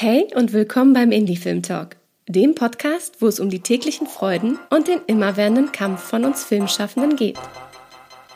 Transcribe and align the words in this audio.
Hey 0.00 0.28
und 0.36 0.52
willkommen 0.52 0.92
beim 0.92 1.10
Indie 1.10 1.34
Film 1.34 1.60
Talk, 1.60 1.96
dem 2.28 2.54
Podcast, 2.54 3.16
wo 3.20 3.26
es 3.26 3.40
um 3.40 3.50
die 3.50 3.58
täglichen 3.58 4.06
Freuden 4.06 4.56
und 4.70 4.86
den 4.86 5.00
immerwährenden 5.08 5.72
Kampf 5.72 6.00
von 6.02 6.24
uns 6.24 6.44
Filmschaffenden 6.44 7.16
geht. 7.16 7.36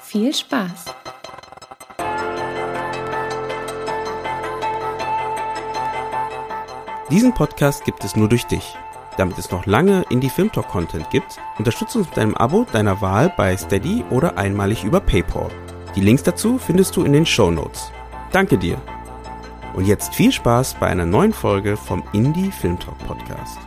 Viel 0.01 0.35
Spaß! 0.35 0.87
Diesen 7.13 7.33
Podcast 7.33 7.85
gibt 7.85 8.03
es 8.03 8.17
nur 8.17 8.29
durch 8.29 8.47
dich. 8.47 8.75
Damit 9.17 9.39
es 9.39 9.53
noch 9.53 9.65
lange 9.65 10.05
Indie 10.11 10.31
Film 10.31 10.51
Talk 10.51 10.67
Content 10.67 11.11
gibt, 11.11 11.39
unterstütze 11.59 11.99
uns 11.99 12.09
mit 12.09 12.19
einem 12.19 12.35
Abo 12.35 12.67
deiner 12.73 13.01
Wahl 13.01 13.33
bei 13.37 13.57
Steady 13.57 14.03
oder 14.11 14.37
einmalig 14.37 14.83
über 14.83 14.99
PayPal. 14.99 15.53
Die 15.95 16.01
Links 16.01 16.25
dazu 16.25 16.59
findest 16.59 16.97
du 16.97 17.05
in 17.05 17.13
den 17.13 17.25
Show 17.25 17.53
Notes. 17.53 17.93
Danke 18.33 18.59
dir! 18.59 18.83
Und 19.75 19.87
jetzt 19.87 20.15
viel 20.15 20.33
Spaß 20.33 20.77
bei 20.79 20.87
einer 20.87 21.07
neuen 21.07 21.33
Folge 21.33 21.77
vom 21.77 22.03
Indie 22.13 22.51
Film 22.51 22.79
Talk 22.79 22.99
Podcast. 22.99 23.59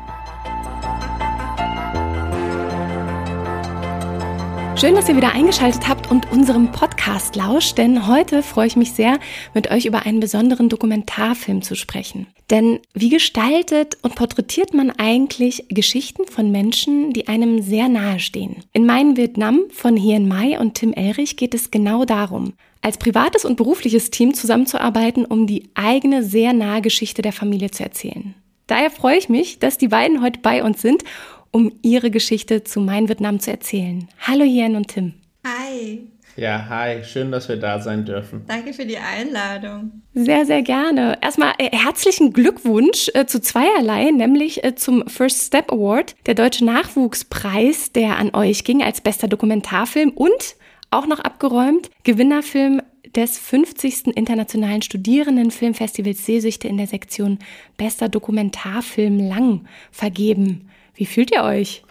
Schön, 4.77 4.93
dass 4.93 5.09
ihr 5.09 5.15
wieder 5.15 5.31
eingeschaltet 5.31 5.87
habt 5.87 6.11
und 6.11 6.31
unserem 6.31 6.71
Podcast 6.71 7.35
lauscht, 7.35 7.77
denn 7.77 8.07
heute 8.07 8.43
freue 8.43 8.67
ich 8.67 8.75
mich 8.75 8.91
sehr, 8.91 9.19
mit 9.53 9.71
euch 9.71 9.85
über 9.85 10.05
einen 10.05 10.19
besonderen 10.19 10.69
Dokumentarfilm 10.69 11.61
zu 11.61 11.75
sprechen. 11.75 12.27
Denn 12.51 12.81
wie 12.93 13.09
gestaltet 13.09 13.97
und 14.03 14.15
porträtiert 14.15 14.73
man 14.73 14.91
eigentlich 14.91 15.65
Geschichten 15.69 16.27
von 16.27 16.51
Menschen, 16.51 17.13
die 17.13 17.27
einem 17.27 17.61
sehr 17.63 17.89
nahe 17.89 18.19
stehen? 18.19 18.57
In 18.73 18.85
Mein 18.85 19.17
Vietnam 19.17 19.61
von 19.71 19.95
Hien 19.95 20.27
Mai 20.27 20.59
und 20.59 20.75
Tim 20.75 20.93
Elrich 20.93 21.37
geht 21.37 21.55
es 21.55 21.71
genau 21.71 22.05
darum, 22.05 22.53
als 22.85 22.97
privates 22.97 23.43
und 23.45 23.57
berufliches 23.57 24.11
Team 24.11 24.33
zusammenzuarbeiten, 24.33 25.25
um 25.25 25.47
die 25.47 25.69
eigene 25.73 26.23
sehr 26.23 26.53
nahe 26.53 26.81
Geschichte 26.81 27.21
der 27.21 27.33
Familie 27.33 27.71
zu 27.71 27.83
erzählen. 27.83 28.35
Daher 28.67 28.89
freue 28.89 29.17
ich 29.17 29.29
mich, 29.29 29.59
dass 29.59 29.77
die 29.77 29.89
beiden 29.89 30.21
heute 30.23 30.39
bei 30.39 30.63
uns 30.63 30.81
sind 30.81 31.03
um 31.55 31.71
ihre 31.81 32.11
Geschichte 32.11 32.65
zu 32.65 32.81
Mein 32.81 33.07
Vietnam 33.07 33.39
zu 33.39 33.49
erzählen. 33.49 34.09
Hallo 34.19 34.43
Jen 34.43 34.75
und 34.75 34.89
Tim. 34.89 35.13
Hi. 35.45 36.05
Ja, 36.35 36.65
hi, 36.67 37.01
schön, 37.05 37.31
dass 37.31 37.47
wir 37.47 37.55
da 37.55 37.79
sein 37.79 38.03
dürfen. 38.03 38.43
Danke 38.45 38.73
für 38.73 38.85
die 38.85 38.97
Einladung. 38.97 40.01
Sehr, 40.13 40.45
sehr 40.45 40.63
gerne. 40.63 41.17
Erstmal 41.21 41.53
äh, 41.57 41.69
herzlichen 41.71 42.33
Glückwunsch 42.33 43.09
äh, 43.13 43.25
zu 43.25 43.39
zweierlei, 43.39 44.11
nämlich 44.11 44.65
äh, 44.65 44.75
zum 44.75 45.07
First 45.07 45.43
Step 45.47 45.71
Award, 45.71 46.17
der 46.25 46.33
Deutsche 46.33 46.65
Nachwuchspreis, 46.65 47.93
der 47.93 48.17
an 48.17 48.35
euch 48.35 48.65
ging 48.65 48.83
als 48.83 48.99
bester 48.99 49.29
Dokumentarfilm 49.29 50.09
und 50.09 50.57
auch 50.95 51.07
noch 51.07 51.19
abgeräumt, 51.19 51.89
Gewinnerfilm 52.03 52.81
des 53.15 53.37
50. 53.37 54.07
Internationalen 54.15 54.81
Studierendenfilmfestivals 54.81 56.25
Seesichte 56.25 56.67
in 56.67 56.77
der 56.77 56.87
Sektion 56.87 57.39
Bester 57.77 58.09
Dokumentarfilm 58.09 59.19
Lang 59.19 59.67
vergeben. 59.91 60.69
Wie 60.95 61.05
fühlt 61.05 61.31
ihr 61.31 61.43
euch? 61.43 61.83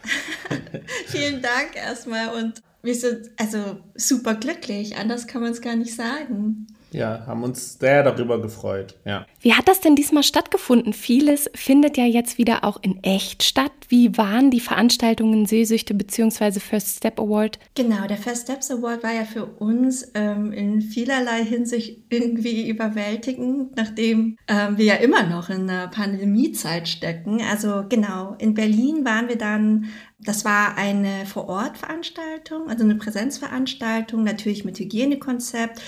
Vielen 1.06 1.42
Dank 1.42 1.77
erstmal 1.77 2.28
und 2.42 2.62
wir 2.82 2.94
sind 2.94 3.30
also 3.38 3.78
super 3.94 4.34
glücklich. 4.34 4.97
Anders 4.97 5.27
kann 5.27 5.42
man 5.42 5.52
es 5.52 5.62
gar 5.62 5.77
nicht 5.77 5.94
sagen. 5.94 6.66
Ja, 6.95 7.27
haben 7.27 7.42
uns 7.42 7.78
sehr 7.81 8.05
darüber 8.05 8.41
gefreut. 8.41 8.95
Ja. 9.05 9.27
Wie 9.41 9.53
hat 9.53 9.67
das 9.67 9.81
denn 9.81 9.97
diesmal 9.97 10.23
stattgefunden? 10.23 10.92
Vieles 10.92 11.50
findet 11.53 11.97
ja 11.97 12.05
jetzt 12.05 12.39
wieder 12.39 12.62
auch 12.62 12.81
in 12.83 13.03
echt 13.03 13.42
statt. 13.42 13.73
Wie 13.89 14.17
waren 14.17 14.53
die 14.53 14.61
Veranstaltungen 14.61 15.45
Sehsüchte 15.45 15.92
bzw. 15.92 16.61
First 16.61 16.98
Step 16.98 17.19
Award? 17.19 17.59
Genau, 17.75 18.06
der 18.06 18.17
First 18.17 18.45
Steps 18.45 18.70
Award 18.70 19.03
war 19.03 19.12
ja 19.12 19.25
für 19.25 19.45
uns 19.45 20.12
ähm, 20.15 20.53
in 20.53 20.83
vielerlei 20.83 21.45
Hinsicht 21.45 22.05
irgendwie 22.11 22.69
überwältigend, 22.69 23.77
nachdem 23.77 24.37
ähm, 24.47 24.78
wir 24.78 24.84
ja 24.84 24.95
immer 24.95 25.25
noch 25.25 25.50
in 25.50 25.69
einer 25.69 25.89
Pandemiezeit 25.89 26.89
stecken. 26.89 27.42
Also 27.50 27.84
genau, 27.89 28.37
in 28.39 28.55
Berlin 28.55 29.05
waren 29.05 29.28
wir 29.28 29.37
dann 29.37 29.87
das 30.25 30.44
war 30.44 30.77
eine 30.77 31.27
Vor-Ort-Veranstaltung, 31.27 32.69
also 32.69 32.84
eine 32.84 32.94
Präsenzveranstaltung, 32.94 34.25
natürlich 34.25 34.65
mit 34.65 34.78
Hygienekonzept. 34.78 35.81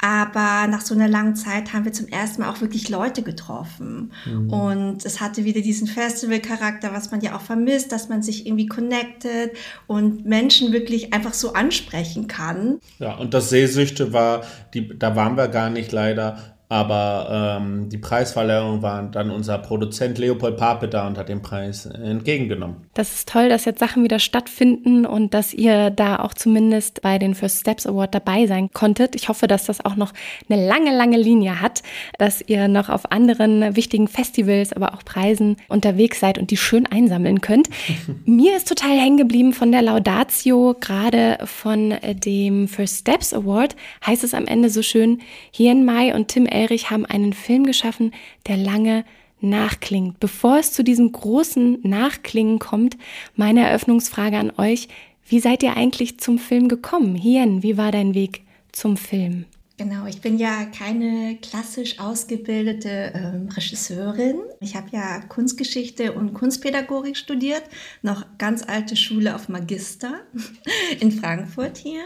Aber 0.00 0.66
nach 0.66 0.82
so 0.82 0.94
einer 0.94 1.08
langen 1.08 1.36
Zeit 1.36 1.72
haben 1.72 1.84
wir 1.84 1.92
zum 1.92 2.08
ersten 2.08 2.42
Mal 2.42 2.50
auch 2.50 2.60
wirklich 2.60 2.88
Leute 2.88 3.22
getroffen. 3.22 4.12
Mhm. 4.26 4.50
Und 4.50 5.06
es 5.06 5.20
hatte 5.20 5.44
wieder 5.44 5.60
diesen 5.60 5.86
Festival-Charakter, 5.86 6.92
was 6.92 7.10
man 7.10 7.20
ja 7.20 7.36
auch 7.36 7.40
vermisst, 7.40 7.92
dass 7.92 8.08
man 8.08 8.22
sich 8.22 8.46
irgendwie 8.46 8.66
connected 8.66 9.52
und 9.86 10.26
Menschen 10.26 10.72
wirklich 10.72 11.14
einfach 11.14 11.32
so 11.32 11.54
ansprechen 11.54 12.26
kann. 12.26 12.80
Ja, 12.98 13.14
und 13.14 13.32
das 13.32 13.48
Sehsüchte 13.48 14.12
war, 14.12 14.42
die, 14.74 14.98
da 14.98 15.16
waren 15.16 15.36
wir 15.36 15.48
gar 15.48 15.70
nicht 15.70 15.92
leider 15.92 16.53
aber 16.74 17.60
ähm, 17.60 17.88
die 17.88 17.98
Preisverleihung 17.98 18.82
war 18.82 19.04
dann 19.04 19.30
unser 19.30 19.58
Produzent 19.58 20.18
Leopold 20.18 20.56
Pape 20.56 20.88
da 20.88 21.06
und 21.06 21.16
hat 21.16 21.28
den 21.28 21.40
Preis 21.40 21.86
entgegengenommen. 21.86 22.78
Das 22.94 23.14
ist 23.14 23.28
toll, 23.28 23.48
dass 23.48 23.64
jetzt 23.64 23.78
Sachen 23.78 24.02
wieder 24.02 24.18
stattfinden 24.18 25.06
und 25.06 25.34
dass 25.34 25.54
ihr 25.54 25.90
da 25.90 26.18
auch 26.18 26.34
zumindest 26.34 27.00
bei 27.00 27.20
den 27.20 27.36
First 27.36 27.60
Steps 27.60 27.86
Award 27.86 28.16
dabei 28.16 28.48
sein 28.48 28.70
konntet. 28.72 29.14
Ich 29.14 29.28
hoffe, 29.28 29.46
dass 29.46 29.66
das 29.66 29.84
auch 29.84 29.94
noch 29.94 30.12
eine 30.50 30.66
lange, 30.66 30.92
lange 30.92 31.16
Linie 31.16 31.60
hat, 31.60 31.84
dass 32.18 32.42
ihr 32.44 32.66
noch 32.66 32.88
auf 32.88 33.12
anderen 33.12 33.76
wichtigen 33.76 34.08
Festivals, 34.08 34.72
aber 34.72 34.94
auch 34.94 35.04
Preisen 35.04 35.58
unterwegs 35.68 36.18
seid 36.18 36.38
und 36.38 36.50
die 36.50 36.56
schön 36.56 36.88
einsammeln 36.88 37.40
könnt. 37.40 37.68
Mir 38.24 38.56
ist 38.56 38.68
total 38.68 38.98
hängen 38.98 39.18
geblieben 39.18 39.52
von 39.52 39.70
der 39.70 39.82
Laudatio, 39.82 40.74
gerade 40.80 41.38
von 41.44 41.94
dem 42.02 42.66
First 42.66 43.02
Steps 43.02 43.32
Award, 43.32 43.76
heißt 44.04 44.24
es 44.24 44.34
am 44.34 44.48
Ende 44.48 44.70
so 44.70 44.82
schön, 44.82 45.20
Hien 45.52 45.84
Mai 45.84 46.12
und 46.12 46.26
Tim 46.26 46.46
Elrich 46.64 46.90
haben 46.90 47.06
einen 47.06 47.32
Film 47.32 47.64
geschaffen, 47.64 48.12
der 48.46 48.56
lange 48.56 49.04
nachklingt. 49.40 50.18
Bevor 50.20 50.58
es 50.58 50.72
zu 50.72 50.82
diesem 50.82 51.12
großen 51.12 51.78
Nachklingen 51.82 52.58
kommt, 52.58 52.96
meine 53.36 53.66
Eröffnungsfrage 53.66 54.38
an 54.38 54.52
euch. 54.56 54.88
Wie 55.26 55.40
seid 55.40 55.62
ihr 55.62 55.76
eigentlich 55.76 56.18
zum 56.18 56.38
Film 56.38 56.68
gekommen? 56.68 57.14
Hien, 57.14 57.62
wie 57.62 57.76
war 57.76 57.92
dein 57.92 58.14
Weg 58.14 58.42
zum 58.72 58.96
Film? 58.96 59.46
Genau, 59.76 60.06
ich 60.06 60.20
bin 60.20 60.38
ja 60.38 60.66
keine 60.66 61.36
klassisch 61.42 61.98
ausgebildete 61.98 63.12
ähm, 63.14 63.48
Regisseurin. 63.48 64.36
Ich 64.60 64.76
habe 64.76 64.86
ja 64.92 65.20
Kunstgeschichte 65.20 66.12
und 66.12 66.32
Kunstpädagogik 66.32 67.16
studiert, 67.16 67.64
noch 68.00 68.24
ganz 68.38 68.62
alte 68.62 68.94
Schule 68.94 69.34
auf 69.34 69.48
Magister 69.48 70.20
in 71.00 71.10
Frankfurt 71.10 71.76
hier 71.76 72.04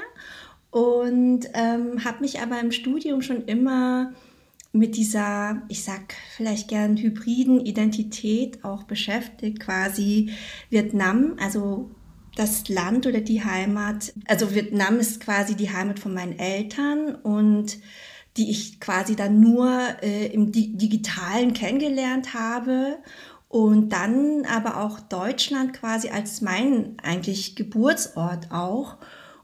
und 0.70 1.40
ähm, 1.54 2.04
habe 2.04 2.20
mich 2.20 2.40
aber 2.40 2.58
im 2.60 2.72
Studium 2.72 3.20
schon 3.22 3.44
immer 3.44 4.12
mit 4.78 4.96
dieser, 4.96 5.62
ich 5.68 5.84
sag 5.84 6.14
vielleicht 6.36 6.68
gern 6.68 6.96
hybriden 6.96 7.60
Identität 7.60 8.64
auch 8.64 8.84
beschäftigt, 8.84 9.60
quasi 9.60 10.30
Vietnam, 10.70 11.36
also 11.40 11.90
das 12.36 12.68
Land 12.68 13.06
oder 13.06 13.20
die 13.20 13.44
Heimat. 13.44 14.12
Also 14.26 14.54
Vietnam 14.54 15.00
ist 15.00 15.20
quasi 15.20 15.56
die 15.56 15.72
Heimat 15.72 15.98
von 15.98 16.14
meinen 16.14 16.38
Eltern 16.38 17.16
und 17.16 17.78
die 18.36 18.50
ich 18.50 18.78
quasi 18.78 19.16
dann 19.16 19.40
nur 19.40 19.68
äh, 20.02 20.26
im 20.26 20.52
Di 20.52 20.76
digitalen 20.76 21.52
kennengelernt 21.52 22.34
habe 22.34 22.98
und 23.48 23.92
dann 23.92 24.44
aber 24.44 24.84
auch 24.84 25.00
Deutschland 25.00 25.72
quasi 25.72 26.10
als 26.10 26.40
mein 26.40 26.94
eigentlich 27.02 27.56
Geburtsort 27.56 28.52
auch. 28.52 28.98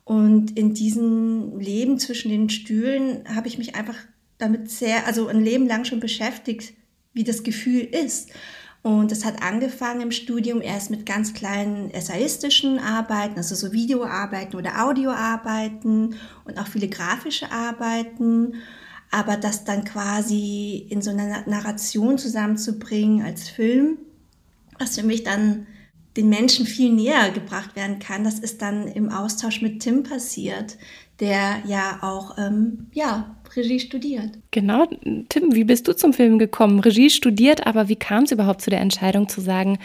Und 0.05 0.57
in 0.57 0.75
diesem 0.75 1.59
Leben 1.59 1.99
zwischen 1.99 2.31
den 2.31 2.51
Stühlen 2.51 3.25
habe 3.35 3.49
ich 3.49 3.59
mich 3.59 3.75
einfach 3.75 3.97
damit 4.39 4.71
sehr, 4.71 5.07
also 5.07 5.29
ein 5.29 5.41
Leben 5.41 5.67
lang 5.67 5.85
schon 5.85 6.01
beschäftigt, 6.01 6.75
wie 7.13 7.25
das 7.25 7.43
Gefühl 7.43 7.83
ist. 7.83 8.31
Und 8.83 9.11
das 9.11 9.25
hat 9.25 9.43
angefangen 9.43 10.03
im 10.03 10.11
Studium 10.11 10.61
erst 10.61 10.91
mit 10.91 11.07
ganz 11.07 11.33
kleinen 11.33 11.91
essayistischen 11.91 12.79
Arbeiten, 12.79 13.39
also 13.39 13.55
so 13.55 13.73
Videoarbeiten 13.73 14.59
oder 14.59 14.85
Audioarbeiten 14.85 16.17
und 16.45 16.59
auch 16.59 16.67
viele 16.67 16.89
grafische 16.89 17.51
Arbeiten. 17.51 18.57
Aber 19.11 19.39
das 19.39 19.65
dann 19.65 19.85
quasi 19.85 20.87
in 20.91 21.01
so 21.01 21.11
einer 21.11 21.45
Narration 21.47 22.19
zusammenzubringen 22.19 23.25
als 23.25 23.49
Film, 23.49 23.97
was 24.79 24.99
für 24.99 25.07
mich 25.07 25.23
dann 25.23 25.67
den 26.19 26.29
Menschen 26.29 26.67
viel 26.67 26.93
näher 26.93 27.31
gebracht 27.31 27.77
werden 27.77 28.01
kann, 28.01 28.23
das 28.23 28.39
ist 28.39 28.61
dann 28.61 28.87
im 28.87 29.09
Austausch 29.09 29.63
mit 29.63 29.81
Tim 29.81 30.03
passiert, 30.03 30.77
der 31.21 31.63
ja 31.67 32.01
auch 32.03 32.37
ähm, 32.37 32.89
ja, 32.93 33.37
Regie 33.57 33.81
studiert. 33.81 34.31
Genau. 34.51 34.87
Tim, 35.29 35.55
wie 35.55 35.65
bist 35.65 35.89
du 35.89 35.95
zum 35.95 36.13
Film 36.13 36.39
gekommen? 36.39 36.81
Regie 36.81 37.11
studiert, 37.11 37.67
aber 37.67 37.89
wie 37.89 37.97
kam 37.97 38.25
es 38.25 38.33
überhaupt 38.33 38.63
zu 38.63 38.71
der 38.71 38.81
Entscheidung 38.81 39.29
zu 39.29 39.41
sagen, 39.41 39.79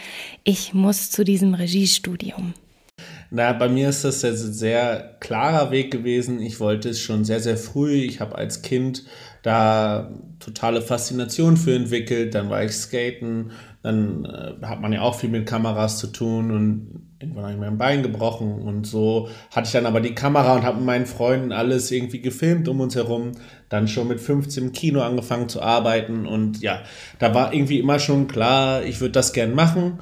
ich 0.44 0.74
muss 0.74 1.10
zu 1.10 1.24
diesem 1.24 1.54
Regiestudium? 1.54 2.54
Na, 3.30 3.52
bei 3.52 3.68
mir 3.68 3.88
ist 3.88 4.04
das 4.04 4.24
ein 4.24 4.34
sehr 4.34 5.16
klarer 5.20 5.70
Weg 5.70 5.92
gewesen. 5.92 6.40
Ich 6.40 6.58
wollte 6.58 6.88
es 6.88 7.00
schon 7.00 7.24
sehr, 7.24 7.40
sehr 7.40 7.56
früh. 7.56 7.94
Ich 7.94 8.20
habe 8.20 8.36
als 8.36 8.62
Kind 8.62 9.04
da 9.42 10.10
totale 10.40 10.82
Faszination 10.82 11.56
für 11.56 11.74
entwickelt. 11.74 12.34
Dann 12.34 12.50
war 12.50 12.64
ich 12.64 12.72
skaten. 12.72 13.52
Dann 13.82 14.24
äh, 14.24 14.66
hat 14.66 14.80
man 14.80 14.92
ja 14.92 15.02
auch 15.02 15.14
viel 15.14 15.30
mit 15.30 15.46
Kameras 15.46 15.98
zu 15.98 16.08
tun 16.08 16.50
und 16.50 17.09
irgendwann 17.20 17.44
habe 17.44 17.52
ich 17.52 17.60
mir 17.60 17.66
ein 17.66 17.78
Bein 17.78 18.02
gebrochen 18.02 18.62
und 18.62 18.86
so 18.86 19.28
hatte 19.50 19.66
ich 19.66 19.72
dann 19.72 19.84
aber 19.84 20.00
die 20.00 20.14
Kamera 20.14 20.54
und 20.54 20.62
habe 20.62 20.78
mit 20.78 20.86
meinen 20.86 21.06
Freunden 21.06 21.52
alles 21.52 21.90
irgendwie 21.90 22.22
gefilmt 22.22 22.66
um 22.66 22.80
uns 22.80 22.94
herum. 22.94 23.32
Dann 23.68 23.88
schon 23.88 24.08
mit 24.08 24.20
15 24.20 24.64
im 24.64 24.72
Kino 24.72 25.02
angefangen 25.02 25.48
zu 25.48 25.60
arbeiten 25.60 26.26
und 26.26 26.62
ja, 26.62 26.80
da 27.18 27.34
war 27.34 27.52
irgendwie 27.52 27.78
immer 27.78 27.98
schon 27.98 28.26
klar, 28.26 28.82
ich 28.84 29.00
würde 29.00 29.12
das 29.12 29.34
gern 29.34 29.54
machen. 29.54 29.98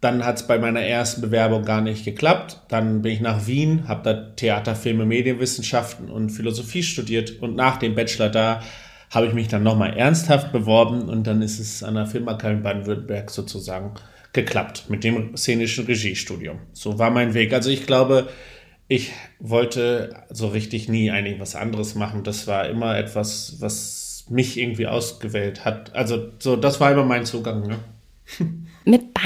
Dann 0.00 0.24
hat 0.24 0.36
es 0.36 0.46
bei 0.46 0.58
meiner 0.58 0.82
ersten 0.82 1.20
Bewerbung 1.20 1.64
gar 1.64 1.80
nicht 1.80 2.04
geklappt. 2.04 2.60
Dann 2.68 3.00
bin 3.00 3.12
ich 3.12 3.20
nach 3.20 3.46
Wien, 3.46 3.88
habe 3.88 4.02
da 4.02 4.12
Theater, 4.34 4.74
Filme, 4.74 5.06
Medienwissenschaften 5.06 6.10
und 6.10 6.30
Philosophie 6.30 6.82
studiert 6.82 7.40
und 7.40 7.54
nach 7.54 7.76
dem 7.76 7.94
Bachelor 7.94 8.28
da 8.28 8.60
habe 9.10 9.26
ich 9.26 9.34
mich 9.34 9.46
dann 9.46 9.62
nochmal 9.62 9.96
ernsthaft 9.96 10.50
beworben 10.50 11.08
und 11.08 11.28
dann 11.28 11.40
ist 11.40 11.60
es 11.60 11.84
an 11.84 11.94
der 11.94 12.06
Filmakademie 12.06 12.62
Baden-Württemberg 12.62 13.30
sozusagen 13.30 13.92
geklappt 14.36 14.84
mit 14.88 15.02
dem 15.02 15.36
szenischen 15.36 15.86
Regiestudium. 15.86 16.60
So 16.72 17.00
war 17.00 17.10
mein 17.10 17.34
Weg. 17.34 17.52
Also 17.52 17.70
ich 17.70 17.86
glaube, 17.86 18.28
ich 18.86 19.10
wollte 19.40 20.22
so 20.30 20.46
richtig 20.46 20.88
nie 20.88 21.10
eigentlich 21.10 21.40
was 21.40 21.56
anderes 21.56 21.96
machen. 21.96 22.22
Das 22.22 22.46
war 22.46 22.68
immer 22.68 22.96
etwas, 22.96 23.56
was 23.58 24.26
mich 24.28 24.58
irgendwie 24.58 24.86
ausgewählt 24.86 25.64
hat. 25.64 25.94
Also 25.96 26.28
so, 26.38 26.54
das 26.54 26.78
war 26.78 26.92
immer 26.92 27.04
mein 27.04 27.26
Zugang. 27.26 27.66
Ne? 27.66 27.78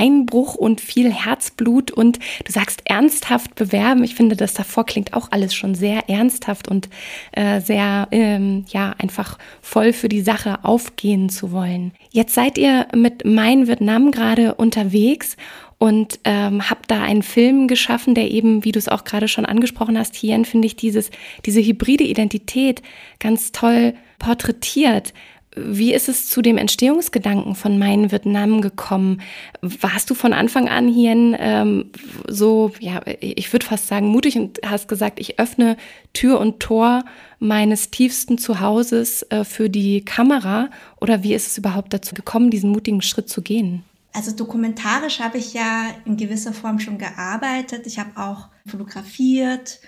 mit 0.01 0.11
Beinbruch 0.11 0.55
und 0.55 0.81
viel 0.81 1.13
Herzblut 1.13 1.91
und 1.91 2.19
du 2.45 2.53
sagst 2.53 2.83
ernsthaft 2.85 3.55
bewerben. 3.55 4.05
Ich 4.05 4.15
finde, 4.15 4.37
das 4.37 4.55
davor 4.55 4.87
klingt 4.87 5.15
auch 5.15 5.29
alles 5.31 5.55
schon 5.55 5.75
sehr 5.75 6.09
ernsthaft 6.09 6.69
und 6.69 6.89
äh, 7.33 7.61
sehr, 7.61 8.09
ähm, 8.11 8.65
ja, 8.69 8.95
einfach 8.99 9.39
voll 9.61 9.93
für 9.93 10.09
die 10.09 10.23
Sache 10.23 10.65
aufgehen 10.65 11.29
zu 11.29 11.53
wollen. 11.53 11.93
Jetzt 12.11 12.35
seid 12.35 12.59
ihr 12.59 12.87
mit 12.95 13.25
Mein 13.25 13.69
Vietnam 13.69 14.11
gerade 14.11 14.55
unterwegs 14.55 15.37
und 15.79 16.21
ähm, 16.25 16.69
habe 16.69 16.81
da 16.87 17.03
einen 17.03 17.23
Film 17.23 17.69
geschaffen, 17.69 18.15
der 18.15 18.31
eben, 18.31 18.65
wie 18.65 18.73
du 18.73 18.79
es 18.79 18.89
auch 18.89 19.05
gerade 19.05 19.29
schon 19.29 19.47
angesprochen 19.47 19.99
hast, 19.99 20.15
hier 20.15 20.43
finde 20.45 20.67
ich 20.67 20.77
dieses, 20.77 21.11
diese 21.47 21.61
hybride 21.61 22.05
Identität 22.05 22.83
ganz 23.19 23.53
toll 23.53 23.95
porträtiert. 24.19 25.15
Wie 25.57 25.93
ist 25.93 26.09
es 26.09 26.29
zu 26.29 26.43
dem 26.43 26.57
Entstehungsgedanken 26.57 27.57
von 27.57 27.77
Mein 27.77 28.13
Vietnam 28.13 28.61
gekommen? 28.61 29.21
Warst 29.61 30.09
du 30.09 30.15
von 30.15 30.33
Anfang 30.33 30.69
an 30.69 30.87
hier 30.87 31.11
ähm, 31.11 31.91
so, 32.29 32.71
ja, 32.79 33.01
ich 33.19 33.53
würde 33.53 33.67
fast 33.67 33.89
sagen, 33.89 34.07
mutig 34.07 34.37
und 34.37 34.61
hast 34.65 34.87
gesagt, 34.87 35.19
ich 35.19 35.41
öffne 35.41 35.77
Tür 36.13 36.39
und 36.39 36.61
Tor 36.61 37.05
meines 37.41 37.91
tiefsten 37.91 38.39
Zuhauses 38.39 39.23
äh, 39.31 39.45
für 39.45 39.69
die 39.69 40.05
Kamera? 40.05 40.71
Oder 41.01 41.25
wie 41.25 41.35
ist 41.35 41.49
es 41.49 41.59
überhaupt 41.59 41.93
dazu 41.93 42.15
gekommen, 42.15 42.51
diesen 42.51 42.71
mutigen 42.71 43.03
Schritt 43.03 43.29
zu 43.29 43.43
gehen? 43.43 43.83
Also 44.13 44.31
dokumentarisch 44.31 45.19
habe 45.19 45.39
ich 45.39 45.53
ja 45.53 45.89
in 46.05 46.17
gewisser 46.17 46.53
Form 46.53 46.79
schon 46.79 46.99
gearbeitet. 46.99 47.87
Ich 47.87 47.99
habe 47.99 48.11
auch 48.17 48.49
fotografiert 48.67 49.81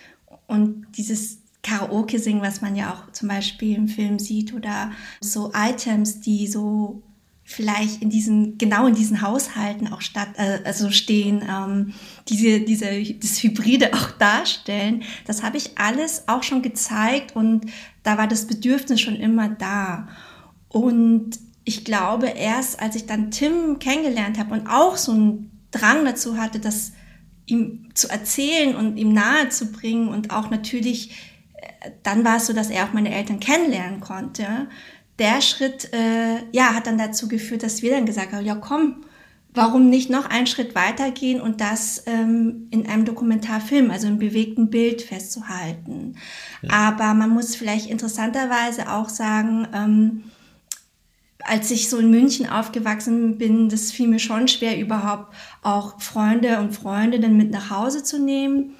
und 0.49 0.87
dieses 0.97 1.42
Karaoke 1.63 2.19
singen, 2.19 2.43
was 2.43 2.61
man 2.61 2.75
ja 2.75 2.93
auch 2.93 3.13
zum 3.13 3.29
Beispiel 3.29 3.77
im 3.77 3.89
Film 3.89 4.19
sieht 4.19 4.53
oder 4.53 4.91
so 5.21 5.53
Items, 5.55 6.21
die 6.21 6.47
so 6.49 7.03
vielleicht 7.45 8.03
in 8.03 8.11
diesen, 8.11 8.59
genau 8.59 8.87
in 8.87 8.95
diesen 8.95 9.21
Haushalten 9.21 9.89
auch 9.93 10.01
statt, 10.01 10.29
äh, 10.37 10.61
also 10.65 10.91
stehen, 10.91 11.45
ähm, 11.49 11.95
diese, 12.29 12.61
diese, 12.61 13.03
das 13.15 13.43
Hybride 13.43 13.93
auch 13.95 14.11
darstellen. 14.19 15.03
Das 15.27 15.43
habe 15.43 15.57
ich 15.57 15.79
alles 15.79 16.25
auch 16.29 16.43
schon 16.43 16.63
gezeigt 16.63 17.37
und 17.37 17.67
da 18.03 18.19
war 18.19 18.27
das 18.27 18.47
Bedürfnis 18.47 19.01
schon 19.01 19.17
immer 19.17 19.49
da. 19.49 20.09
Und 20.69 21.39
ich 21.65 21.85
glaube, 21.85 22.29
erst 22.29 22.81
als 22.81 22.97
ich 22.97 23.07
dann 23.07 23.31
Tim 23.31 23.79
kennengelernt 23.79 24.39
habe 24.39 24.55
und 24.55 24.67
auch 24.67 24.97
so 24.97 25.13
einen 25.13 25.51
Drang 25.71 26.05
dazu 26.05 26.37
hatte, 26.37 26.59
das 26.59 26.93
ihm 27.47 27.89
zu 27.95 28.09
erzählen 28.09 28.75
und 28.75 28.97
ihm 28.97 29.13
nahe 29.13 29.49
zu 29.49 29.73
bringen 29.73 30.09
und 30.09 30.31
auch 30.31 30.51
natürlich 30.51 31.32
dann 32.03 32.25
war 32.25 32.37
es 32.37 32.47
so, 32.47 32.53
dass 32.53 32.71
er 32.71 32.85
auch 32.85 32.93
meine 32.93 33.15
Eltern 33.15 33.41
kennenlernen 33.41 34.01
konnte. 34.01 34.69
Der 35.19 35.41
Schritt, 35.41 35.93
äh, 35.93 36.43
ja, 36.53 36.75
hat 36.75 36.87
dann 36.87 36.99
dazu 36.99 37.29
geführt, 37.29 37.63
dass 37.63 37.83
wir 37.83 37.91
dann 37.91 38.07
gesagt 38.07 38.33
haben, 38.33 38.45
ja 38.45 38.55
komm, 38.55 39.05
warum 39.55 39.91
nicht 39.91 40.11
noch 40.11 40.29
einen 40.31 40.47
Schritt 40.47 40.75
weitergehen 40.75 41.41
und 41.41 41.61
das 41.61 42.05
ähm, 42.07 42.69
in 42.71 42.87
einem 42.87 43.05
Dokumentarfilm, 43.05 43.91
also 43.91 44.07
im 44.07 44.19
bewegten 44.19 44.71
Bild 44.71 45.03
festzuhalten. 45.03 46.17
Ja. 46.63 46.71
Aber 46.71 47.15
man 47.15 47.31
muss 47.31 47.55
vielleicht 47.55 47.91
interessanterweise 47.91 48.91
auch 48.91 49.09
sagen, 49.09 49.69
ähm, 49.75 50.25
als 51.45 51.71
ich 51.71 51.91
so 51.91 51.99
in 51.99 52.11
München 52.11 52.49
aufgewachsen 52.49 53.37
bin, 53.37 53.69
das 53.69 53.91
fiel 53.91 54.09
mir 54.09 54.21
schon 54.21 54.49
schwer, 54.49 54.79
überhaupt 54.79 55.35
auch 55.63 56.01
Freunde 56.01 56.61
und 56.61 56.73
Freundinnen 56.73 57.37
mit 57.37 57.51
nach 57.51 57.71
Hause 57.71 58.05
zu 58.05 58.19
nehmen. 58.19 58.77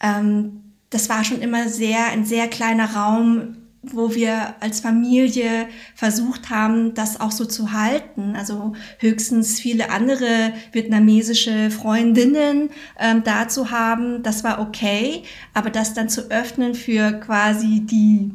Ähm, 0.00 0.63
das 0.94 1.08
war 1.08 1.24
schon 1.24 1.42
immer 1.42 1.68
sehr, 1.68 2.06
ein 2.06 2.24
sehr 2.24 2.46
kleiner 2.48 2.94
Raum, 2.94 3.56
wo 3.82 4.14
wir 4.14 4.54
als 4.60 4.80
Familie 4.80 5.68
versucht 5.94 6.48
haben, 6.48 6.94
das 6.94 7.20
auch 7.20 7.32
so 7.32 7.44
zu 7.44 7.72
halten. 7.72 8.34
Also 8.36 8.74
höchstens 8.98 9.60
viele 9.60 9.90
andere 9.90 10.52
vietnamesische 10.72 11.70
Freundinnen 11.70 12.70
ähm, 12.98 13.22
da 13.24 13.48
zu 13.48 13.70
haben, 13.70 14.22
das 14.22 14.44
war 14.44 14.60
okay. 14.60 15.24
Aber 15.52 15.70
das 15.70 15.94
dann 15.94 16.08
zu 16.08 16.30
öffnen 16.30 16.74
für 16.74 17.12
quasi 17.12 17.84
die, 17.84 18.30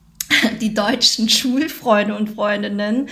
die 0.60 0.74
deutschen 0.74 1.28
Schulfreunde 1.28 2.16
und 2.16 2.30
Freundinnen, 2.30 3.08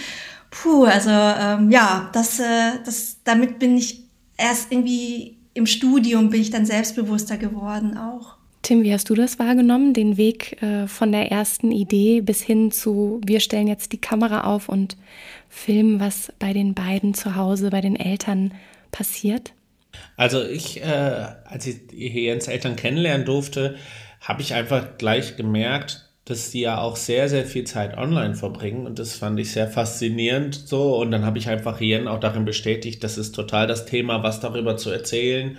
puh, 0.51 0.85
also 0.85 1.11
ähm, 1.11 1.71
ja, 1.71 2.11
das, 2.13 2.41
äh, 2.41 2.83
das, 2.85 3.19
damit 3.25 3.59
bin 3.59 3.77
ich 3.77 4.05
erst 4.37 4.73
irgendwie 4.73 5.39
im 5.55 5.67
Studium 5.67 6.31
bin 6.31 6.41
ich 6.41 6.51
dann 6.51 6.67
selbstbewusster 6.67 7.39
geworden 7.39 7.97
auch. 7.97 8.37
Tim, 8.67 8.83
wie 8.83 8.93
hast 8.93 9.09
du 9.09 9.15
das 9.15 9.39
wahrgenommen, 9.39 9.95
den 9.95 10.17
Weg 10.17 10.61
äh, 10.61 10.89
von 10.89 11.13
der 11.13 11.31
ersten 11.31 11.71
Idee 11.71 12.21
bis 12.21 12.43
hin 12.43 12.73
zu, 12.73 13.21
wir 13.25 13.39
stellen 13.39 13.69
jetzt 13.69 13.93
die 13.93 14.01
Kamera 14.01 14.41
auf 14.41 14.69
und 14.69 14.97
filmen, 15.49 16.01
was 16.01 16.33
bei 16.41 16.53
den 16.53 16.75
beiden 16.75 17.15
zu 17.15 17.37
Hause, 17.37 17.71
bei 17.71 17.81
den 17.81 17.95
Eltern 17.95 18.53
passiert? 18.91 19.53
Also 20.17 20.43
ich, 20.43 20.83
äh, 20.83 21.27
als 21.45 21.69
ich 21.69 21.93
Jens 21.93 22.49
Eltern 22.49 22.75
kennenlernen 22.75 23.25
durfte, 23.25 23.77
habe 24.21 24.43
ich 24.43 24.53
einfach 24.53 24.99
gleich 24.99 25.37
gemerkt, 25.37 26.11
dass 26.25 26.51
die 26.51 26.62
ja 26.62 26.79
auch 26.79 26.97
sehr, 26.97 27.29
sehr 27.29 27.45
viel 27.45 27.62
Zeit 27.62 27.97
online 27.97 28.35
verbringen 28.35 28.85
und 28.85 28.99
das 28.99 29.15
fand 29.15 29.39
ich 29.39 29.53
sehr 29.53 29.69
faszinierend 29.69 30.57
so 30.57 30.97
und 30.97 31.12
dann 31.12 31.25
habe 31.25 31.39
ich 31.39 31.49
einfach 31.49 31.81
Jen 31.81 32.09
auch 32.09 32.19
darin 32.19 32.45
bestätigt, 32.45 33.05
das 33.05 33.17
ist 33.17 33.31
total 33.31 33.69
das 33.69 33.87
Thema, 33.87 34.25
was 34.25 34.41
darüber 34.41 34.77
zu 34.77 34.91
erzählen 34.91 35.57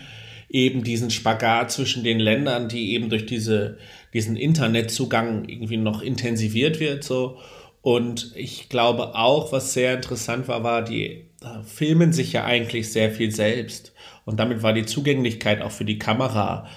eben 0.49 0.83
diesen 0.83 1.09
Spagat 1.09 1.71
zwischen 1.71 2.03
den 2.03 2.19
Ländern, 2.19 2.69
die 2.69 2.93
eben 2.93 3.09
durch 3.09 3.25
diese, 3.25 3.77
diesen 4.13 4.35
Internetzugang 4.35 5.47
irgendwie 5.47 5.77
noch 5.77 6.01
intensiviert 6.01 6.79
wird, 6.79 7.03
so. 7.03 7.37
Und 7.81 8.33
ich 8.35 8.67
glaube 8.67 9.15
auch, 9.15 9.51
was 9.51 9.73
sehr 9.73 9.95
interessant 9.95 10.47
war, 10.47 10.63
war, 10.63 10.83
die 10.83 11.27
filmen 11.65 12.11
sich 12.11 12.33
ja 12.33 12.43
eigentlich 12.43 12.91
sehr 12.91 13.11
viel 13.11 13.31
selbst. 13.31 13.93
Und 14.25 14.39
damit 14.39 14.61
war 14.61 14.73
die 14.73 14.85
Zugänglichkeit 14.85 15.61
auch 15.61 15.71
für 15.71 15.85
die 15.85 15.99
Kamera 15.99 16.67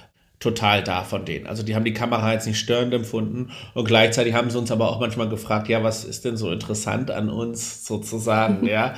total 0.41 0.83
da 0.83 1.05
von 1.05 1.27
denen. 1.27 1.47
Also 1.47 1.63
die 1.63 1.75
haben 1.75 1.85
die 1.85 1.93
Kamera 1.93 2.33
jetzt 2.33 2.47
nicht 2.47 2.59
störend 2.59 2.95
empfunden 2.95 3.51
und 3.75 3.85
gleichzeitig 3.85 4.33
haben 4.33 4.49
sie 4.49 4.57
uns 4.59 4.73
aber 4.73 4.89
auch 4.89 4.99
manchmal 4.99 5.29
gefragt, 5.29 5.69
ja, 5.69 5.85
was 5.85 6.03
ist 6.03 6.25
denn 6.25 6.39
so 6.39 6.51
interessant 6.51 7.11
an 7.11 7.29
uns 7.29 7.87
sozusagen, 7.87 8.67
ja. 8.71 8.95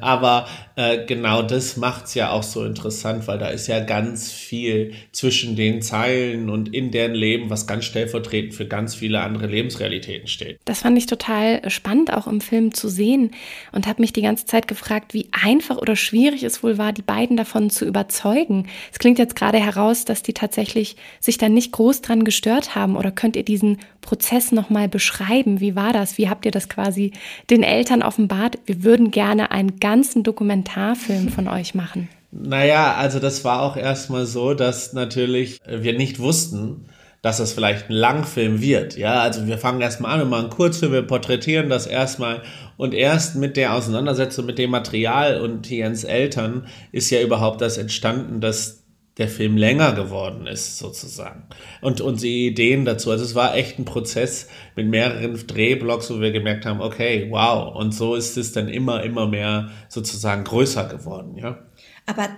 Aber 0.00 0.46
äh, 0.76 1.04
genau 1.04 1.42
das 1.42 1.76
macht's 1.76 2.14
ja 2.14 2.30
auch 2.30 2.44
so 2.44 2.64
interessant, 2.64 3.26
weil 3.26 3.38
da 3.38 3.48
ist 3.48 3.66
ja 3.66 3.80
ganz 3.80 4.30
viel 4.30 4.92
zwischen 5.10 5.56
den 5.56 5.82
Zeilen 5.82 6.48
und 6.48 6.72
in 6.72 6.92
deren 6.92 7.14
Leben, 7.14 7.50
was 7.50 7.66
ganz 7.66 7.84
stellvertretend 7.84 8.54
für 8.54 8.66
ganz 8.66 8.94
viele 8.94 9.20
andere 9.20 9.48
Lebensrealitäten 9.48 10.28
steht. 10.28 10.60
Das 10.64 10.82
fand 10.82 10.96
ich 10.96 11.06
total 11.06 11.68
spannend 11.70 12.12
auch 12.12 12.28
im 12.28 12.40
Film 12.40 12.72
zu 12.72 12.88
sehen 12.88 13.32
und 13.72 13.88
habe 13.88 14.00
mich 14.00 14.12
die 14.12 14.22
ganze 14.22 14.46
Zeit 14.46 14.68
gefragt, 14.68 15.12
wie 15.12 15.28
einfach 15.32 15.78
oder 15.78 15.96
schwierig 15.96 16.44
es 16.44 16.62
wohl 16.62 16.78
war, 16.78 16.92
die 16.92 17.02
beiden 17.02 17.36
davon 17.36 17.68
zu 17.68 17.84
überzeugen. 17.84 18.68
Es 18.92 19.00
klingt 19.00 19.18
jetzt 19.18 19.34
gerade 19.34 19.58
heraus, 19.58 20.04
dass 20.04 20.22
die 20.22 20.32
tatsächlich 20.32 20.51
tatsächlich 20.52 20.96
sich 21.20 21.38
dann 21.38 21.54
nicht 21.54 21.72
groß 21.72 22.02
dran 22.02 22.24
gestört 22.24 22.74
haben? 22.74 22.96
Oder 22.96 23.10
könnt 23.10 23.36
ihr 23.36 23.44
diesen 23.44 23.78
Prozess 24.00 24.52
nochmal 24.52 24.88
beschreiben? 24.88 25.60
Wie 25.60 25.74
war 25.74 25.92
das? 25.92 26.18
Wie 26.18 26.28
habt 26.28 26.44
ihr 26.44 26.50
das 26.50 26.68
quasi 26.68 27.12
den 27.48 27.62
Eltern 27.62 28.02
offenbart? 28.02 28.58
Wir 28.66 28.84
würden 28.84 29.10
gerne 29.10 29.50
einen 29.50 29.80
ganzen 29.80 30.22
Dokumentarfilm 30.22 31.30
von 31.30 31.48
euch 31.48 31.74
machen. 31.74 32.08
Naja, 32.30 32.94
also 32.94 33.18
das 33.18 33.44
war 33.44 33.62
auch 33.62 33.76
erstmal 33.76 34.26
so, 34.26 34.54
dass 34.54 34.92
natürlich 34.92 35.58
wir 35.66 35.96
nicht 35.96 36.18
wussten, 36.18 36.86
dass 37.20 37.36
das 37.38 37.52
vielleicht 37.52 37.88
ein 37.88 37.94
Langfilm 37.94 38.60
wird. 38.60 38.96
Ja, 38.96 39.20
also 39.20 39.46
wir 39.46 39.58
fangen 39.58 39.80
erstmal 39.80 40.12
an, 40.12 40.20
wir 40.20 40.26
machen 40.26 40.50
Kurzfilm, 40.50 40.92
wir 40.92 41.02
porträtieren 41.02 41.68
das 41.68 41.86
erstmal 41.86 42.42
und 42.76 42.94
erst 42.94 43.36
mit 43.36 43.56
der 43.56 43.74
Auseinandersetzung 43.74 44.46
mit 44.46 44.58
dem 44.58 44.70
Material 44.70 45.40
und 45.40 45.70
Jens 45.70 46.04
Eltern 46.04 46.66
ist 46.90 47.10
ja 47.10 47.20
überhaupt 47.20 47.60
das 47.60 47.78
entstanden, 47.78 48.40
dass 48.40 48.81
der 49.18 49.28
Film 49.28 49.56
länger 49.56 49.92
geworden 49.92 50.46
ist, 50.46 50.78
sozusagen. 50.78 51.44
Und 51.82 52.00
unsere 52.00 52.32
Ideen 52.32 52.84
dazu. 52.84 53.10
Also 53.10 53.24
es 53.24 53.34
war 53.34 53.54
echt 53.54 53.78
ein 53.78 53.84
Prozess 53.84 54.48
mit 54.74 54.88
mehreren 54.88 55.34
Drehblocks, 55.46 56.10
wo 56.10 56.20
wir 56.20 56.32
gemerkt 56.32 56.64
haben, 56.64 56.80
okay, 56.80 57.26
wow. 57.30 57.74
Und 57.74 57.92
so 57.92 58.14
ist 58.14 58.38
es 58.38 58.52
dann 58.52 58.68
immer, 58.68 59.02
immer 59.02 59.26
mehr 59.26 59.70
sozusagen 59.88 60.44
größer 60.44 60.88
geworden, 60.88 61.36
ja. 61.36 61.58
Aber 62.06 62.30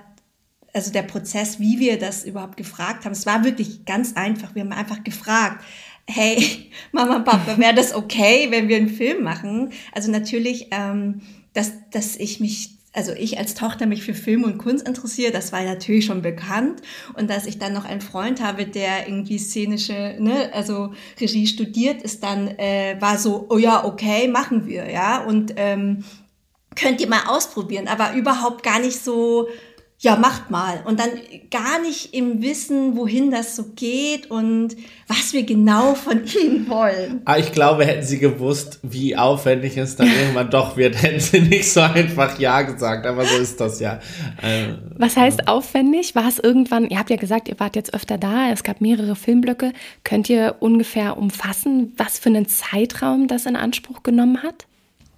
also 0.74 0.90
der 0.90 1.02
Prozess, 1.02 1.60
wie 1.60 1.78
wir 1.78 1.98
das 1.98 2.24
überhaupt 2.24 2.56
gefragt 2.56 3.04
haben. 3.04 3.12
Es 3.12 3.26
war 3.26 3.44
wirklich 3.44 3.84
ganz 3.84 4.16
einfach. 4.16 4.56
Wir 4.56 4.62
haben 4.62 4.72
einfach 4.72 5.04
gefragt, 5.04 5.64
hey, 6.06 6.70
Mama, 6.92 7.20
Papa, 7.20 7.56
wäre 7.56 7.74
das 7.74 7.94
okay, 7.94 8.48
wenn 8.50 8.68
wir 8.68 8.76
einen 8.76 8.88
Film 8.88 9.22
machen? 9.22 9.72
Also 9.92 10.10
natürlich, 10.10 10.68
ähm, 10.72 11.20
dass, 11.52 11.72
dass 11.92 12.16
ich 12.16 12.40
mich 12.40 12.73
also 12.94 13.12
ich 13.12 13.38
als 13.38 13.54
Tochter 13.54 13.86
mich 13.86 14.04
für 14.04 14.14
Film 14.14 14.44
und 14.44 14.58
Kunst 14.58 14.86
interessiere, 14.86 15.32
das 15.32 15.52
war 15.52 15.62
natürlich 15.62 16.06
schon 16.06 16.22
bekannt. 16.22 16.80
Und 17.14 17.28
dass 17.28 17.46
ich 17.46 17.58
dann 17.58 17.72
noch 17.72 17.84
einen 17.84 18.00
Freund 18.00 18.40
habe, 18.40 18.66
der 18.66 19.08
irgendwie 19.08 19.38
szenische, 19.38 20.16
ne, 20.20 20.50
also 20.52 20.94
Regie 21.20 21.46
studiert, 21.46 22.02
ist 22.02 22.22
dann, 22.22 22.48
äh, 22.58 22.96
war 23.00 23.18
so, 23.18 23.46
oh 23.50 23.58
ja, 23.58 23.84
okay, 23.84 24.28
machen 24.28 24.66
wir, 24.66 24.88
ja. 24.90 25.24
Und 25.24 25.54
ähm, 25.56 26.04
könnt 26.76 27.00
ihr 27.00 27.08
mal 27.08 27.26
ausprobieren, 27.26 27.88
aber 27.88 28.14
überhaupt 28.14 28.62
gar 28.62 28.78
nicht 28.78 29.02
so, 29.02 29.48
ja, 30.04 30.16
macht 30.16 30.50
mal. 30.50 30.82
Und 30.84 31.00
dann 31.00 31.08
gar 31.50 31.80
nicht 31.80 32.12
im 32.12 32.42
Wissen, 32.42 32.94
wohin 32.94 33.30
das 33.30 33.56
so 33.56 33.64
geht 33.74 34.30
und 34.30 34.76
was 35.08 35.32
wir 35.32 35.44
genau 35.44 35.94
von 35.94 36.22
ihnen 36.42 36.68
wollen. 36.68 37.22
Aber 37.24 37.36
ah, 37.36 37.38
ich 37.38 37.52
glaube, 37.52 37.86
hätten 37.86 38.04
sie 38.04 38.18
gewusst, 38.18 38.80
wie 38.82 39.16
aufwendig 39.16 39.78
es 39.78 39.96
dann 39.96 40.06
irgendwann 40.20 40.50
doch 40.50 40.76
wird, 40.76 41.02
hätten 41.02 41.20
sie 41.20 41.40
nicht 41.40 41.72
so 41.72 41.80
einfach 41.80 42.38
Ja 42.38 42.60
gesagt. 42.62 43.06
Aber 43.06 43.24
so 43.24 43.38
ist 43.38 43.58
das 43.60 43.80
ja. 43.80 43.98
Ähm, 44.42 44.78
was 44.98 45.16
heißt 45.16 45.48
aufwendig? 45.48 46.14
War 46.14 46.28
es 46.28 46.38
irgendwann, 46.38 46.86
ihr 46.90 46.98
habt 46.98 47.08
ja 47.08 47.16
gesagt, 47.16 47.48
ihr 47.48 47.58
wart 47.58 47.74
jetzt 47.74 47.94
öfter 47.94 48.18
da, 48.18 48.50
es 48.50 48.62
gab 48.62 48.82
mehrere 48.82 49.16
Filmblöcke. 49.16 49.72
Könnt 50.04 50.28
ihr 50.28 50.56
ungefähr 50.60 51.16
umfassen, 51.16 51.94
was 51.96 52.18
für 52.18 52.28
einen 52.28 52.46
Zeitraum 52.46 53.26
das 53.26 53.46
in 53.46 53.56
Anspruch 53.56 54.02
genommen 54.02 54.42
hat? 54.42 54.66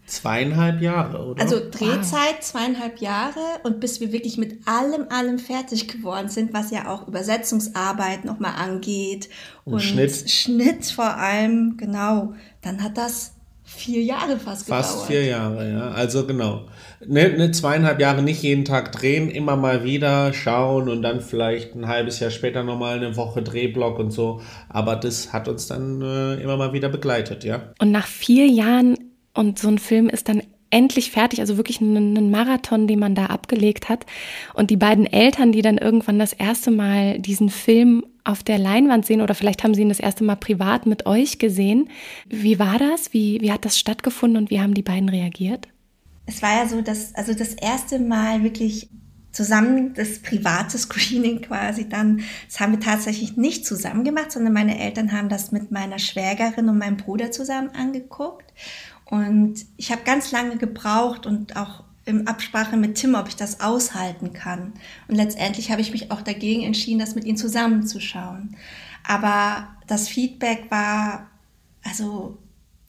Zweieinhalb 0.06 0.80
Jahre, 0.80 1.26
oder? 1.26 1.42
Also 1.42 1.60
Drehzeit 1.70 2.42
zweieinhalb 2.42 3.00
Jahre 3.00 3.40
und 3.64 3.80
bis 3.80 4.00
wir 4.00 4.12
wirklich 4.12 4.38
mit 4.38 4.66
allem, 4.66 5.06
allem 5.08 5.40
fertig 5.40 5.88
geworden 5.88 6.28
sind, 6.28 6.54
was 6.54 6.70
ja 6.70 6.88
auch 6.88 7.08
Übersetzungsarbeit 7.08 8.24
nochmal 8.24 8.52
angeht 8.56 9.28
und, 9.64 9.74
und 9.74 9.80
Schnitt. 9.80 10.30
Schnitt 10.30 10.86
vor 10.86 11.16
allem, 11.16 11.76
genau. 11.76 12.34
Dann 12.62 12.84
hat 12.84 12.96
das 12.96 13.32
vier 13.64 14.00
Jahre 14.02 14.38
fast, 14.38 14.66
gedauert. 14.66 14.84
Fast 14.84 15.06
vier 15.06 15.24
Jahre, 15.24 15.70
ja. 15.70 15.90
Also 15.90 16.24
genau. 16.24 16.66
Ne, 17.04 17.30
ne, 17.30 17.50
zweieinhalb 17.50 18.00
Jahre 18.00 18.22
nicht 18.22 18.42
jeden 18.42 18.64
Tag 18.64 18.92
drehen, 18.92 19.28
immer 19.28 19.56
mal 19.56 19.82
wieder 19.82 20.32
schauen 20.32 20.88
und 20.88 21.02
dann 21.02 21.20
vielleicht 21.20 21.74
ein 21.74 21.88
halbes 21.88 22.20
Jahr 22.20 22.30
später 22.30 22.62
nochmal 22.62 22.96
eine 22.96 23.16
Woche 23.16 23.42
Drehblock 23.42 23.98
und 23.98 24.12
so. 24.12 24.40
Aber 24.68 24.94
das 24.94 25.32
hat 25.32 25.48
uns 25.48 25.66
dann 25.66 26.00
äh, 26.00 26.34
immer 26.34 26.56
mal 26.56 26.72
wieder 26.72 26.88
begleitet, 26.88 27.42
ja. 27.42 27.72
Und 27.80 27.90
nach 27.90 28.06
vier 28.06 28.46
Jahren 28.46 28.96
und 29.36 29.58
so 29.58 29.68
ein 29.68 29.78
Film 29.78 30.08
ist 30.08 30.28
dann 30.28 30.42
endlich 30.70 31.10
fertig, 31.10 31.40
also 31.40 31.56
wirklich 31.56 31.80
ein, 31.80 32.30
Marathon, 32.30 32.86
den 32.86 32.98
man 32.98 33.14
da 33.14 33.26
abgelegt 33.26 33.88
hat. 33.88 34.04
Und 34.54 34.70
die 34.70 34.76
beiden 34.76 35.06
Eltern, 35.06 35.52
die 35.52 35.62
dann 35.62 35.78
irgendwann 35.78 36.18
das 36.18 36.32
erste 36.32 36.70
Mal 36.70 37.18
diesen 37.20 37.50
Film 37.50 38.04
auf 38.24 38.42
der 38.42 38.58
Leinwand 38.58 39.06
sehen 39.06 39.20
oder 39.20 39.34
vielleicht 39.34 39.62
haben 39.62 39.74
sie 39.74 39.82
ihn 39.82 39.88
das 39.88 40.00
erste 40.00 40.24
Mal 40.24 40.36
privat 40.36 40.84
mit 40.86 41.06
euch 41.06 41.38
gesehen. 41.38 41.88
Wie 42.28 42.58
war 42.58 42.78
das? 42.78 43.12
Wie, 43.12 43.40
wie 43.40 43.52
hat 43.52 43.64
das 43.64 43.78
stattgefunden 43.78 44.42
und 44.42 44.50
wie 44.50 44.60
haben 44.60 44.74
die 44.74 44.82
beiden 44.82 45.08
reagiert? 45.08 45.68
Es 46.26 46.42
war 46.42 46.56
ja 46.56 46.66
so, 46.68 46.82
dass 46.82 47.14
also 47.14 47.34
das 47.34 47.54
erste 47.54 48.00
Mal 48.00 48.42
wirklich 48.42 48.88
zusammen 49.30 49.92
das 49.94 50.18
private 50.18 50.76
Screening 50.78 51.42
quasi 51.42 51.88
dann, 51.88 52.22
das 52.48 52.58
haben 52.58 52.72
wir 52.72 52.80
tatsächlich 52.80 53.36
nicht 53.36 53.64
zusammen 53.64 54.02
gemacht, 54.02 54.32
sondern 54.32 54.54
meine 54.54 54.80
Eltern 54.80 55.12
haben 55.12 55.28
das 55.28 55.52
mit 55.52 55.70
meiner 55.70 55.98
Schwägerin 55.98 56.68
und 56.68 56.78
meinem 56.78 56.96
Bruder 56.96 57.30
zusammen 57.30 57.68
angeguckt. 57.68 58.52
Und 59.06 59.64
ich 59.76 59.92
habe 59.92 60.02
ganz 60.04 60.32
lange 60.32 60.56
gebraucht 60.56 61.26
und 61.26 61.56
auch 61.56 61.84
im 62.04 62.28
Absprache 62.28 62.76
mit 62.76 62.96
Tim, 62.96 63.14
ob 63.14 63.28
ich 63.28 63.36
das 63.36 63.60
aushalten 63.60 64.32
kann. 64.32 64.72
Und 65.08 65.16
letztendlich 65.16 65.70
habe 65.70 65.80
ich 65.80 65.92
mich 65.92 66.10
auch 66.10 66.22
dagegen 66.22 66.62
entschieden, 66.62 67.00
das 67.00 67.14
mit 67.14 67.24
ihm 67.24 67.36
zusammenzuschauen. 67.36 68.56
Aber 69.04 69.68
das 69.86 70.08
Feedback 70.08 70.70
war 70.70 71.28
also 71.84 72.38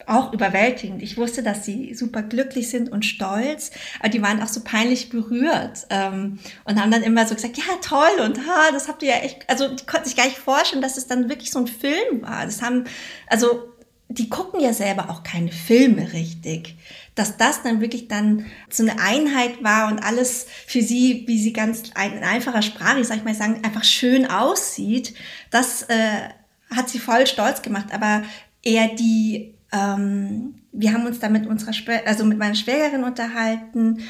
auch 0.06 0.32
überwältigend. 0.32 1.02
Ich 1.02 1.16
wusste, 1.18 1.42
dass 1.42 1.64
sie 1.64 1.94
super 1.94 2.22
glücklich 2.22 2.70
sind 2.70 2.90
und 2.90 3.04
stolz, 3.04 3.70
aber 3.98 4.08
die 4.08 4.22
waren 4.22 4.42
auch 4.42 4.48
so 4.48 4.62
peinlich 4.64 5.10
berührt 5.10 5.86
ähm, 5.90 6.38
und 6.64 6.80
haben 6.80 6.90
dann 6.90 7.02
immer 7.02 7.26
so 7.26 7.34
gesagt, 7.34 7.58
ja 7.58 7.64
toll 7.82 8.24
und 8.24 8.38
ha, 8.38 8.72
das 8.72 8.88
habt 8.88 9.02
ihr 9.02 9.10
ja 9.10 9.16
echt, 9.16 9.48
also 9.48 9.68
die 9.68 9.84
konnten 9.84 10.06
sich 10.06 10.16
gar 10.16 10.24
nicht 10.24 10.38
vorstellen, 10.38 10.80
dass 10.80 10.96
es 10.96 11.06
dann 11.06 11.28
wirklich 11.28 11.50
so 11.50 11.58
ein 11.58 11.66
Film 11.66 12.22
war. 12.22 12.46
Das 12.46 12.62
haben, 12.62 12.84
also 13.26 13.74
die 14.08 14.30
gucken 14.30 14.60
ja 14.60 14.72
selber 14.72 15.10
auch 15.10 15.22
keine 15.22 15.52
Filme 15.52 16.12
richtig. 16.12 16.76
Dass 17.14 17.36
das 17.36 17.62
dann 17.62 17.80
wirklich 17.80 18.08
dann 18.08 18.46
so 18.70 18.82
eine 18.82 19.00
Einheit 19.00 19.62
war 19.62 19.90
und 19.90 19.98
alles 19.98 20.46
für 20.66 20.82
sie, 20.82 21.24
wie 21.26 21.38
sie 21.38 21.52
ganz 21.52 21.90
in 21.90 22.24
einfacher 22.24 22.62
Sprache, 22.62 23.04
sag 23.04 23.18
ich 23.18 23.24
mal 23.24 23.34
sagen, 23.34 23.62
einfach 23.64 23.84
schön 23.84 24.26
aussieht, 24.26 25.14
das 25.50 25.82
äh, 25.82 26.28
hat 26.74 26.88
sie 26.88 26.98
voll 26.98 27.26
stolz 27.26 27.60
gemacht. 27.60 27.88
Aber 27.92 28.22
eher 28.62 28.88
die, 28.88 29.54
ähm, 29.72 30.54
wir 30.72 30.92
haben 30.94 31.06
uns 31.06 31.18
da 31.18 31.28
mit 31.28 31.46
unserer, 31.46 31.72
also 32.06 32.24
mit 32.24 32.38
meiner 32.38 32.54
Schwägerin 32.54 33.04
unterhalten. 33.04 34.00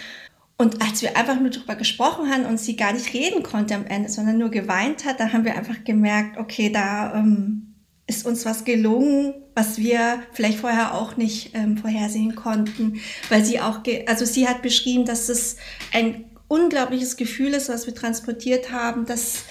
Und 0.56 0.82
als 0.82 1.02
wir 1.02 1.16
einfach 1.16 1.40
nur 1.40 1.50
darüber 1.50 1.76
gesprochen 1.76 2.30
haben 2.30 2.44
und 2.44 2.58
sie 2.58 2.76
gar 2.76 2.92
nicht 2.92 3.14
reden 3.14 3.42
konnte 3.42 3.74
am 3.74 3.86
Ende, 3.86 4.08
sondern 4.08 4.38
nur 4.38 4.50
geweint 4.50 5.04
hat, 5.04 5.18
da 5.18 5.32
haben 5.32 5.44
wir 5.44 5.56
einfach 5.56 5.82
gemerkt, 5.84 6.36
okay, 6.36 6.70
da 6.70 7.14
ähm, 7.14 7.67
ist 8.08 8.26
uns 8.26 8.44
was 8.44 8.64
gelungen, 8.64 9.34
was 9.54 9.78
wir 9.78 10.22
vielleicht 10.32 10.58
vorher 10.58 10.94
auch 10.94 11.16
nicht 11.16 11.54
ähm, 11.54 11.76
vorhersehen 11.76 12.34
konnten, 12.34 13.00
weil 13.28 13.44
sie 13.44 13.60
auch, 13.60 13.82
also 14.06 14.24
sie 14.24 14.48
hat 14.48 14.62
beschrieben, 14.62 15.04
dass 15.04 15.28
es 15.28 15.56
ein 15.92 16.24
unglaubliches 16.48 17.16
Gefühl 17.16 17.52
ist, 17.54 17.68
was 17.68 17.86
wir 17.86 17.94
transportiert 17.94 18.72
haben, 18.72 19.04
dass 19.04 19.44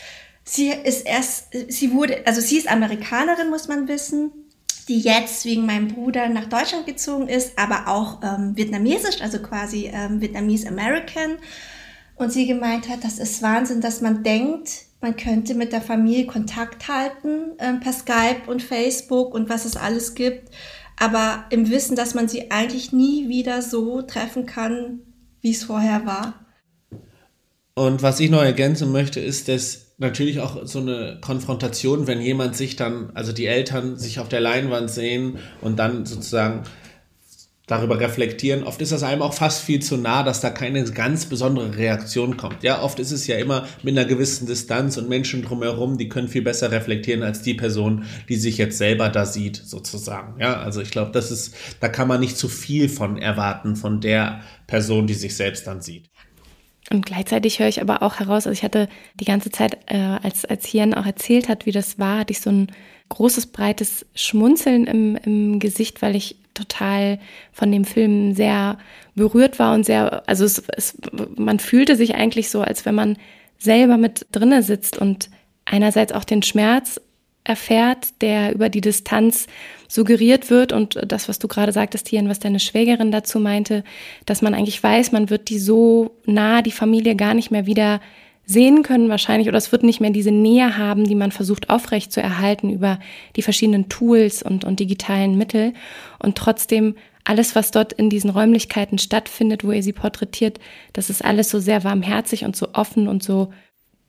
sie 0.43 0.69
ist 0.69 1.05
erst, 1.05 1.49
sie 1.69 1.93
wurde, 1.93 2.25
also 2.25 2.41
sie 2.41 2.57
ist 2.57 2.69
Amerikanerin, 2.69 3.49
muss 3.49 3.67
man 3.67 3.87
wissen, 3.87 4.31
die 4.87 5.01
jetzt 5.01 5.45
wegen 5.45 5.65
meinem 5.65 5.89
Bruder 5.89 6.27
nach 6.29 6.45
Deutschland 6.45 6.87
gezogen 6.87 7.27
ist, 7.27 7.59
aber 7.59 7.87
auch 7.87 8.21
ähm, 8.23 8.55
vietnamesisch, 8.55 9.21
also 9.21 9.39
quasi 9.39 9.91
ähm, 9.93 10.19
Vietnamese 10.21 10.67
American. 10.69 11.37
Und 12.15 12.31
sie 12.31 12.47
gemeint 12.47 12.89
hat, 12.89 13.03
das 13.03 13.19
ist 13.19 13.43
Wahnsinn, 13.43 13.81
dass 13.81 14.01
man 14.01 14.23
denkt, 14.23 14.86
man 15.07 15.15
könnte 15.15 15.53
mit 15.55 15.71
der 15.71 15.79
Familie 15.79 16.25
Kontakt 16.25 16.89
halten 16.89 17.57
äh, 17.59 17.73
per 17.75 17.93
Skype 17.93 18.41
und 18.47 18.61
Facebook 18.61 19.33
und 19.33 19.47
was 19.47 19.63
es 19.63 19.77
alles 19.77 20.15
gibt, 20.15 20.49
aber 20.97 21.45
im 21.49 21.69
Wissen, 21.69 21.95
dass 21.95 22.13
man 22.13 22.27
sie 22.27 22.51
eigentlich 22.51 22.91
nie 22.91 23.29
wieder 23.29 23.61
so 23.61 24.01
treffen 24.01 24.45
kann, 24.45 24.99
wie 25.39 25.51
es 25.51 25.63
vorher 25.63 26.05
war. 26.05 26.45
Und 27.73 28.01
was 28.01 28.19
ich 28.19 28.29
noch 28.29 28.41
ergänzen 28.41 28.91
möchte, 28.91 29.21
ist, 29.21 29.47
dass 29.47 29.93
natürlich 29.97 30.41
auch 30.41 30.65
so 30.65 30.79
eine 30.79 31.19
Konfrontation, 31.21 32.05
wenn 32.05 32.19
jemand 32.19 32.57
sich 32.57 32.75
dann, 32.75 33.11
also 33.13 33.31
die 33.31 33.45
Eltern 33.45 33.97
sich 33.97 34.19
auf 34.19 34.27
der 34.27 34.41
Leinwand 34.41 34.89
sehen 34.91 35.37
und 35.61 35.79
dann 35.79 36.05
sozusagen 36.05 36.63
darüber 37.67 37.99
reflektieren. 37.99 38.63
Oft 38.63 38.81
ist 38.81 38.93
das 38.93 39.03
einem 39.03 39.21
auch 39.21 39.33
fast 39.33 39.61
viel 39.61 39.81
zu 39.81 39.97
nah, 39.97 40.23
dass 40.23 40.39
da 40.39 40.49
keine 40.49 40.83
ganz 40.85 41.25
besondere 41.25 41.77
Reaktion 41.77 42.37
kommt. 42.37 42.63
Ja, 42.63 42.81
oft 42.81 42.97
ist 42.99 43.11
es 43.11 43.27
ja 43.27 43.37
immer 43.37 43.67
mit 43.83 43.97
einer 43.97 44.07
gewissen 44.07 44.47
Distanz 44.47 44.97
und 44.97 45.09
Menschen 45.09 45.43
drumherum, 45.43 45.97
die 45.97 46.07
können 46.07 46.29
viel 46.29 46.41
besser 46.41 46.71
reflektieren 46.71 47.23
als 47.23 47.41
die 47.41 47.53
Person, 47.53 48.05
die 48.29 48.37
sich 48.37 48.57
jetzt 48.57 48.77
selber 48.77 49.09
da 49.09 49.25
sieht, 49.25 49.57
sozusagen. 49.57 50.39
Ja, 50.39 50.61
also 50.61 50.81
ich 50.81 50.91
glaube, 50.91 51.11
das 51.11 51.29
ist, 51.29 51.55
da 51.81 51.89
kann 51.89 52.07
man 52.07 52.21
nicht 52.21 52.37
zu 52.37 52.47
viel 52.47 52.87
von 52.87 53.17
erwarten 53.17 53.75
von 53.75 53.99
der 53.99 54.41
Person, 54.65 55.05
die 55.05 55.13
sich 55.13 55.35
selbst 55.35 55.67
dann 55.67 55.81
sieht. 55.81 56.09
Und 56.89 57.05
gleichzeitig 57.05 57.59
höre 57.59 57.67
ich 57.67 57.81
aber 57.81 58.01
auch 58.01 58.19
heraus, 58.19 58.47
also 58.47 58.51
ich 58.51 58.63
hatte 58.63 58.87
die 59.19 59.25
ganze 59.25 59.51
Zeit, 59.51 59.77
äh, 59.87 59.97
als, 59.97 60.45
als 60.45 60.65
Hian 60.65 60.93
auch 60.93 61.05
erzählt 61.05 61.49
hat, 61.49 61.65
wie 61.65 61.73
das 61.73 61.99
war, 61.99 62.19
hatte 62.19 62.31
ich 62.31 62.39
so 62.39 62.49
ein 62.49 62.71
großes, 63.09 63.47
breites 63.47 64.05
Schmunzeln 64.15 64.85
im, 64.85 65.17
im 65.17 65.59
Gesicht, 65.59 66.01
weil 66.01 66.15
ich 66.15 66.37
total 66.57 67.19
von 67.51 67.71
dem 67.71 67.85
Film 67.85 68.33
sehr 68.33 68.77
berührt 69.15 69.59
war 69.59 69.73
und 69.73 69.85
sehr, 69.85 70.23
also 70.27 70.45
es, 70.45 70.63
es, 70.75 70.97
man 71.35 71.59
fühlte 71.59 71.95
sich 71.95 72.15
eigentlich 72.15 72.49
so, 72.49 72.61
als 72.61 72.85
wenn 72.85 72.95
man 72.95 73.17
selber 73.57 73.97
mit 73.97 74.25
drinne 74.31 74.63
sitzt 74.63 74.97
und 74.97 75.29
einerseits 75.65 76.13
auch 76.13 76.23
den 76.23 76.43
Schmerz 76.43 76.99
erfährt, 77.43 78.21
der 78.21 78.53
über 78.53 78.69
die 78.69 78.81
Distanz 78.81 79.47
suggeriert 79.87 80.49
wird 80.49 80.73
und 80.73 80.99
das, 81.07 81.29
was 81.29 81.39
du 81.39 81.47
gerade 81.47 81.71
sagtest, 81.71 82.07
Tian, 82.07 82.29
was 82.29 82.39
deine 82.39 82.59
Schwägerin 82.59 83.11
dazu 83.11 83.39
meinte, 83.39 83.83
dass 84.25 84.41
man 84.41 84.53
eigentlich 84.53 84.83
weiß, 84.83 85.13
man 85.13 85.29
wird 85.29 85.49
die 85.49 85.59
so 85.59 86.11
nah, 86.25 86.61
die 86.61 86.71
Familie 86.71 87.15
gar 87.15 87.33
nicht 87.33 87.49
mehr 87.49 87.65
wieder 87.65 88.01
sehen 88.49 88.81
können 88.81 89.09
wahrscheinlich 89.09 89.49
oder 89.49 89.57
es 89.57 89.73
wird 89.73 89.83
nicht 89.83 89.99
mehr 89.99 90.09
diese 90.09 90.31
Nähe 90.31 90.77
haben, 90.77 91.03
die 91.03 91.15
man 91.15 91.31
versucht 91.31 91.69
aufrecht 91.69 92.13
zu 92.13 92.21
erhalten 92.21 92.69
über 92.69 92.97
die 93.35 93.41
verschiedenen 93.41 93.89
Tools 93.89 94.41
und, 94.41 94.63
und 94.63 94.79
digitalen 94.79 95.37
Mittel 95.37 95.73
und 96.17 96.37
trotzdem 96.37 96.95
alles, 97.25 97.55
was 97.55 97.71
dort 97.71 97.91
in 97.91 98.09
diesen 98.09 98.29
Räumlichkeiten 98.29 98.99
stattfindet, 98.99 99.65
wo 99.65 99.73
ihr 99.73 99.83
sie 99.83 99.91
porträtiert, 99.91 100.59
das 100.93 101.09
ist 101.09 101.25
alles 101.25 101.49
so 101.49 101.59
sehr 101.59 101.83
warmherzig 101.83 102.45
und 102.45 102.55
so 102.55 102.69
offen 102.73 103.09
und 103.09 103.21
so 103.21 103.51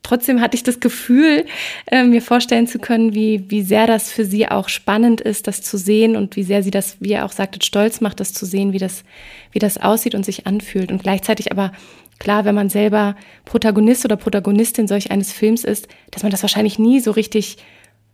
trotzdem 0.03 0.41
hatte 0.41 0.55
ich 0.55 0.63
das 0.63 0.79
Gefühl, 0.79 1.45
äh, 1.87 2.03
mir 2.03 2.21
vorstellen 2.21 2.67
zu 2.67 2.79
können, 2.79 3.13
wie, 3.13 3.45
wie 3.49 3.61
sehr 3.61 3.85
das 3.85 4.11
für 4.11 4.25
sie 4.25 4.47
auch 4.47 4.69
spannend 4.69 5.21
ist, 5.21 5.47
das 5.47 5.61
zu 5.61 5.77
sehen 5.77 6.15
und 6.15 6.35
wie 6.35 6.43
sehr 6.43 6.63
sie 6.63 6.71
das, 6.71 6.97
wie 6.99 7.09
ihr 7.09 7.25
auch 7.25 7.31
sagtet, 7.31 7.63
stolz 7.63 8.01
macht, 8.01 8.19
das 8.19 8.33
zu 8.33 8.45
sehen, 8.45 8.73
wie 8.73 8.79
das, 8.79 9.03
wie 9.51 9.59
das 9.59 9.77
aussieht 9.77 10.15
und 10.15 10.25
sich 10.25 10.47
anfühlt. 10.47 10.91
Und 10.91 11.03
gleichzeitig 11.03 11.51
aber 11.51 11.73
klar, 12.19 12.45
wenn 12.45 12.55
man 12.55 12.69
selber 12.69 13.15
Protagonist 13.45 14.05
oder 14.05 14.17
Protagonistin 14.17 14.87
solch 14.87 15.11
eines 15.11 15.31
Films 15.31 15.63
ist, 15.63 15.87
dass 16.11 16.23
man 16.23 16.31
das 16.31 16.43
wahrscheinlich 16.43 16.77
nie 16.77 16.99
so 16.99 17.11
richtig 17.11 17.57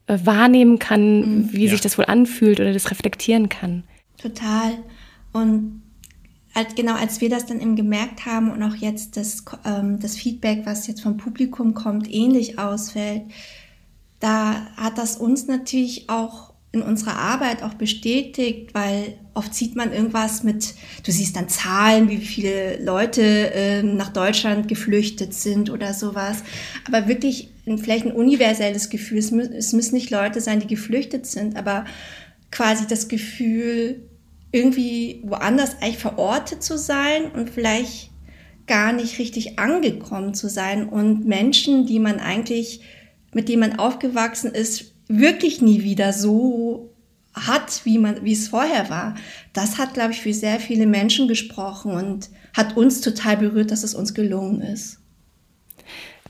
äh, 0.07 0.17
wahrnehmen 0.23 0.79
kann, 0.79 1.19
mhm. 1.19 1.49
wie 1.51 1.65
ja. 1.65 1.71
sich 1.71 1.81
das 1.81 1.97
wohl 1.97 2.05
anfühlt 2.05 2.59
oder 2.59 2.73
das 2.73 2.91
reflektieren 2.91 3.49
kann. 3.49 3.83
Total. 4.17 4.77
Und 5.33 5.81
als, 6.53 6.75
genau 6.75 6.95
als 6.95 7.19
wir 7.21 7.29
das 7.29 7.45
dann 7.45 7.59
eben 7.59 7.75
gemerkt 7.75 8.25
haben 8.25 8.51
und 8.51 8.63
auch 8.63 8.75
jetzt 8.75 9.17
das, 9.17 9.43
ähm, 9.65 9.99
das 9.99 10.15
Feedback, 10.15 10.65
was 10.65 10.87
jetzt 10.87 11.01
vom 11.01 11.17
Publikum 11.17 11.73
kommt, 11.73 12.11
ähnlich 12.11 12.57
ausfällt, 12.57 13.23
da 14.19 14.65
hat 14.77 14.97
das 14.97 15.17
uns 15.17 15.47
natürlich 15.47 16.09
auch 16.09 16.54
in 16.75 16.81
unserer 16.81 17.17
Arbeit 17.17 17.63
auch 17.63 17.73
bestätigt, 17.73 18.73
weil 18.73 19.15
oft 19.33 19.53
sieht 19.53 19.75
man 19.75 19.93
irgendwas 19.93 20.43
mit, 20.43 20.75
du 21.03 21.11
siehst 21.11 21.35
dann 21.35 21.49
Zahlen, 21.49 22.09
wie 22.09 22.17
viele 22.17 22.83
Leute 22.83 23.21
äh, 23.21 23.83
nach 23.83 24.09
Deutschland 24.09 24.67
geflüchtet 24.67 25.33
sind 25.33 25.69
oder 25.69 25.93
sowas. 25.93 26.43
Aber 26.87 27.07
wirklich 27.07 27.51
vielleicht 27.77 28.05
ein 28.05 28.11
universelles 28.11 28.89
Gefühl. 28.89 29.17
Es, 29.17 29.31
mü 29.31 29.41
es 29.41 29.73
müssen 29.73 29.95
nicht 29.95 30.11
Leute 30.11 30.41
sein, 30.41 30.59
die 30.59 30.67
geflüchtet 30.67 31.25
sind, 31.25 31.57
aber 31.57 31.85
quasi 32.51 32.85
das 32.87 33.07
Gefühl, 33.07 34.03
irgendwie 34.51 35.21
woanders 35.25 35.81
eigentlich 35.81 35.97
verortet 35.97 36.63
zu 36.63 36.77
sein 36.77 37.31
und 37.31 37.49
vielleicht 37.49 38.11
gar 38.67 38.93
nicht 38.93 39.19
richtig 39.19 39.59
angekommen 39.59 40.33
zu 40.33 40.49
sein 40.49 40.87
und 40.87 41.25
Menschen, 41.25 41.85
die 41.85 41.99
man 41.99 42.19
eigentlich, 42.19 42.81
mit 43.33 43.49
denen 43.49 43.59
man 43.59 43.79
aufgewachsen 43.79 44.53
ist, 44.53 44.94
wirklich 45.07 45.61
nie 45.61 45.83
wieder 45.83 46.13
so 46.13 46.91
hat, 47.35 47.81
wie 47.83 47.97
man, 47.97 48.23
wie 48.23 48.33
es 48.33 48.47
vorher 48.47 48.89
war. 48.89 49.15
Das 49.53 49.77
hat, 49.77 49.93
glaube 49.93 50.13
ich, 50.13 50.21
für 50.21 50.33
sehr 50.33 50.59
viele 50.59 50.87
Menschen 50.87 51.27
gesprochen 51.27 51.91
und 51.91 52.29
hat 52.55 52.77
uns 52.77 53.01
total 53.01 53.37
berührt, 53.37 53.71
dass 53.71 53.83
es 53.83 53.93
uns 53.93 54.13
gelungen 54.13 54.61
ist. 54.61 54.99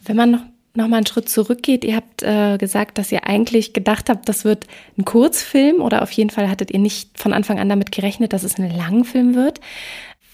Wenn 0.04 0.16
man 0.16 0.32
noch, 0.32 0.42
noch 0.74 0.88
mal 0.88 0.98
einen 0.98 1.06
Schritt 1.06 1.30
zurückgeht, 1.30 1.84
ihr 1.84 1.96
habt 1.96 2.24
äh, 2.24 2.58
gesagt, 2.58 2.98
dass 2.98 3.12
ihr 3.12 3.28
eigentlich 3.28 3.74
gedacht 3.74 4.10
habt, 4.10 4.28
das 4.28 4.46
wird 4.46 4.66
ein 4.98 5.06
Kurzfilm 5.06 5.82
oder 5.82 6.02
auf 6.02 6.12
jeden 6.12 6.32
Fall 6.32 6.50
hattet 6.50 6.72
ihr 6.72 6.80
nicht 6.80 7.20
von 7.20 7.34
Anfang 7.34 7.60
an 7.60 7.70
damit 7.70 7.92
gerechnet, 7.92 8.34
dass 8.34 8.44
es 8.44 8.58
ein 8.58 8.76
Langfilm 8.76 9.36
wird. 9.36 9.60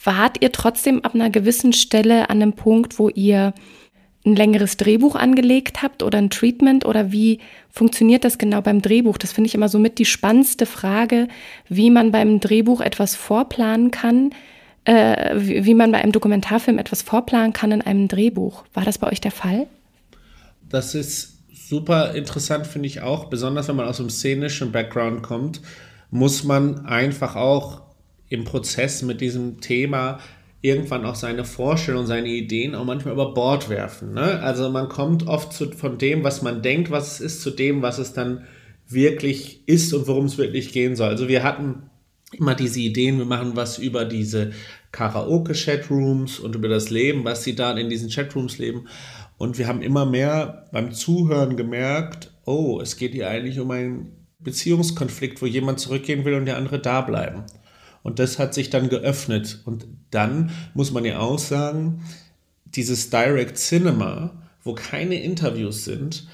Wart 0.04 0.42
ihr 0.42 0.52
trotzdem 0.52 1.04
ab 1.04 1.14
einer 1.14 1.30
gewissen 1.30 1.74
Stelle 1.74 2.30
an 2.30 2.42
einem 2.42 2.54
Punkt, 2.54 2.98
wo 2.98 3.10
ihr 3.10 3.54
ein 4.26 4.36
längeres 4.36 4.78
Drehbuch 4.78 5.16
angelegt 5.16 5.82
habt 5.82 6.04
oder 6.04 6.20
ein 6.20 6.30
Treatment 6.30 6.86
oder 6.86 7.12
wie 7.12 7.40
funktioniert 7.70 8.24
das 8.24 8.38
genau 8.38 8.62
beim 8.62 8.82
Drehbuch? 8.82 9.18
Das 9.18 9.32
finde 9.32 9.48
ich 9.48 9.56
immer 9.56 9.70
so 9.70 9.80
mit 9.80 9.98
die 9.98 10.06
spannendste 10.06 10.66
Frage, 10.66 11.28
wie 11.70 11.90
man 11.90 12.12
beim 12.12 12.40
Drehbuch 12.40 12.82
etwas 12.82 13.16
vorplanen 13.16 13.90
kann, 13.90 14.32
äh, 14.86 15.36
wie, 15.36 15.66
wie 15.66 15.74
man 15.74 15.92
bei 15.92 16.00
einem 16.00 16.12
Dokumentarfilm 16.12 16.78
etwas 16.78 17.02
vorplanen 17.02 17.54
kann 17.54 17.72
in 17.72 17.82
einem 17.82 18.08
Drehbuch. 18.08 18.64
War 18.74 18.86
das 18.86 19.00
bei 19.00 19.12
euch 19.12 19.22
der 19.22 19.32
Fall? 19.32 19.68
Das 20.70 20.94
ist 20.94 21.40
super 21.50 22.14
interessant, 22.14 22.68
finde 22.68 22.88
ich 22.88 23.02
auch, 23.02 23.26
besonders 23.26 23.68
wenn 23.68 23.76
man 23.76 23.88
aus 23.88 24.00
einem 24.00 24.10
szenischen 24.10 24.72
Background 24.72 25.24
kommt, 25.24 25.62
muss 26.12 26.44
man 26.44 26.86
einfach 26.86 27.36
auch 27.36 27.82
im 28.30 28.44
Prozess 28.44 29.02
mit 29.02 29.20
diesem 29.20 29.62
Thema 29.62 30.20
irgendwann 30.62 31.06
auch 31.06 31.16
seine 31.16 31.44
Vorstellungen, 31.44 32.08
seine 32.08 32.30
Ideen 32.30 32.76
auch 32.76 32.86
manchmal 32.86 33.16
über 33.16 33.34
Bord 33.34 33.70
werfen. 33.70 34.14
Ne? 34.14 34.40
Also 34.42 34.70
man 34.70 34.90
kommt 34.90 35.28
oft 35.28 35.54
zu, 35.54 35.72
von 35.72 35.98
dem, 35.98 36.24
was 36.24 36.42
man 36.42 36.62
denkt, 36.62 36.92
was 36.92 37.14
es 37.14 37.20
ist, 37.20 37.42
zu 37.42 37.50
dem, 37.52 37.82
was 37.82 37.98
es 37.98 38.14
dann 38.14 38.46
wirklich 38.88 39.68
ist 39.68 39.94
und 39.94 40.08
worum 40.08 40.26
es 40.26 40.38
wirklich 40.38 40.72
gehen 40.72 40.96
soll. 40.96 41.10
Also 41.10 41.28
wir 41.28 41.44
hatten 41.44 41.90
immer 42.38 42.56
diese 42.56 42.80
Ideen, 42.80 43.18
wir 43.18 43.26
machen 43.26 43.56
was 43.56 43.78
über 43.78 44.06
diese 44.06 44.52
Karaoke-Chatrooms 44.92 46.40
und 46.40 46.56
über 46.56 46.68
das 46.68 46.90
Leben, 46.90 47.24
was 47.24 47.44
sie 47.44 47.56
da 47.56 47.72
in 47.78 47.90
diesen 47.90 48.10
Chatrooms 48.10 48.58
leben. 48.58 48.88
Und 49.38 49.58
wir 49.58 49.68
haben 49.68 49.82
immer 49.82 50.06
mehr 50.06 50.68
beim 50.72 50.92
Zuhören 50.92 51.58
gemerkt, 51.58 52.32
oh, 52.46 52.80
es 52.82 52.98
geht 52.98 53.14
hier 53.14 53.30
eigentlich 53.30 53.60
um 53.60 53.72
einen 53.72 54.12
Beziehungskonflikt, 54.40 55.42
wo 55.42 55.46
jemand 55.46 55.80
zurückgehen 55.80 56.26
will 56.26 56.36
und 56.36 56.46
der 56.46 56.58
andere 56.58 56.80
da 56.80 57.02
bleiben. 57.02 57.46
Und 58.04 58.20
das 58.20 58.40
hat 58.40 58.54
sich 58.54 58.70
dann 58.70 58.90
geöffnet. 58.90 59.62
Und 59.66 59.88
dann 60.12 60.52
muss 60.74 60.92
man 60.92 61.06
ja 61.06 61.20
auch 61.20 61.40
sagen, 61.40 62.04
dieses 62.66 63.10
Direct 63.10 63.58
Cinema, 63.58 64.32
wo 64.64 64.74
keine 64.74 65.16
Interviews 65.16 65.86
sind, 65.86 66.28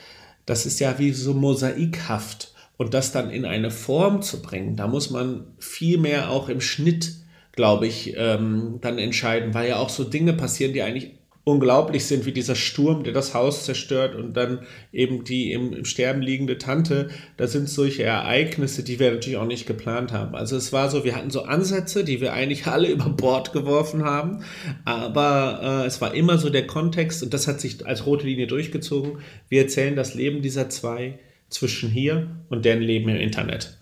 das 0.45 0.65
ist 0.65 0.79
ja 0.79 0.99
wie 0.99 1.11
so 1.11 1.33
mosaikhaft. 1.33 2.53
Und 2.77 2.93
das 2.93 3.11
dann 3.11 3.31
in 3.31 3.43
eine 3.43 3.71
Form 3.71 4.21
zu 4.21 4.41
bringen, 4.41 4.75
da 4.75 4.87
muss 4.87 5.09
man 5.09 5.47
viel 5.57 5.97
mehr 5.97 6.29
auch 6.29 6.47
im 6.47 6.61
Schnitt, 6.61 7.13
glaube 7.53 7.87
ich, 7.87 8.13
ähm, 8.15 8.77
dann 8.81 8.99
entscheiden, 8.99 9.55
weil 9.55 9.69
ja 9.69 9.77
auch 9.77 9.89
so 9.89 10.03
Dinge 10.03 10.33
passieren, 10.33 10.73
die 10.73 10.83
eigentlich 10.83 11.16
unglaublich 11.47 12.03
sind, 12.05 12.25
wie 12.25 12.33
dieser 12.33 12.55
Sturm, 12.55 13.05
der 13.05 13.13
das 13.13 13.33
Haus 13.33 13.63
zerstört 13.63 14.15
und 14.15 14.35
dann 14.35 14.59
eben 14.91 15.23
die 15.23 15.53
im, 15.53 15.71
im, 15.71 15.85
Sterben 15.85 16.21
liegende 16.21 16.57
Tante. 16.57 17.09
Das 17.37 17.53
sind 17.53 17.69
solche 17.69 18.03
Ereignisse, 18.03 18.83
die 18.83 18.99
wir 18.99 19.11
natürlich 19.11 19.37
auch 19.37 19.47
nicht 19.47 19.65
geplant 19.65 20.11
haben. 20.11 20.35
Also 20.35 20.57
es 20.57 20.73
war 20.73 20.89
so, 20.89 21.05
wir 21.05 21.15
hatten 21.15 21.29
so 21.29 21.43
Ansätze, 21.43 22.03
die 22.03 22.19
wir 22.19 22.33
eigentlich 22.33 22.67
alle 22.67 22.89
über 22.89 23.09
Bord 23.09 23.53
geworfen 23.53 24.03
haben, 24.03 24.43
aber 24.83 25.83
äh, 25.83 25.87
es 25.87 26.01
war 26.01 26.13
immer 26.13 26.37
so 26.37 26.49
der 26.49 26.67
Kontext 26.67 27.23
und 27.23 27.33
das 27.33 27.47
hat 27.47 27.61
sich 27.61 27.87
als 27.87 28.05
rote 28.05 28.25
Linie 28.25 28.47
durchgezogen. 28.47 29.19
Wir 29.47 29.61
erzählen 29.61 29.95
das 29.95 30.15
Leben 30.15 30.41
dieser 30.41 30.69
zwei 30.69 31.17
zwischen 31.47 31.89
hier 31.89 32.27
und 32.49 32.65
deren 32.65 32.81
Leben 32.81 33.07
im 33.07 33.15
Internet. 33.15 33.77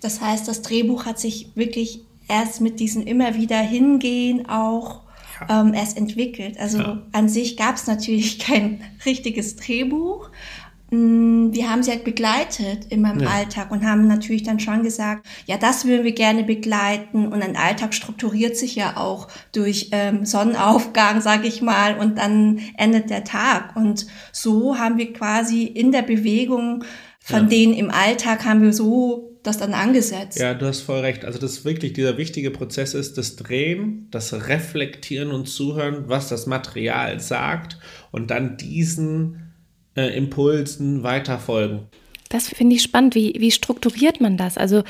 Das 0.00 0.20
heißt, 0.20 0.48
das 0.48 0.62
Drehbuch 0.62 1.06
hat 1.06 1.20
sich 1.20 1.46
wirklich 1.54 2.00
erst 2.28 2.60
mit 2.60 2.80
diesem 2.80 3.06
immer 3.06 3.36
wieder 3.36 3.60
hingehen 3.60 4.48
auch 4.48 5.03
ähm, 5.48 5.74
erst 5.74 5.96
entwickelt. 5.96 6.58
Also 6.58 6.78
ja. 6.78 7.02
an 7.12 7.28
sich 7.28 7.56
gab 7.56 7.76
es 7.76 7.86
natürlich 7.86 8.38
kein 8.46 8.80
richtiges 9.04 9.56
Drehbuch. 9.56 10.30
Mm, 10.90 11.52
wir 11.52 11.70
haben 11.70 11.82
sie 11.82 11.90
halt 11.90 12.04
begleitet 12.04 12.86
in 12.90 13.00
meinem 13.00 13.20
ja. 13.20 13.30
Alltag 13.30 13.70
und 13.70 13.84
haben 13.84 14.06
natürlich 14.06 14.42
dann 14.42 14.60
schon 14.60 14.82
gesagt, 14.82 15.26
ja, 15.46 15.56
das 15.56 15.84
würden 15.86 16.04
wir 16.04 16.12
gerne 16.12 16.44
begleiten 16.44 17.28
und 17.28 17.42
ein 17.42 17.56
Alltag 17.56 17.94
strukturiert 17.94 18.56
sich 18.56 18.76
ja 18.76 18.96
auch 18.96 19.28
durch 19.52 19.88
ähm, 19.92 20.24
Sonnenaufgang, 20.24 21.20
sage 21.20 21.48
ich 21.48 21.62
mal, 21.62 21.98
und 21.98 22.18
dann 22.18 22.60
endet 22.76 23.10
der 23.10 23.24
Tag. 23.24 23.76
Und 23.76 24.06
so 24.32 24.78
haben 24.78 24.98
wir 24.98 25.12
quasi 25.12 25.64
in 25.64 25.90
der 25.90 26.02
Bewegung 26.02 26.84
von 27.18 27.44
ja. 27.44 27.48
denen 27.48 27.72
im 27.72 27.90
Alltag 27.90 28.44
haben 28.44 28.62
wir 28.62 28.72
so 28.72 29.33
das 29.44 29.58
dann 29.58 29.74
angesetzt. 29.74 30.38
Ja, 30.38 30.54
du 30.54 30.66
hast 30.66 30.80
voll 30.80 31.00
recht. 31.00 31.24
Also 31.24 31.38
das 31.38 31.64
wirklich 31.64 31.92
dieser 31.92 32.16
wichtige 32.16 32.50
Prozess 32.50 32.94
ist 32.94 33.16
das 33.18 33.36
Drehen, 33.36 34.08
das 34.10 34.32
Reflektieren 34.48 35.30
und 35.30 35.46
Zuhören, 35.46 36.08
was 36.08 36.28
das 36.28 36.46
Material 36.46 37.20
sagt 37.20 37.78
und 38.10 38.30
dann 38.30 38.56
diesen 38.56 39.52
äh, 39.96 40.16
Impulsen 40.16 41.02
weiterfolgen. 41.02 41.80
Das 42.30 42.48
finde 42.48 42.74
ich 42.74 42.82
spannend. 42.82 43.14
Wie, 43.14 43.34
wie 43.38 43.52
strukturiert 43.52 44.20
man 44.20 44.36
das? 44.36 44.58
Also, 44.58 44.82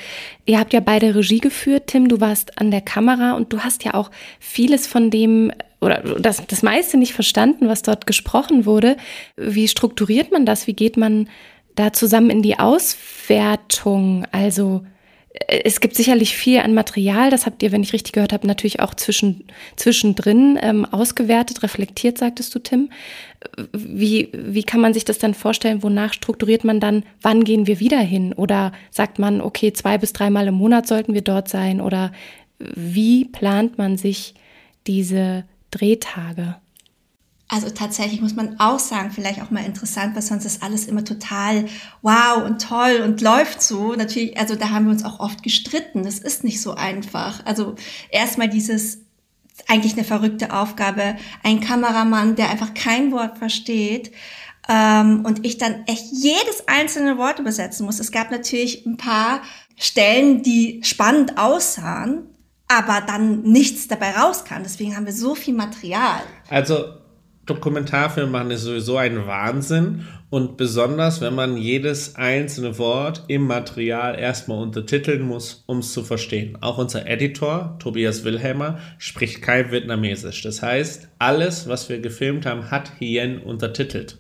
ihr 0.46 0.58
habt 0.58 0.72
ja 0.72 0.80
beide 0.80 1.14
Regie 1.14 1.40
geführt. 1.40 1.88
Tim, 1.88 2.08
du 2.08 2.20
warst 2.20 2.58
an 2.58 2.70
der 2.70 2.80
Kamera 2.80 3.32
und 3.32 3.52
du 3.52 3.60
hast 3.60 3.84
ja 3.84 3.92
auch 3.94 4.10
vieles 4.38 4.86
von 4.86 5.10
dem 5.10 5.52
oder 5.80 6.02
das, 6.18 6.42
das 6.46 6.62
meiste 6.62 6.96
nicht 6.96 7.12
verstanden, 7.12 7.68
was 7.68 7.82
dort 7.82 8.06
gesprochen 8.06 8.64
wurde. 8.64 8.96
Wie 9.36 9.68
strukturiert 9.68 10.32
man 10.32 10.46
das? 10.46 10.66
Wie 10.66 10.72
geht 10.72 10.96
man 10.96 11.28
da 11.74 11.92
zusammen 11.92 12.30
in 12.30 12.42
die 12.42 12.58
Auswertung? 12.58 14.26
Also 14.32 14.84
äh, 15.34 15.62
es 15.64 15.80
gibt 15.80 15.94
sicherlich 15.94 16.36
viel 16.36 16.60
an 16.60 16.74
Material, 16.74 17.30
das 17.30 17.46
habt 17.46 17.62
ihr, 17.62 17.72
wenn 17.72 17.82
ich 17.82 17.92
richtig 17.92 18.12
gehört 18.12 18.32
habe, 18.32 18.46
natürlich 18.46 18.80
auch 18.80 18.94
zwischen, 18.94 19.44
zwischendrin 19.76 20.58
ähm, 20.62 20.84
ausgewertet, 20.84 21.62
reflektiert, 21.62 22.18
sagtest 22.18 22.54
du, 22.54 22.58
Tim. 22.58 22.90
Wie, 23.72 24.30
wie 24.32 24.62
kann 24.62 24.80
man 24.80 24.94
sich 24.94 25.04
das 25.04 25.18
dann 25.18 25.34
vorstellen? 25.34 25.82
Wonach 25.82 26.12
strukturiert 26.14 26.64
man 26.64 26.80
dann, 26.80 27.04
wann 27.20 27.44
gehen 27.44 27.66
wir 27.66 27.80
wieder 27.80 28.00
hin? 28.00 28.32
Oder 28.32 28.72
sagt 28.90 29.18
man, 29.18 29.40
okay, 29.40 29.72
zwei 29.72 29.98
bis 29.98 30.12
dreimal 30.12 30.46
im 30.46 30.54
Monat 30.54 30.86
sollten 30.86 31.14
wir 31.14 31.22
dort 31.22 31.48
sein? 31.48 31.80
Oder 31.80 32.12
wie 32.58 33.26
plant 33.26 33.76
man 33.76 33.98
sich 33.98 34.34
diese 34.86 35.44
Drehtage? 35.70 36.56
Also 37.48 37.68
tatsächlich 37.68 38.22
muss 38.22 38.34
man 38.34 38.58
auch 38.58 38.78
sagen, 38.78 39.10
vielleicht 39.10 39.42
auch 39.42 39.50
mal 39.50 39.64
interessant, 39.64 40.14
weil 40.14 40.22
sonst 40.22 40.46
ist 40.46 40.62
alles 40.62 40.86
immer 40.86 41.04
total 41.04 41.66
wow 42.00 42.42
und 42.42 42.62
toll 42.62 43.02
und 43.04 43.20
läuft 43.20 43.62
so. 43.62 43.94
Natürlich, 43.94 44.38
also 44.38 44.56
da 44.56 44.70
haben 44.70 44.86
wir 44.86 44.92
uns 44.92 45.04
auch 45.04 45.20
oft 45.20 45.42
gestritten. 45.42 46.04
Das 46.04 46.18
ist 46.18 46.42
nicht 46.42 46.60
so 46.62 46.74
einfach. 46.74 47.44
Also 47.44 47.74
erstmal 48.10 48.48
dieses 48.48 48.98
eigentlich 49.68 49.92
eine 49.92 50.04
verrückte 50.04 50.52
Aufgabe, 50.52 51.16
ein 51.42 51.60
Kameramann, 51.60 52.34
der 52.34 52.50
einfach 52.50 52.74
kein 52.74 53.12
Wort 53.12 53.38
versteht. 53.38 54.10
Ähm, 54.66 55.24
und 55.26 55.44
ich 55.44 55.58
dann 55.58 55.84
echt 55.86 56.06
jedes 56.10 56.66
einzelne 56.66 57.18
Wort 57.18 57.38
übersetzen 57.38 57.84
muss. 57.84 58.00
Es 58.00 58.10
gab 58.10 58.30
natürlich 58.30 58.86
ein 58.86 58.96
paar 58.96 59.42
Stellen, 59.76 60.42
die 60.42 60.80
spannend 60.82 61.36
aussahen, 61.36 62.22
aber 62.68 63.02
dann 63.06 63.42
nichts 63.42 63.86
dabei 63.86 64.12
rauskam. 64.12 64.62
Deswegen 64.62 64.96
haben 64.96 65.04
wir 65.04 65.12
so 65.12 65.34
viel 65.34 65.52
Material. 65.52 66.22
Also 66.48 67.03
Dokumentarfilm 67.46 68.30
machen 68.30 68.50
ist 68.50 68.62
sowieso 68.62 68.96
ein 68.96 69.26
Wahnsinn 69.26 70.06
und 70.30 70.56
besonders, 70.56 71.20
wenn 71.20 71.34
man 71.34 71.56
jedes 71.56 72.16
einzelne 72.16 72.78
Wort 72.78 73.24
im 73.28 73.46
Material 73.46 74.18
erstmal 74.18 74.62
untertiteln 74.62 75.22
muss, 75.22 75.62
um 75.66 75.78
es 75.78 75.92
zu 75.92 76.02
verstehen. 76.02 76.58
Auch 76.60 76.78
unser 76.78 77.06
Editor, 77.06 77.76
Tobias 77.78 78.24
Wilhelmer, 78.24 78.78
spricht 78.98 79.42
kein 79.42 79.70
Vietnamesisch. 79.70 80.42
Das 80.42 80.62
heißt, 80.62 81.08
alles, 81.18 81.68
was 81.68 81.88
wir 81.88 82.00
gefilmt 82.00 82.46
haben, 82.46 82.70
hat 82.70 82.92
Hien 82.98 83.38
untertitelt. 83.38 84.18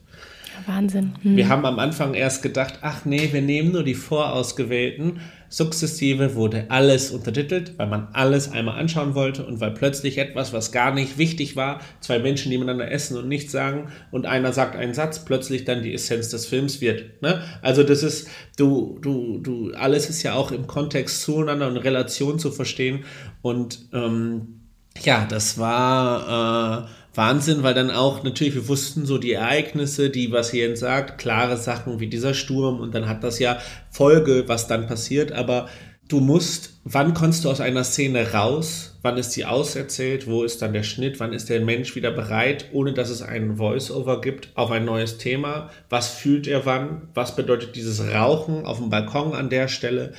Wahnsinn. 0.66 1.14
Hm. 1.22 1.36
Wir 1.36 1.48
haben 1.48 1.66
am 1.66 1.78
Anfang 1.78 2.14
erst 2.14 2.42
gedacht, 2.42 2.78
ach 2.82 3.04
nee, 3.04 3.30
wir 3.32 3.42
nehmen 3.42 3.72
nur 3.72 3.82
die 3.82 3.94
vorausgewählten 3.94 5.20
Sukzessive 5.54 6.34
wurde 6.34 6.66
alles 6.68 7.12
untertitelt, 7.12 7.74
weil 7.76 7.86
man 7.86 8.08
alles 8.12 8.50
einmal 8.50 8.76
anschauen 8.76 9.14
wollte 9.14 9.46
und 9.46 9.60
weil 9.60 9.70
plötzlich 9.70 10.18
etwas, 10.18 10.52
was 10.52 10.72
gar 10.72 10.92
nicht 10.92 11.16
wichtig 11.16 11.54
war, 11.54 11.80
zwei 12.00 12.18
Menschen, 12.18 12.50
die 12.50 12.58
miteinander 12.58 12.90
essen 12.90 13.16
und 13.16 13.28
nichts 13.28 13.52
sagen 13.52 13.88
und 14.10 14.26
einer 14.26 14.52
sagt 14.52 14.74
einen 14.74 14.94
Satz, 14.94 15.24
plötzlich 15.24 15.64
dann 15.64 15.84
die 15.84 15.94
Essenz 15.94 16.28
des 16.30 16.46
Films 16.46 16.80
wird. 16.80 17.22
Ne? 17.22 17.40
Also 17.62 17.84
das 17.84 18.02
ist, 18.02 18.28
du, 18.56 18.98
du, 19.00 19.38
du, 19.38 19.72
alles 19.74 20.10
ist 20.10 20.24
ja 20.24 20.34
auch 20.34 20.50
im 20.50 20.66
Kontext 20.66 21.22
zueinander 21.22 21.68
und 21.68 21.76
Relation 21.76 22.40
zu 22.40 22.50
verstehen 22.50 23.04
und 23.40 23.78
ähm, 23.92 24.60
ja, 25.04 25.24
das 25.24 25.56
war 25.58 26.88
äh, 26.88 26.88
Wahnsinn, 27.14 27.62
weil 27.62 27.74
dann 27.74 27.90
auch 27.90 28.22
natürlich, 28.22 28.54
wir 28.54 28.68
wussten 28.68 29.06
so 29.06 29.18
die 29.18 29.32
Ereignisse, 29.32 30.10
die, 30.10 30.32
was 30.32 30.52
Jens 30.52 30.80
sagt, 30.80 31.18
klare 31.18 31.56
Sachen 31.56 32.00
wie 32.00 32.08
dieser 32.08 32.34
Sturm 32.34 32.80
und 32.80 32.94
dann 32.94 33.08
hat 33.08 33.22
das 33.22 33.38
ja 33.38 33.58
Folge, 33.90 34.44
was 34.48 34.66
dann 34.66 34.86
passiert, 34.86 35.32
aber 35.32 35.68
du 36.08 36.20
musst, 36.20 36.80
wann 36.84 37.14
kommst 37.14 37.44
du 37.44 37.50
aus 37.50 37.60
einer 37.60 37.84
Szene 37.84 38.32
raus, 38.32 38.98
wann 39.02 39.16
ist 39.16 39.32
sie 39.32 39.44
auserzählt, 39.44 40.26
wo 40.26 40.42
ist 40.42 40.60
dann 40.60 40.72
der 40.72 40.82
Schnitt, 40.82 41.20
wann 41.20 41.32
ist 41.32 41.48
der 41.48 41.60
Mensch 41.60 41.94
wieder 41.94 42.10
bereit, 42.10 42.66
ohne 42.72 42.92
dass 42.92 43.10
es 43.10 43.22
einen 43.22 43.56
Voice-Over 43.56 44.20
gibt, 44.20 44.48
auf 44.54 44.70
ein 44.70 44.84
neues 44.84 45.18
Thema, 45.18 45.70
was 45.88 46.08
fühlt 46.08 46.46
er 46.46 46.66
wann, 46.66 47.08
was 47.14 47.36
bedeutet 47.36 47.76
dieses 47.76 48.00
Rauchen 48.12 48.66
auf 48.66 48.78
dem 48.78 48.90
Balkon 48.90 49.34
an 49.34 49.50
der 49.50 49.68
Stelle, 49.68 50.12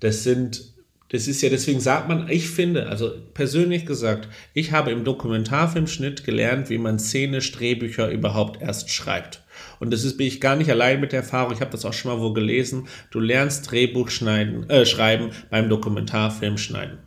das 0.00 0.22
sind 0.22 0.71
das 1.12 1.28
ist 1.28 1.42
ja, 1.42 1.50
deswegen 1.50 1.78
sagt 1.78 2.08
man, 2.08 2.28
ich 2.30 2.48
finde, 2.48 2.88
also 2.88 3.12
persönlich 3.34 3.84
gesagt, 3.84 4.28
ich 4.54 4.72
habe 4.72 4.90
im 4.90 5.04
Dokumentarfilmschnitt 5.04 6.24
gelernt, 6.24 6.70
wie 6.70 6.78
man 6.78 6.98
szenisch 6.98 7.52
Drehbücher 7.52 8.10
überhaupt 8.10 8.62
erst 8.62 8.90
schreibt. 8.90 9.42
Und 9.78 9.92
das 9.92 10.04
ist, 10.04 10.16
bin 10.16 10.26
ich 10.26 10.40
gar 10.40 10.56
nicht 10.56 10.70
allein 10.70 11.00
mit 11.00 11.12
der 11.12 11.20
Erfahrung, 11.20 11.52
ich 11.52 11.60
habe 11.60 11.70
das 11.70 11.84
auch 11.84 11.92
schon 11.92 12.12
mal 12.12 12.22
wo 12.22 12.32
gelesen. 12.32 12.88
Du 13.10 13.20
lernst 13.20 13.70
Drehbuch 13.70 14.08
schneiden, 14.08 14.68
äh, 14.70 14.86
schreiben 14.86 15.30
beim 15.50 15.68
Dokumentarfilm 15.68 16.56
schneiden. 16.56 16.98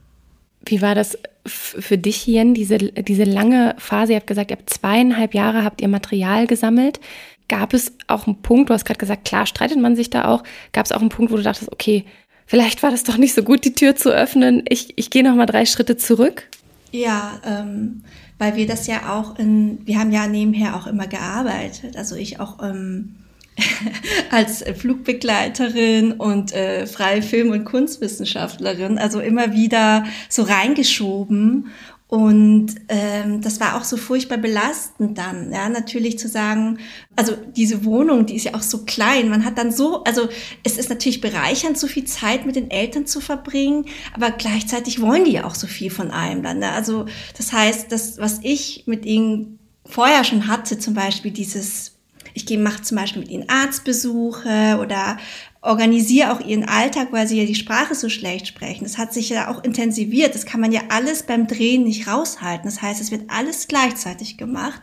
Wie 0.68 0.84
war 0.84 0.94
das 0.94 1.18
für 1.44 1.98
dich, 1.98 2.28
Jen, 2.28 2.54
diese, 2.54 2.78
diese 2.78 3.24
lange 3.24 3.76
Phase? 3.80 4.14
Ihr 4.14 4.18
habt 4.18 4.28
gesagt, 4.28 4.52
ihr 4.52 4.58
habt 4.58 4.70
zweieinhalb 4.70 5.34
Jahre 5.34 5.64
habt 5.64 5.82
ihr 5.82 5.88
Material 5.88 6.46
gesammelt. 6.46 7.00
Gab 7.48 7.74
es 7.74 7.94
auch 8.08 8.28
einen 8.28 8.42
Punkt, 8.42 8.70
du 8.70 8.74
hast 8.74 8.86
gerade 8.86 9.00
gesagt, 9.00 9.26
klar 9.26 9.48
streitet 9.48 9.80
man 9.80 9.96
sich 9.96 10.12
da 10.12 10.28
auch. 10.28 10.44
Gab 10.74 10.86
es 10.86 10.92
auch 10.92 11.02
einen 11.02 11.10
Punkt, 11.10 11.32
wo 11.32 11.38
du 11.38 11.44
dachtest, 11.44 11.72
okay, 11.72 12.06
vielleicht 12.46 12.84
war 12.84 12.92
das 12.92 13.04
doch 13.04 13.18
nicht 13.18 13.34
so 13.34 13.44
gut, 13.44 13.66
die 13.66 13.74
Tür 13.74 13.96
zu 13.96 14.10
öffnen. 14.10 14.64
Ich, 14.68 14.98
ich 14.98 15.10
gehe 15.10 15.24
noch 15.24 15.36
mal 15.36 15.46
drei 15.46 15.66
Schritte 15.66 15.98
zurück. 15.98 16.48
Ja, 16.92 17.40
ähm, 17.46 18.04
weil 18.38 18.56
wir 18.56 18.68
das 18.68 18.88
ja 18.88 19.18
auch 19.18 19.38
in, 19.38 19.80
wir 19.86 20.00
haben 20.00 20.12
ja 20.12 20.28
nebenher 20.28 20.76
auch 20.76 20.88
immer 20.88 21.08
gearbeitet. 21.08 21.98
Also 21.98 22.16
ich 22.16 22.40
auch 22.40 22.62
ähm, 22.62 23.16
als 24.32 24.64
Flugbegleiterin 24.64 26.14
und 26.14 26.54
äh, 26.54 26.88
freie 26.88 27.22
Film- 27.22 27.52
und 27.52 27.66
Kunstwissenschaftlerin, 27.66 28.98
also 28.98 29.20
immer 29.20 29.54
wieder 29.54 30.06
so 30.30 30.44
reingeschoben 30.44 31.68
und 32.08 32.68
ähm, 32.88 33.42
das 33.42 33.60
war 33.60 33.76
auch 33.76 33.84
so 33.84 33.98
furchtbar 33.98 34.38
belastend 34.38 35.18
dann, 35.18 35.52
ja, 35.52 35.70
natürlich 35.70 36.20
zu 36.20 36.28
sagen, 36.28 36.78
also 37.16 37.36
diese 37.56 37.84
Wohnung, 37.84 38.28
die 38.28 38.36
ist 38.36 38.44
ja 38.44 38.54
auch 38.54 38.62
so 38.62 38.86
klein, 38.86 39.28
man 39.28 39.44
hat 39.44 39.58
dann 39.58 39.72
so, 39.72 40.04
also 40.04 40.30
es 40.64 40.78
ist 40.78 40.90
natürlich 40.90 41.20
bereichernd, 41.20 41.80
so 41.80 41.88
viel 41.88 42.06
Zeit 42.06 42.46
mit 42.46 42.56
den 42.56 42.70
Eltern 42.70 43.08
zu 43.08 43.22
verbringen, 43.22 43.86
aber 44.14 44.30
gleichzeitig 44.30 45.02
wollen 45.02 45.26
die 45.26 45.32
ja 45.32 45.46
auch 45.46 45.56
so 45.56 45.66
viel 45.66 45.90
von 45.90 46.12
einem 46.12 46.44
dann. 46.44 46.60
Ne? 46.60 46.72
Also 46.72 47.08
das 47.38 47.52
heißt, 47.52 47.92
das, 47.92 48.20
was 48.20 48.40
ich 48.44 48.84
mit 48.86 49.04
ihnen 49.06 49.58
vorher 49.84 50.24
schon 50.24 50.48
hatte, 50.48 50.78
zum 50.78 50.94
Beispiel 50.94 51.32
dieses 51.32 51.96
ich 52.36 52.46
gehe, 52.46 52.60
mache 52.60 52.82
zum 52.82 52.98
Beispiel 52.98 53.22
mit 53.22 53.32
ihnen 53.32 53.48
Arztbesuche 53.48 54.78
oder 54.82 55.18
organisiere 55.66 56.32
auch 56.32 56.40
ihren 56.40 56.64
Alltag, 56.64 57.10
weil 57.12 57.28
sie 57.28 57.40
ja 57.40 57.46
die 57.46 57.56
Sprache 57.56 57.96
so 57.96 58.08
schlecht 58.08 58.48
sprechen. 58.48 58.84
Das 58.84 58.98
hat 58.98 59.14
sich 59.14 59.30
ja 59.30 59.50
auch 59.50 59.64
intensiviert. 59.64 60.36
Das 60.36 60.46
kann 60.46 60.62
man 60.62 60.72
ja 60.72 60.82
alles 60.90 61.24
beim 61.24 61.48
Drehen 61.48 61.84
nicht 61.84 62.08
raushalten. 62.08 62.66
Das 62.66 62.82
heißt, 62.82 63.02
es 63.02 63.12
wird 63.12 63.30
alles 63.30 63.68
gleichzeitig 63.68 64.38
gemacht. 64.38 64.82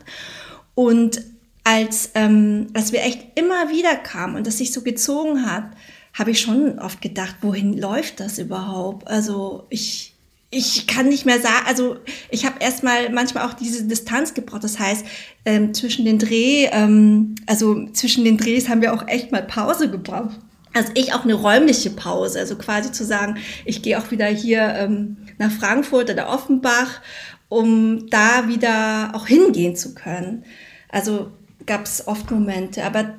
Und 0.74 1.22
als, 1.64 2.10
ähm, 2.14 2.66
als 2.74 2.92
wir 2.92 3.02
echt 3.02 3.38
immer 3.38 3.70
wieder 3.70 3.94
kamen 3.94 4.36
und 4.36 4.46
das 4.46 4.58
sich 4.58 4.72
so 4.72 4.82
gezogen 4.82 5.46
hat, 5.46 5.70
habe 6.14 6.32
ich 6.32 6.40
schon 6.40 6.78
oft 6.78 7.00
gedacht, 7.00 7.36
wohin 7.40 7.78
läuft 7.78 8.20
das 8.20 8.38
überhaupt? 8.38 9.06
Also 9.06 9.66
ich, 9.70 10.14
ich 10.50 10.86
kann 10.86 11.08
nicht 11.08 11.24
mehr 11.24 11.40
sagen, 11.40 11.64
also 11.66 11.96
ich 12.30 12.44
habe 12.44 12.56
erstmal 12.60 13.10
manchmal 13.10 13.46
auch 13.46 13.54
diese 13.54 13.84
Distanz 13.84 14.34
gebraucht. 14.34 14.64
Das 14.64 14.78
heißt, 14.78 15.06
ähm, 15.44 15.72
zwischen 15.72 16.04
den 16.04 16.18
Dreh, 16.18 16.68
ähm, 16.72 17.36
also 17.46 17.86
zwischen 17.92 18.24
den 18.24 18.36
Drehs 18.36 18.68
haben 18.68 18.82
wir 18.82 18.92
auch 18.92 19.06
echt 19.06 19.30
mal 19.30 19.42
Pause 19.42 19.88
gebraucht. 19.88 20.38
Also 20.74 20.90
ich 20.94 21.12
auch 21.12 21.24
eine 21.24 21.34
räumliche 21.34 21.90
Pause, 21.90 22.38
also 22.38 22.56
quasi 22.56 22.92
zu 22.92 23.04
sagen, 23.04 23.36
ich 23.64 23.82
gehe 23.82 23.98
auch 23.98 24.10
wieder 24.10 24.26
hier 24.26 24.62
ähm, 24.76 25.18
nach 25.38 25.50
Frankfurt 25.50 26.10
oder 26.10 26.28
Offenbach, 26.28 27.00
um 27.48 28.08
da 28.08 28.48
wieder 28.48 29.12
auch 29.14 29.26
hingehen 29.26 29.76
zu 29.76 29.94
können. 29.94 30.44
Also 30.88 31.32
gab 31.66 31.84
es 31.84 32.06
oft 32.06 32.30
Momente, 32.30 32.84
aber 32.84 33.14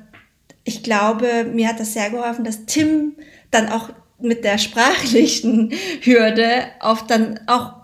ich 0.64 0.82
glaube, 0.82 1.44
mir 1.44 1.68
hat 1.68 1.78
das 1.78 1.92
sehr 1.92 2.10
geholfen, 2.10 2.44
dass 2.44 2.66
Tim 2.66 3.12
dann 3.50 3.68
auch 3.68 3.90
mit 4.18 4.44
der 4.44 4.58
sprachlichen 4.58 5.72
Hürde 6.00 6.64
auf 6.80 7.06
dann 7.06 7.40
auch 7.46 7.74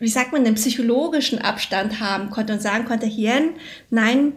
wie 0.00 0.08
sagt 0.08 0.32
man, 0.32 0.44
den 0.44 0.54
psychologischen 0.54 1.38
Abstand 1.38 2.00
haben 2.00 2.30
konnte 2.30 2.54
und 2.54 2.62
sagen 2.62 2.86
konnte, 2.86 3.06
hier, 3.06 3.50
nein, 3.90 4.32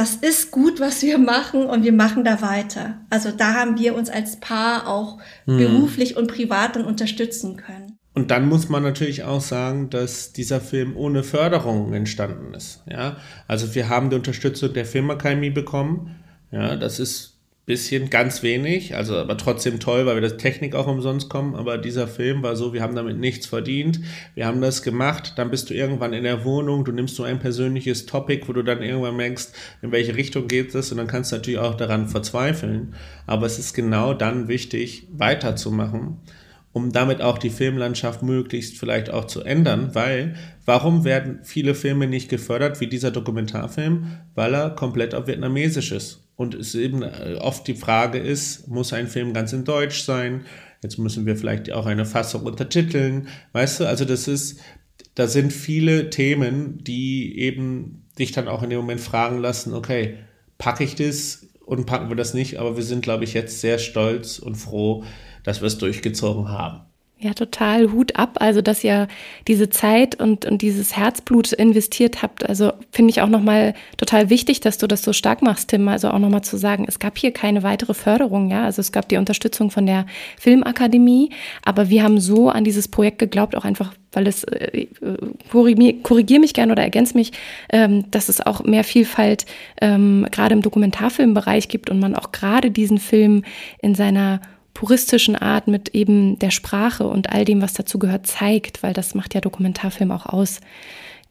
das 0.00 0.14
ist 0.16 0.50
gut, 0.50 0.80
was 0.80 1.02
wir 1.02 1.18
machen 1.18 1.66
und 1.66 1.84
wir 1.84 1.92
machen 1.92 2.24
da 2.24 2.40
weiter. 2.40 3.02
Also 3.10 3.30
da 3.32 3.52
haben 3.52 3.78
wir 3.78 3.94
uns 3.94 4.08
als 4.08 4.40
Paar 4.40 4.88
auch 4.88 5.18
mhm. 5.44 5.58
beruflich 5.58 6.16
und 6.16 6.26
privat 6.26 6.74
dann 6.74 6.86
unterstützen 6.86 7.58
können. 7.58 7.98
Und 8.14 8.30
dann 8.30 8.48
muss 8.48 8.70
man 8.70 8.82
natürlich 8.82 9.24
auch 9.24 9.42
sagen, 9.42 9.90
dass 9.90 10.32
dieser 10.32 10.62
Film 10.62 10.96
ohne 10.96 11.22
Förderung 11.22 11.92
entstanden 11.92 12.54
ist. 12.54 12.82
Ja, 12.90 13.18
also 13.46 13.74
wir 13.74 13.90
haben 13.90 14.08
die 14.08 14.16
Unterstützung 14.16 14.72
der 14.72 14.86
Filmakademie 14.86 15.50
bekommen. 15.50 16.16
Ja, 16.50 16.76
das 16.76 16.98
ist 16.98 17.38
bisschen, 17.66 18.10
ganz 18.10 18.42
wenig, 18.42 18.96
also 18.96 19.16
aber 19.16 19.36
trotzdem 19.36 19.78
toll, 19.78 20.06
weil 20.06 20.16
wir 20.16 20.22
das 20.22 20.38
Technik 20.38 20.74
auch 20.74 20.86
umsonst 20.86 21.28
kommen, 21.28 21.54
aber 21.54 21.78
dieser 21.78 22.08
Film 22.08 22.42
war 22.42 22.56
so, 22.56 22.72
wir 22.72 22.82
haben 22.82 22.96
damit 22.96 23.18
nichts 23.18 23.46
verdient, 23.46 24.00
wir 24.34 24.46
haben 24.46 24.60
das 24.60 24.82
gemacht, 24.82 25.34
dann 25.36 25.50
bist 25.50 25.70
du 25.70 25.74
irgendwann 25.74 26.12
in 26.12 26.24
der 26.24 26.44
Wohnung, 26.44 26.84
du 26.84 26.92
nimmst 26.92 27.14
so 27.14 27.22
ein 27.22 27.38
persönliches 27.38 28.06
Topic, 28.06 28.48
wo 28.48 28.52
du 28.52 28.64
dann 28.64 28.82
irgendwann 28.82 29.16
merkst, 29.16 29.54
in 29.82 29.92
welche 29.92 30.16
Richtung 30.16 30.48
geht 30.48 30.74
es. 30.74 30.90
Und 30.90 30.98
dann 30.98 31.06
kannst 31.06 31.30
du 31.30 31.36
natürlich 31.36 31.60
auch 31.60 31.76
daran 31.76 32.08
verzweifeln, 32.08 32.94
aber 33.26 33.46
es 33.46 33.58
ist 33.58 33.74
genau 33.74 34.14
dann 34.14 34.48
wichtig, 34.48 35.06
weiterzumachen 35.12 36.18
um 36.72 36.92
damit 36.92 37.20
auch 37.20 37.38
die 37.38 37.50
Filmlandschaft 37.50 38.22
möglichst 38.22 38.78
vielleicht 38.78 39.10
auch 39.10 39.24
zu 39.24 39.42
ändern, 39.42 39.90
weil 39.94 40.36
warum 40.64 41.04
werden 41.04 41.40
viele 41.42 41.74
Filme 41.74 42.06
nicht 42.06 42.28
gefördert 42.28 42.80
wie 42.80 42.86
dieser 42.86 43.10
Dokumentarfilm? 43.10 44.18
Weil 44.34 44.54
er 44.54 44.70
komplett 44.70 45.14
auf 45.14 45.26
Vietnamesisch 45.26 45.90
ist. 45.90 46.28
Und 46.36 46.54
es 46.54 46.74
eben 46.74 47.02
äh, 47.02 47.36
oft 47.40 47.66
die 47.66 47.74
Frage 47.74 48.18
ist, 48.18 48.68
muss 48.68 48.92
ein 48.92 49.08
Film 49.08 49.34
ganz 49.34 49.52
in 49.52 49.64
Deutsch 49.64 50.02
sein? 50.02 50.42
Jetzt 50.82 50.98
müssen 50.98 51.26
wir 51.26 51.36
vielleicht 51.36 51.72
auch 51.72 51.86
eine 51.86 52.06
Fassung 52.06 52.44
untertiteln. 52.44 53.28
Weißt 53.52 53.80
du, 53.80 53.84
also 53.86 54.04
das 54.04 54.28
ist, 54.28 54.60
da 55.14 55.26
sind 55.26 55.52
viele 55.52 56.08
Themen, 56.08 56.82
die 56.82 57.38
eben 57.38 58.06
dich 58.18 58.32
dann 58.32 58.48
auch 58.48 58.62
in 58.62 58.70
dem 58.70 58.78
Moment 58.78 59.00
fragen 59.00 59.38
lassen, 59.38 59.74
okay, 59.74 60.18
packe 60.56 60.84
ich 60.84 60.94
das 60.94 61.48
und 61.66 61.86
packen 61.86 62.08
wir 62.08 62.16
das 62.16 62.32
nicht? 62.32 62.58
Aber 62.58 62.76
wir 62.76 62.84
sind, 62.84 63.02
glaube 63.02 63.24
ich, 63.24 63.34
jetzt 63.34 63.60
sehr 63.60 63.78
stolz 63.78 64.38
und 64.38 64.54
froh, 64.54 65.04
dass 65.44 65.60
wir 65.60 65.66
es 65.66 65.78
durchgezogen 65.78 66.48
haben. 66.48 66.80
Ja, 67.22 67.34
total 67.34 67.92
Hut 67.92 68.16
ab. 68.16 68.38
Also, 68.40 68.62
dass 68.62 68.82
ihr 68.82 69.06
diese 69.46 69.68
Zeit 69.68 70.18
und, 70.18 70.46
und 70.46 70.62
dieses 70.62 70.96
Herzblut 70.96 71.52
investiert 71.52 72.22
habt. 72.22 72.48
Also, 72.48 72.72
finde 72.92 73.10
ich 73.10 73.20
auch 73.20 73.28
nochmal 73.28 73.74
total 73.98 74.30
wichtig, 74.30 74.60
dass 74.60 74.78
du 74.78 74.86
das 74.86 75.02
so 75.02 75.12
stark 75.12 75.42
machst, 75.42 75.68
Tim. 75.68 75.86
Also 75.88 76.08
auch 76.08 76.18
nochmal 76.18 76.40
zu 76.40 76.56
sagen, 76.56 76.86
es 76.88 76.98
gab 76.98 77.18
hier 77.18 77.30
keine 77.30 77.62
weitere 77.62 77.92
Förderung. 77.92 78.50
Ja, 78.50 78.64
also 78.64 78.80
es 78.80 78.90
gab 78.90 79.10
die 79.10 79.18
Unterstützung 79.18 79.70
von 79.70 79.84
der 79.84 80.06
Filmakademie. 80.38 81.28
Aber 81.62 81.90
wir 81.90 82.04
haben 82.04 82.20
so 82.20 82.48
an 82.48 82.64
dieses 82.64 82.88
Projekt 82.88 83.18
geglaubt, 83.18 83.54
auch 83.54 83.66
einfach, 83.66 83.92
weil 84.12 84.26
es, 84.26 84.44
äh, 84.44 84.86
korrigier 85.50 86.40
mich 86.40 86.54
gern 86.54 86.70
oder 86.70 86.82
ergänz 86.82 87.12
mich, 87.12 87.32
ähm, 87.70 88.10
dass 88.10 88.30
es 88.30 88.40
auch 88.40 88.64
mehr 88.64 88.82
Vielfalt 88.82 89.44
ähm, 89.82 90.26
gerade 90.30 90.54
im 90.54 90.62
Dokumentarfilmbereich 90.62 91.68
gibt 91.68 91.90
und 91.90 92.00
man 92.00 92.14
auch 92.14 92.32
gerade 92.32 92.70
diesen 92.70 92.96
Film 92.96 93.44
in 93.82 93.94
seiner 93.94 94.40
puristischen 94.74 95.36
Art 95.36 95.68
mit 95.68 95.90
eben 95.90 96.38
der 96.38 96.50
Sprache 96.50 97.06
und 97.06 97.30
all 97.30 97.44
dem, 97.44 97.62
was 97.62 97.74
dazu 97.74 97.98
gehört, 97.98 98.26
zeigt, 98.26 98.82
weil 98.82 98.92
das 98.92 99.14
macht 99.14 99.34
ja 99.34 99.40
Dokumentarfilm 99.40 100.10
auch 100.10 100.26
aus. 100.26 100.60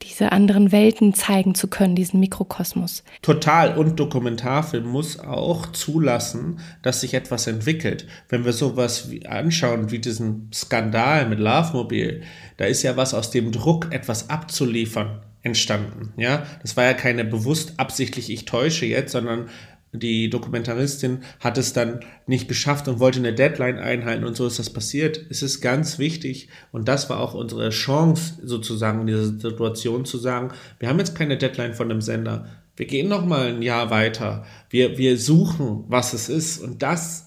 diese 0.01 0.31
anderen 0.31 0.71
Welten 0.71 1.13
zeigen 1.13 1.55
zu 1.55 1.67
können, 1.67 1.95
diesen 1.95 2.19
Mikrokosmos. 2.19 3.03
Total. 3.21 3.77
Und 3.77 3.99
Dokumentarfilm 3.99 4.87
muss 4.87 5.19
auch 5.19 5.71
zulassen, 5.71 6.59
dass 6.81 7.01
sich 7.01 7.13
etwas 7.13 7.47
entwickelt. 7.47 8.07
Wenn 8.29 8.45
wir 8.45 8.53
sowas 8.53 9.11
wie 9.11 9.25
anschauen 9.25 9.91
wie 9.91 9.99
diesen 9.99 10.49
Skandal 10.53 11.27
mit 11.27 11.39
Love 11.39 11.73
Mobile, 11.73 12.21
da 12.57 12.65
ist 12.65 12.83
ja 12.83 12.95
was 12.95 13.13
aus 13.13 13.31
dem 13.31 13.51
Druck, 13.51 13.87
etwas 13.91 14.29
abzuliefern 14.29 15.21
entstanden. 15.41 16.13
Ja, 16.17 16.45
das 16.61 16.75
war 16.75 16.83
ja 16.83 16.93
keine 16.93 17.23
bewusst 17.23 17.73
absichtlich, 17.77 18.29
ich 18.29 18.45
täusche 18.45 18.85
jetzt, 18.85 19.13
sondern 19.13 19.47
die 19.91 20.29
Dokumentaristin 20.29 21.19
hat 21.39 21.57
es 21.57 21.73
dann 21.73 22.01
nicht 22.27 22.47
geschafft 22.47 22.87
und 22.87 22.99
wollte 22.99 23.19
eine 23.19 23.33
Deadline 23.33 23.79
einhalten 23.79 24.23
und 24.23 24.35
so 24.35 24.45
ist 24.45 24.59
das 24.59 24.69
passiert. 24.69 25.25
Es 25.29 25.41
ist 25.41 25.61
ganz 25.61 25.97
wichtig 25.97 26.49
und 26.71 26.87
das 26.87 27.09
war 27.09 27.19
auch 27.19 27.33
unsere 27.33 27.69
Chance 27.71 28.35
sozusagen 28.43 29.01
in 29.01 29.07
dieser 29.07 29.25
Situation 29.25 30.05
zu 30.05 30.17
sagen, 30.17 30.51
wir 30.77 30.89
haben 30.89 30.99
jetzt 30.99 31.15
keine 31.15 31.37
Deadline 31.37 31.73
von 31.73 31.89
dem 31.89 32.01
Sender. 32.01 32.47
Wir 32.75 32.85
gehen 32.85 33.09
noch 33.09 33.25
mal 33.25 33.47
ein 33.47 33.61
Jahr 33.61 33.89
weiter. 33.89 34.45
Wir, 34.69 34.97
wir 34.97 35.17
suchen, 35.17 35.85
was 35.87 36.13
es 36.13 36.29
ist 36.29 36.59
und 36.59 36.83
das 36.83 37.25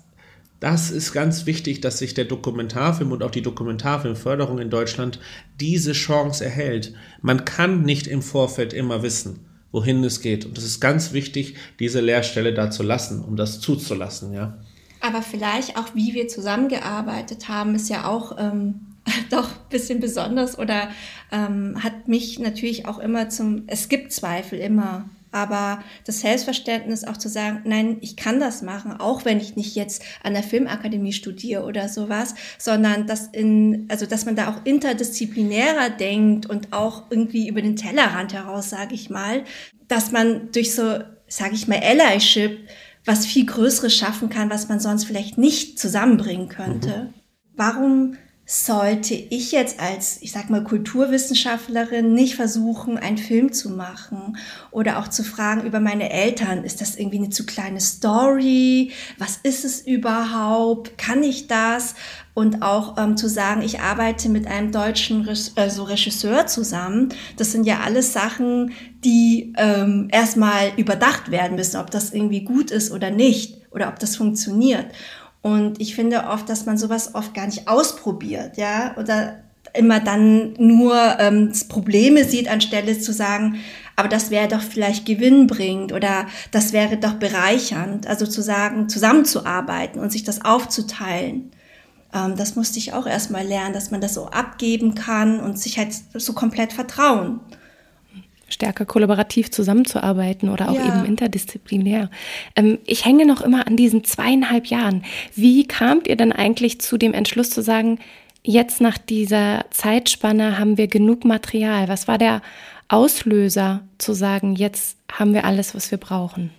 das 0.60 0.92
ist 0.92 1.12
ganz 1.12 1.46
wichtig, 1.46 1.80
dass 1.80 1.98
sich 1.98 2.14
der 2.14 2.24
Dokumentarfilm 2.24 3.10
und 3.10 3.24
auch 3.24 3.32
die 3.32 3.42
Dokumentarfilmförderung 3.42 4.60
in 4.60 4.70
Deutschland 4.70 5.18
diese 5.58 5.90
Chance 5.90 6.44
erhält. 6.44 6.94
Man 7.20 7.44
kann 7.44 7.82
nicht 7.82 8.06
im 8.06 8.22
Vorfeld 8.22 8.72
immer 8.72 9.02
wissen 9.02 9.40
wohin 9.72 10.04
es 10.04 10.20
geht. 10.20 10.44
Und 10.44 10.56
es 10.58 10.64
ist 10.64 10.80
ganz 10.80 11.12
wichtig, 11.12 11.56
diese 11.78 12.00
Leerstelle 12.00 12.54
da 12.54 12.70
zu 12.70 12.82
lassen, 12.82 13.24
um 13.24 13.36
das 13.36 13.60
zuzulassen, 13.60 14.32
ja. 14.32 14.58
Aber 15.00 15.22
vielleicht 15.22 15.76
auch, 15.76 15.94
wie 15.94 16.14
wir 16.14 16.28
zusammengearbeitet 16.28 17.48
haben, 17.48 17.74
ist 17.74 17.88
ja 17.88 18.06
auch 18.06 18.36
ähm, 18.38 18.74
doch 19.30 19.48
ein 19.48 19.68
bisschen 19.70 19.98
besonders 19.98 20.58
oder 20.58 20.88
ähm, 21.32 21.82
hat 21.82 22.06
mich 22.06 22.38
natürlich 22.38 22.86
auch 22.86 22.98
immer 22.98 23.28
zum, 23.28 23.64
es 23.66 23.88
gibt 23.88 24.12
Zweifel 24.12 24.60
immer 24.60 25.06
aber 25.32 25.82
das 26.04 26.20
Selbstverständnis 26.20 27.04
auch 27.04 27.16
zu 27.16 27.28
sagen, 27.28 27.62
nein, 27.64 27.96
ich 28.00 28.16
kann 28.16 28.38
das 28.38 28.62
machen, 28.62 28.92
auch 28.92 29.24
wenn 29.24 29.38
ich 29.38 29.56
nicht 29.56 29.74
jetzt 29.74 30.02
an 30.22 30.34
der 30.34 30.42
Filmakademie 30.42 31.12
studiere 31.12 31.64
oder 31.64 31.88
sowas, 31.88 32.34
sondern 32.58 33.06
dass 33.06 33.26
in, 33.26 33.86
also 33.88 34.06
dass 34.06 34.26
man 34.26 34.36
da 34.36 34.50
auch 34.50 34.64
interdisziplinärer 34.64 35.90
denkt 35.90 36.46
und 36.46 36.72
auch 36.72 37.10
irgendwie 37.10 37.48
über 37.48 37.62
den 37.62 37.76
Tellerrand 37.76 38.32
heraus, 38.32 38.70
sage 38.70 38.94
ich 38.94 39.10
mal, 39.10 39.44
dass 39.88 40.12
man 40.12 40.50
durch 40.52 40.74
so, 40.74 40.98
sage 41.26 41.54
ich 41.54 41.66
mal, 41.66 41.80
Allyship 41.80 42.68
was 43.04 43.26
viel 43.26 43.46
Größeres 43.46 43.94
schaffen 43.94 44.28
kann, 44.28 44.50
was 44.50 44.68
man 44.68 44.78
sonst 44.78 45.04
vielleicht 45.04 45.38
nicht 45.38 45.78
zusammenbringen 45.78 46.48
könnte. 46.48 46.88
Mhm. 46.88 47.14
Warum 47.56 48.16
sollte 48.52 49.14
ich 49.14 49.50
jetzt 49.50 49.80
als, 49.80 50.18
ich 50.20 50.30
sag 50.30 50.50
mal, 50.50 50.62
Kulturwissenschaftlerin 50.62 52.12
nicht 52.12 52.34
versuchen, 52.34 52.98
einen 52.98 53.16
Film 53.16 53.54
zu 53.54 53.70
machen 53.70 54.36
oder 54.70 54.98
auch 54.98 55.08
zu 55.08 55.24
fragen 55.24 55.62
über 55.62 55.80
meine 55.80 56.10
Eltern, 56.10 56.62
ist 56.62 56.82
das 56.82 56.96
irgendwie 56.96 57.16
eine 57.16 57.30
zu 57.30 57.46
kleine 57.46 57.80
Story? 57.80 58.92
Was 59.16 59.38
ist 59.42 59.64
es 59.64 59.80
überhaupt? 59.80 60.98
Kann 60.98 61.22
ich 61.22 61.46
das? 61.46 61.94
Und 62.34 62.60
auch 62.60 62.98
ähm, 62.98 63.16
zu 63.16 63.26
sagen, 63.26 63.62
ich 63.62 63.80
arbeite 63.80 64.28
mit 64.28 64.46
einem 64.46 64.70
deutschen 64.70 65.26
also 65.56 65.84
Regisseur 65.84 66.46
zusammen. 66.46 67.08
Das 67.38 67.52
sind 67.52 67.66
ja 67.66 67.80
alles 67.80 68.12
Sachen, 68.12 68.72
die 69.02 69.54
ähm, 69.56 70.08
erstmal 70.12 70.72
überdacht 70.76 71.30
werden 71.30 71.56
müssen, 71.56 71.78
ob 71.78 71.90
das 71.90 72.12
irgendwie 72.12 72.44
gut 72.44 72.70
ist 72.70 72.90
oder 72.90 73.10
nicht 73.10 73.62
oder 73.70 73.88
ob 73.88 73.98
das 73.98 74.16
funktioniert. 74.16 74.86
Und 75.42 75.80
ich 75.80 75.94
finde 75.94 76.24
oft, 76.28 76.48
dass 76.48 76.66
man 76.66 76.78
sowas 76.78 77.14
oft 77.14 77.34
gar 77.34 77.46
nicht 77.46 77.68
ausprobiert, 77.68 78.56
ja, 78.56 78.96
oder 78.96 79.38
immer 79.74 80.00
dann 80.00 80.54
nur 80.54 80.94
ähm, 81.18 81.52
Probleme 81.68 82.24
sieht, 82.24 82.48
anstelle 82.48 82.98
zu 82.98 83.12
sagen, 83.12 83.56
aber 83.96 84.08
das 84.08 84.30
wäre 84.30 84.48
doch 84.48 84.62
vielleicht 84.62 85.06
gewinnbringend 85.06 85.92
oder 85.92 86.26
das 86.50 86.72
wäre 86.72 86.96
doch 86.96 87.14
bereichernd. 87.14 88.06
Also 88.06 88.26
zu 88.26 88.42
sagen, 88.42 88.88
zusammenzuarbeiten 88.88 90.00
und 90.00 90.12
sich 90.12 90.24
das 90.24 90.44
aufzuteilen. 90.44 91.50
Ähm, 92.14 92.36
das 92.36 92.54
musste 92.54 92.78
ich 92.78 92.92
auch 92.92 93.06
erstmal 93.06 93.46
lernen, 93.46 93.72
dass 93.72 93.90
man 93.90 94.00
das 94.00 94.14
so 94.14 94.26
abgeben 94.26 94.94
kann 94.94 95.40
und 95.40 95.58
sich 95.58 95.78
halt 95.78 95.94
so 96.14 96.32
komplett 96.34 96.72
vertrauen 96.72 97.40
stärker 98.52 98.84
kollaborativ 98.84 99.50
zusammenzuarbeiten 99.50 100.48
oder 100.48 100.70
auch 100.70 100.76
ja. 100.76 100.86
eben 100.86 101.04
interdisziplinär. 101.04 102.10
Ähm, 102.54 102.78
ich 102.86 103.04
hänge 103.04 103.26
noch 103.26 103.40
immer 103.40 103.66
an 103.66 103.76
diesen 103.76 104.04
zweieinhalb 104.04 104.66
Jahren. 104.66 105.04
Wie 105.34 105.66
kamt 105.66 106.06
ihr 106.06 106.16
denn 106.16 106.32
eigentlich 106.32 106.80
zu 106.80 106.98
dem 106.98 107.14
Entschluss 107.14 107.50
zu 107.50 107.62
sagen, 107.62 107.98
jetzt 108.42 108.80
nach 108.80 108.98
dieser 108.98 109.64
Zeitspanne 109.70 110.58
haben 110.58 110.76
wir 110.76 110.88
genug 110.88 111.24
Material? 111.24 111.88
Was 111.88 112.08
war 112.08 112.18
der 112.18 112.42
Auslöser 112.88 113.82
zu 113.98 114.12
sagen, 114.12 114.54
jetzt 114.54 114.96
haben 115.10 115.34
wir 115.34 115.44
alles, 115.44 115.74
was 115.74 115.90
wir 115.90 115.98
brauchen? 115.98 116.50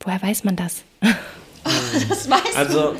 Woher 0.00 0.20
weiß 0.20 0.44
man 0.44 0.56
das? 0.56 0.82
das 2.08 2.28
weiß 2.28 2.56
also, 2.56 2.94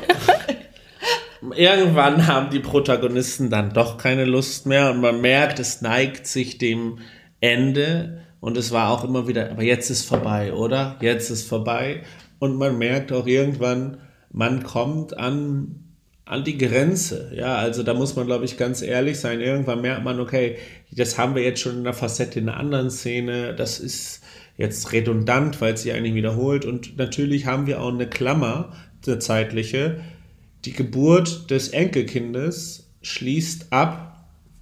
irgendwann 1.55 2.27
haben 2.27 2.49
die 2.49 2.59
Protagonisten 2.59 3.49
dann 3.49 3.73
doch 3.73 3.97
keine 3.97 4.25
Lust 4.25 4.65
mehr 4.65 4.91
und 4.91 5.01
man 5.01 5.21
merkt, 5.21 5.59
es 5.59 5.81
neigt 5.81 6.27
sich 6.27 6.57
dem 6.57 6.99
Ende 7.43 8.21
und 8.39 8.57
es 8.57 8.71
war 8.71 8.89
auch 8.89 9.03
immer 9.03 9.27
wieder, 9.27 9.51
aber 9.51 9.63
jetzt 9.63 9.89
ist 9.89 10.05
vorbei, 10.05 10.53
oder? 10.53 10.97
Jetzt 11.01 11.29
ist 11.29 11.47
vorbei. 11.47 12.03
Und 12.39 12.57
man 12.57 12.77
merkt 12.77 13.11
auch 13.11 13.27
irgendwann, 13.27 13.97
man 14.31 14.63
kommt 14.63 15.17
an, 15.17 15.83
an 16.25 16.43
die 16.45 16.57
Grenze. 16.57 17.31
Ja, 17.35 17.55
also 17.57 17.83
da 17.83 17.93
muss 17.93 18.15
man, 18.15 18.27
glaube 18.27 18.45
ich, 18.45 18.55
ganz 18.57 18.81
ehrlich 18.81 19.19
sein. 19.19 19.41
Irgendwann 19.41 19.81
merkt 19.81 20.05
man, 20.05 20.21
okay, 20.21 20.57
das 20.91 21.17
haben 21.17 21.35
wir 21.35 21.43
jetzt 21.43 21.59
schon 21.59 21.77
in 21.77 21.83
der 21.83 21.93
Facette 21.93 22.39
in 22.39 22.47
einer 22.47 22.57
anderen 22.57 22.89
Szene. 22.89 23.53
Das 23.53 23.79
ist 23.79 24.21
jetzt 24.57 24.93
redundant, 24.93 25.59
weil 25.59 25.73
es 25.73 25.83
sich 25.83 25.91
eigentlich 25.91 26.15
wiederholt. 26.15 26.63
Und 26.65 26.97
natürlich 26.97 27.45
haben 27.45 27.67
wir 27.67 27.81
auch 27.81 27.93
eine 27.93 28.07
Klammer, 28.07 28.71
eine 29.05 29.19
zeitliche. 29.19 30.01
Die 30.63 30.73
Geburt 30.73 31.49
des 31.51 31.69
Enkelkindes 31.69 32.89
schließt 33.01 33.67
ab 33.71 34.12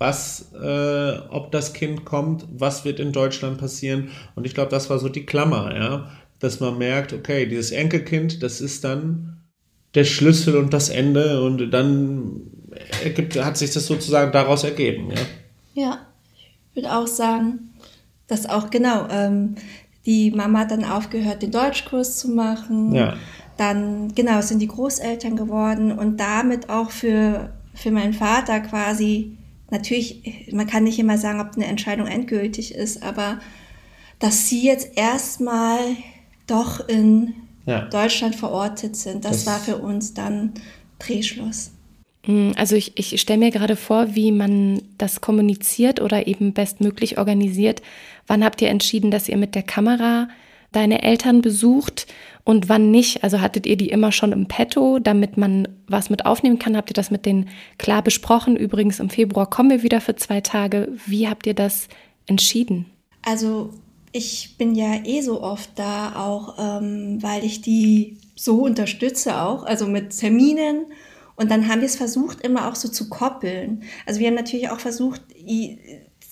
was, 0.01 0.51
äh, 0.59 1.19
ob 1.29 1.51
das 1.51 1.73
Kind 1.73 2.05
kommt, 2.05 2.47
was 2.51 2.85
wird 2.85 2.99
in 2.99 3.11
Deutschland 3.11 3.59
passieren. 3.59 4.09
Und 4.33 4.47
ich 4.47 4.55
glaube, 4.55 4.71
das 4.71 4.89
war 4.89 4.97
so 4.97 5.09
die 5.09 5.27
Klammer, 5.27 5.75
ja, 5.75 6.09
dass 6.39 6.59
man 6.59 6.79
merkt, 6.79 7.13
okay, 7.13 7.45
dieses 7.45 7.69
Enkelkind, 7.69 8.41
das 8.41 8.61
ist 8.61 8.83
dann 8.83 9.37
der 9.93 10.03
Schlüssel 10.03 10.57
und 10.57 10.73
das 10.73 10.89
Ende 10.89 11.43
und 11.43 11.69
dann 11.69 12.41
ergibt, 13.03 13.39
hat 13.39 13.57
sich 13.57 13.71
das 13.71 13.85
sozusagen 13.85 14.31
daraus 14.31 14.63
ergeben, 14.63 15.11
ja. 15.11 15.21
Ja, 15.75 15.99
ich 16.35 16.75
würde 16.75 16.97
auch 16.97 17.07
sagen, 17.07 17.69
dass 18.25 18.49
auch 18.49 18.71
genau, 18.71 19.07
ähm, 19.11 19.53
die 20.07 20.31
Mama 20.31 20.61
hat 20.61 20.71
dann 20.71 20.83
aufgehört, 20.83 21.43
den 21.43 21.51
Deutschkurs 21.51 22.17
zu 22.17 22.29
machen. 22.29 22.95
Ja. 22.95 23.17
Dann, 23.57 24.15
genau, 24.15 24.41
sind 24.41 24.57
die 24.59 24.67
Großeltern 24.67 25.35
geworden 25.35 25.91
und 25.91 26.19
damit 26.19 26.69
auch 26.69 26.89
für, 26.89 27.53
für 27.75 27.91
meinen 27.91 28.13
Vater 28.13 28.61
quasi 28.61 29.37
natürlich, 29.71 30.49
man 30.51 30.67
kann 30.67 30.84
nicht 30.84 30.99
immer 30.99 31.17
sagen, 31.17 31.41
ob 31.41 31.55
eine 31.55 31.65
Entscheidung 31.65 32.07
endgültig 32.07 32.75
ist, 32.75 33.01
aber 33.03 33.39
dass 34.19 34.47
sie 34.47 34.63
jetzt 34.63 34.97
erstmal 34.97 35.79
doch 36.45 36.88
in 36.88 37.34
ja. 37.65 37.81
Deutschland 37.86 38.36
verortet 38.36 38.95
sind, 38.95 39.25
das, 39.25 39.43
das, 39.43 39.47
war 39.47 39.60
für 39.60 39.77
uns 39.77 40.13
dann 40.13 40.53
Drehschluss. 40.99 41.71
Mm, 42.27 42.51
also 42.55 42.75
ich, 42.75 42.97
ich 42.97 43.19
stelle 43.19 43.39
mir 43.39 43.51
gerade 43.51 43.75
vor, 43.75 44.15
wie 44.15 44.31
man 44.31 44.81
das 44.97 45.21
kommuniziert 45.21 46.01
oder 46.01 46.27
eben 46.27 46.53
bestmöglich 46.53 47.17
organisiert. 47.17 47.81
Wann 48.27 48.43
habt 48.43 48.62
ihr 48.62 48.69
entschieden, 48.69 49.12
dass 49.12 49.29
ihr 49.29 49.38
mit 49.38 49.55
der 49.55 49.63
Kamera 49.63 50.27
deine 50.71 51.03
Eltern 51.03 51.41
besucht 51.41 52.07
und 52.43 52.69
wann 52.69 52.91
nicht? 52.91 53.23
Also 53.23 53.41
hattet 53.41 53.65
ihr 53.65 53.77
die 53.77 53.89
immer 53.89 54.12
schon 54.12 54.31
im 54.31 54.47
Petto, 54.47 54.99
damit 54.99 55.38
man 55.38 55.67
was 55.88 56.10
mit 56.10 56.25
aufnehmen 56.25 56.60
kann? 56.60 56.75
Habt 56.77 56.89
ihr 56.89 56.95
das 56.95 57.12
mit 57.12 57.25
denen 57.25 57.49
klar 57.77 58.01
besprochen? 58.01 58.55
Übrigens, 58.55 58.99
im 58.99 59.10
Februar 59.10 59.49
kommen 59.49 59.69
wir 59.69 59.84
wieder 59.84 60.01
für 60.01 60.15
zwei 60.15 60.41
Tage. 60.41 60.89
Wie 61.05 61.27
habt 61.27 61.45
ihr 61.45 61.53
das 61.53 61.88
entschieden? 62.25 62.86
Also 63.21 63.71
ich 64.12 64.55
bin 64.57 64.75
ja 64.75 65.05
eh 65.05 65.21
so 65.21 65.41
oft 65.41 65.69
da, 65.75 66.15
auch 66.15 66.55
ähm, 66.57 67.21
weil 67.21 67.43
ich 67.45 67.62
die 67.62 68.17
so 68.36 68.63
unterstütze 68.63 69.41
auch, 69.41 69.63
also 69.63 69.88
mit 69.88 70.17
Terminen. 70.17 70.86
Und 71.36 71.51
dann 71.51 71.67
haben 71.67 71.81
wir 71.81 71.88
es 71.88 71.95
versucht, 71.95 72.41
immer 72.41 72.67
auch 72.67 72.75
so 72.75 72.88
zu 72.89 73.10
koppeln. 73.10 73.84
Also 74.05 74.19
wir 74.19 74.27
haben 74.27 74.36
natürlich 74.36 74.69
auch 74.69 74.79
versucht, 74.79 75.21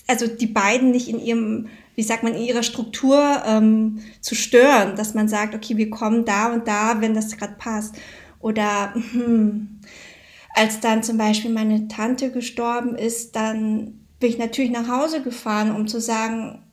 also 0.08 0.28
die 0.28 0.48
beiden 0.48 0.92
nicht 0.92 1.08
in 1.08 1.20
ihrem 1.20 1.68
wie 2.00 2.04
sagt 2.04 2.24
man, 2.24 2.34
in 2.34 2.44
ihrer 2.44 2.64
Struktur 2.64 3.44
ähm, 3.46 4.00
zu 4.22 4.34
stören, 4.34 4.96
dass 4.96 5.16
man 5.16 5.28
sagt, 5.28 5.54
okay, 5.54 5.76
wir 5.76 5.90
kommen 5.90 6.24
da 6.24 6.54
und 6.54 6.66
da, 6.66 7.02
wenn 7.02 7.14
das 7.14 7.36
gerade 7.36 7.56
passt. 7.58 7.94
Oder 8.40 8.94
hm, 8.94 9.82
als 10.56 10.80
dann 10.80 11.04
zum 11.04 11.18
Beispiel 11.18 11.52
meine 11.52 11.90
Tante 11.90 12.32
gestorben 12.32 12.96
ist, 12.96 13.36
dann 13.36 14.00
bin 14.22 14.30
ich 14.30 14.38
natürlich 14.38 14.72
nach 14.72 14.88
Hause 14.88 15.22
gefahren, 15.22 15.76
um 15.76 15.90
zu 15.90 16.00
sagen, 16.00 16.64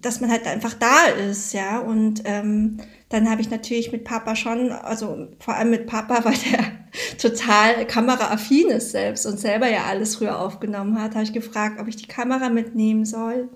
dass 0.00 0.20
man 0.20 0.30
halt 0.30 0.46
einfach 0.46 0.74
da 0.74 1.06
ist, 1.06 1.52
ja. 1.52 1.80
Und 1.80 2.22
ähm, 2.24 2.76
dann 3.08 3.28
habe 3.28 3.40
ich 3.40 3.50
natürlich 3.50 3.90
mit 3.90 4.04
Papa 4.04 4.36
schon, 4.36 4.70
also 4.70 5.30
vor 5.40 5.54
allem 5.54 5.70
mit 5.70 5.88
Papa, 5.88 6.20
weil 6.24 6.36
der 6.48 7.18
total 7.18 7.88
kameraaffin 7.88 8.68
ist 8.68 8.92
selbst 8.92 9.26
und 9.26 9.40
selber 9.40 9.68
ja 9.68 9.86
alles 9.86 10.14
früher 10.14 10.38
aufgenommen 10.38 11.02
hat, 11.02 11.16
habe 11.16 11.24
ich 11.24 11.32
gefragt, 11.32 11.80
ob 11.80 11.88
ich 11.88 11.96
die 11.96 12.06
Kamera 12.06 12.50
mitnehmen 12.50 13.04
soll. 13.04 13.48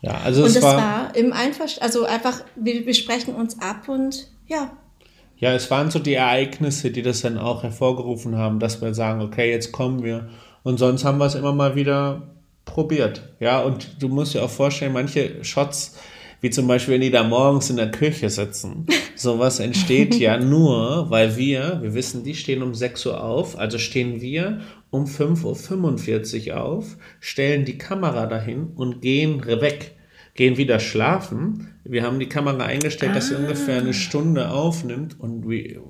Ja, 0.00 0.20
also 0.24 0.42
und 0.42 0.48
es 0.48 0.54
das 0.54 0.62
war, 0.62 0.76
war, 0.76 1.16
im 1.16 1.32
Einverständnis, 1.32 1.78
also 1.80 2.04
einfach, 2.04 2.40
wir, 2.54 2.86
wir 2.86 2.94
sprechen 2.94 3.34
uns 3.34 3.60
ab 3.60 3.88
und 3.88 4.28
ja. 4.46 4.70
Ja, 5.38 5.52
es 5.52 5.70
waren 5.70 5.90
so 5.90 5.98
die 5.98 6.14
Ereignisse, 6.14 6.90
die 6.90 7.02
das 7.02 7.22
dann 7.22 7.38
auch 7.38 7.62
hervorgerufen 7.62 8.36
haben, 8.36 8.58
dass 8.58 8.80
wir 8.80 8.94
sagen, 8.94 9.20
okay, 9.20 9.50
jetzt 9.50 9.72
kommen 9.72 10.02
wir. 10.02 10.28
Und 10.64 10.78
sonst 10.78 11.04
haben 11.04 11.18
wir 11.18 11.26
es 11.26 11.36
immer 11.36 11.52
mal 11.52 11.76
wieder 11.76 12.34
probiert. 12.64 13.22
Ja, 13.40 13.60
und 13.60 14.02
du 14.02 14.08
musst 14.08 14.34
dir 14.34 14.42
auch 14.42 14.50
vorstellen, 14.50 14.92
manche 14.92 15.44
Shots, 15.44 15.96
wie 16.40 16.50
zum 16.50 16.66
Beispiel, 16.66 16.94
wenn 16.94 17.00
die 17.00 17.10
da 17.10 17.22
morgens 17.22 17.70
in 17.70 17.76
der 17.76 17.90
Küche 17.90 18.30
sitzen, 18.30 18.86
sowas 19.14 19.60
entsteht 19.60 20.14
ja 20.16 20.38
nur, 20.38 21.06
weil 21.08 21.36
wir, 21.36 21.78
wir 21.82 21.94
wissen, 21.94 22.24
die 22.24 22.34
stehen 22.34 22.62
um 22.62 22.74
6 22.74 23.06
Uhr 23.06 23.22
auf, 23.22 23.58
also 23.58 23.78
stehen 23.78 24.20
wir 24.20 24.60
um 24.90 25.04
5.45 25.04 26.50
Uhr 26.50 26.62
auf, 26.62 26.96
stellen 27.20 27.64
die 27.64 27.78
Kamera 27.78 28.26
dahin 28.26 28.68
und 28.74 29.02
gehen 29.02 29.44
weg, 29.44 29.96
gehen 30.34 30.56
wieder 30.56 30.80
schlafen. 30.80 31.74
Wir 31.84 32.02
haben 32.02 32.18
die 32.18 32.28
Kamera 32.28 32.64
eingestellt, 32.64 33.14
dass 33.14 33.28
sie 33.28 33.36
ungefähr 33.36 33.78
eine 33.78 33.94
Stunde 33.94 34.50
aufnimmt 34.50 35.18
und 35.18 35.48
wir 35.48 35.82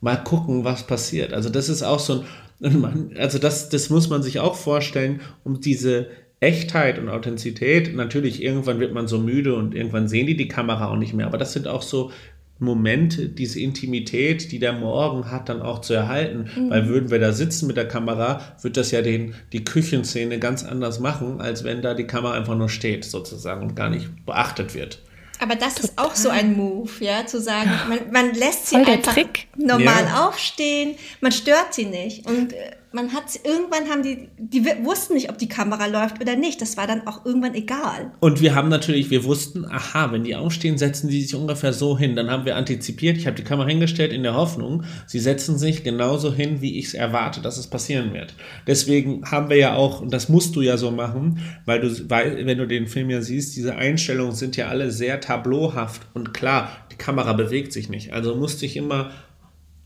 mal 0.00 0.16
gucken, 0.16 0.64
was 0.64 0.86
passiert. 0.86 1.32
Also 1.32 1.48
das 1.48 1.68
ist 1.68 1.82
auch 1.82 1.98
so 1.98 2.24
ein, 2.62 3.16
also 3.16 3.38
das, 3.38 3.68
das 3.68 3.90
muss 3.90 4.08
man 4.08 4.22
sich 4.22 4.40
auch 4.40 4.54
vorstellen, 4.54 5.20
um 5.44 5.60
diese 5.60 6.08
Echtheit 6.40 6.98
und 6.98 7.08
Authentizität. 7.08 7.94
Natürlich, 7.94 8.42
irgendwann 8.42 8.80
wird 8.80 8.92
man 8.92 9.08
so 9.08 9.18
müde 9.18 9.54
und 9.54 9.74
irgendwann 9.74 10.08
sehen 10.08 10.26
die 10.26 10.36
die 10.36 10.48
Kamera 10.48 10.88
auch 10.88 10.96
nicht 10.96 11.14
mehr. 11.14 11.26
Aber 11.26 11.38
das 11.38 11.52
sind 11.52 11.66
auch 11.66 11.82
so 11.82 12.12
Momente, 12.58 13.28
diese 13.28 13.60
Intimität, 13.60 14.52
die 14.52 14.58
der 14.58 14.72
Morgen 14.72 15.30
hat, 15.30 15.48
dann 15.48 15.60
auch 15.60 15.80
zu 15.80 15.92
erhalten. 15.92 16.50
Mhm. 16.54 16.70
Weil 16.70 16.88
würden 16.88 17.10
wir 17.10 17.18
da 17.18 17.32
sitzen 17.32 17.66
mit 17.66 17.76
der 17.76 17.88
Kamera, 17.88 18.40
wird 18.62 18.76
das 18.76 18.90
ja 18.90 19.02
den, 19.02 19.34
die 19.52 19.64
Küchenszene 19.64 20.38
ganz 20.38 20.64
anders 20.64 21.00
machen, 21.00 21.40
als 21.40 21.64
wenn 21.64 21.82
da 21.82 21.94
die 21.94 22.06
Kamera 22.06 22.34
einfach 22.34 22.56
nur 22.56 22.68
steht, 22.68 23.04
sozusagen, 23.04 23.62
und 23.62 23.74
gar 23.74 23.90
nicht 23.90 24.08
beachtet 24.24 24.74
wird. 24.74 25.00
Aber 25.40 25.56
das 25.56 25.74
Total. 25.74 25.90
ist 25.90 25.98
auch 25.98 26.14
so 26.14 26.28
ein 26.28 26.56
Move, 26.56 26.90
ja, 27.00 27.26
zu 27.26 27.40
sagen, 27.40 27.70
man, 27.88 27.98
man 28.12 28.34
lässt 28.34 28.68
sie 28.68 28.76
einfach 28.76 29.14
Trick. 29.14 29.48
normal 29.56 30.04
ja. 30.04 30.28
aufstehen, 30.28 30.94
man 31.20 31.32
stört 31.32 31.74
sie 31.74 31.86
nicht. 31.86 32.26
Und 32.26 32.52
äh, 32.52 32.70
man 32.94 33.12
hat 33.12 33.24
irgendwann 33.42 33.90
haben 33.90 34.02
die, 34.04 34.28
die 34.38 34.64
wussten 34.84 35.14
nicht, 35.14 35.28
ob 35.28 35.36
die 35.36 35.48
Kamera 35.48 35.86
läuft 35.86 36.20
oder 36.20 36.36
nicht. 36.36 36.62
Das 36.62 36.76
war 36.76 36.86
dann 36.86 37.06
auch 37.08 37.26
irgendwann 37.26 37.54
egal. 37.54 38.12
Und 38.20 38.40
wir 38.40 38.54
haben 38.54 38.68
natürlich, 38.68 39.10
wir 39.10 39.24
wussten, 39.24 39.64
aha, 39.64 40.12
wenn 40.12 40.22
die 40.22 40.36
aufstehen, 40.36 40.78
setzen 40.78 41.08
die 41.08 41.20
sich 41.22 41.34
ungefähr 41.34 41.72
so 41.72 41.98
hin. 41.98 42.14
Dann 42.14 42.30
haben 42.30 42.44
wir 42.44 42.56
antizipiert. 42.56 43.16
Ich 43.16 43.26
habe 43.26 43.36
die 43.36 43.42
Kamera 43.42 43.68
hingestellt 43.68 44.12
in 44.12 44.22
der 44.22 44.34
Hoffnung, 44.34 44.84
sie 45.06 45.18
setzen 45.18 45.58
sich 45.58 45.82
genauso 45.82 46.32
hin, 46.32 46.60
wie 46.60 46.78
ich 46.78 46.86
es 46.86 46.94
erwarte, 46.94 47.40
dass 47.40 47.58
es 47.58 47.66
passieren 47.66 48.14
wird. 48.14 48.34
Deswegen 48.66 49.28
haben 49.28 49.50
wir 49.50 49.56
ja 49.56 49.74
auch, 49.74 50.00
und 50.00 50.12
das 50.12 50.28
musst 50.28 50.54
du 50.54 50.62
ja 50.62 50.76
so 50.76 50.92
machen, 50.92 51.40
weil 51.64 51.80
du, 51.80 52.08
weil, 52.08 52.46
wenn 52.46 52.58
du 52.58 52.66
den 52.66 52.86
Film 52.86 53.10
ja 53.10 53.22
siehst, 53.22 53.56
diese 53.56 53.74
Einstellungen 53.74 54.34
sind 54.34 54.56
ja 54.56 54.68
alle 54.68 54.92
sehr 54.92 55.20
tableauhaft 55.20 56.02
und 56.14 56.32
klar, 56.32 56.70
die 56.92 56.96
Kamera 56.96 57.32
bewegt 57.32 57.72
sich 57.72 57.88
nicht. 57.88 58.12
Also 58.12 58.36
musste 58.36 58.66
ich 58.66 58.76
immer, 58.76 59.10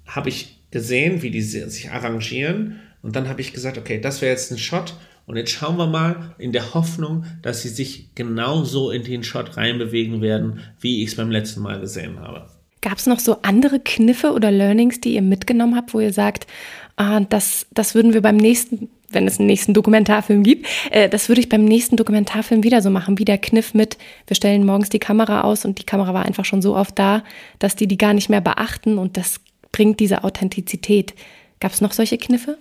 habe 0.06 0.28
ich 0.28 0.58
gesehen, 0.70 1.22
wie 1.22 1.30
die 1.30 1.40
sich 1.40 1.90
arrangieren 1.90 2.80
und 3.08 3.16
dann 3.16 3.30
habe 3.30 3.40
ich 3.40 3.54
gesagt, 3.54 3.78
okay, 3.78 3.98
das 3.98 4.20
wäre 4.20 4.32
jetzt 4.32 4.52
ein 4.52 4.58
Shot. 4.58 4.92
Und 5.24 5.38
jetzt 5.38 5.50
schauen 5.50 5.78
wir 5.78 5.86
mal 5.86 6.34
in 6.36 6.52
der 6.52 6.74
Hoffnung, 6.74 7.24
dass 7.40 7.62
sie 7.62 7.70
sich 7.70 8.14
genauso 8.14 8.90
in 8.90 9.02
den 9.02 9.24
Shot 9.24 9.56
reinbewegen 9.56 10.20
werden, 10.20 10.60
wie 10.78 11.02
ich 11.02 11.08
es 11.08 11.16
beim 11.16 11.30
letzten 11.30 11.62
Mal 11.62 11.80
gesehen 11.80 12.20
habe. 12.20 12.50
Gab 12.82 12.98
es 12.98 13.06
noch 13.06 13.18
so 13.18 13.38
andere 13.40 13.80
Kniffe 13.80 14.32
oder 14.32 14.50
Learnings, 14.50 15.00
die 15.00 15.14
ihr 15.14 15.22
mitgenommen 15.22 15.74
habt, 15.74 15.94
wo 15.94 16.00
ihr 16.00 16.12
sagt, 16.12 16.46
ah, 16.96 17.20
das, 17.20 17.66
das 17.70 17.94
würden 17.94 18.12
wir 18.12 18.20
beim 18.20 18.36
nächsten, 18.36 18.90
wenn 19.08 19.26
es 19.26 19.38
einen 19.38 19.46
nächsten 19.46 19.72
Dokumentarfilm 19.72 20.42
gibt, 20.42 20.66
äh, 20.90 21.08
das 21.08 21.30
würde 21.30 21.40
ich 21.40 21.48
beim 21.48 21.64
nächsten 21.64 21.96
Dokumentarfilm 21.96 22.62
wieder 22.62 22.82
so 22.82 22.90
machen, 22.90 23.18
wie 23.18 23.24
der 23.24 23.38
Kniff 23.38 23.72
mit, 23.72 23.96
wir 24.26 24.36
stellen 24.36 24.66
morgens 24.66 24.90
die 24.90 24.98
Kamera 24.98 25.44
aus 25.44 25.64
und 25.64 25.78
die 25.78 25.86
Kamera 25.86 26.12
war 26.12 26.26
einfach 26.26 26.44
schon 26.44 26.60
so 26.60 26.76
oft 26.76 26.98
da, 26.98 27.24
dass 27.58 27.74
die 27.74 27.86
die 27.86 27.96
gar 27.96 28.12
nicht 28.12 28.28
mehr 28.28 28.42
beachten 28.42 28.98
und 28.98 29.16
das 29.16 29.40
bringt 29.72 29.98
diese 29.98 30.24
Authentizität. 30.24 31.14
Gab 31.58 31.72
es 31.72 31.80
noch 31.80 31.92
solche 31.92 32.18
Kniffe? 32.18 32.58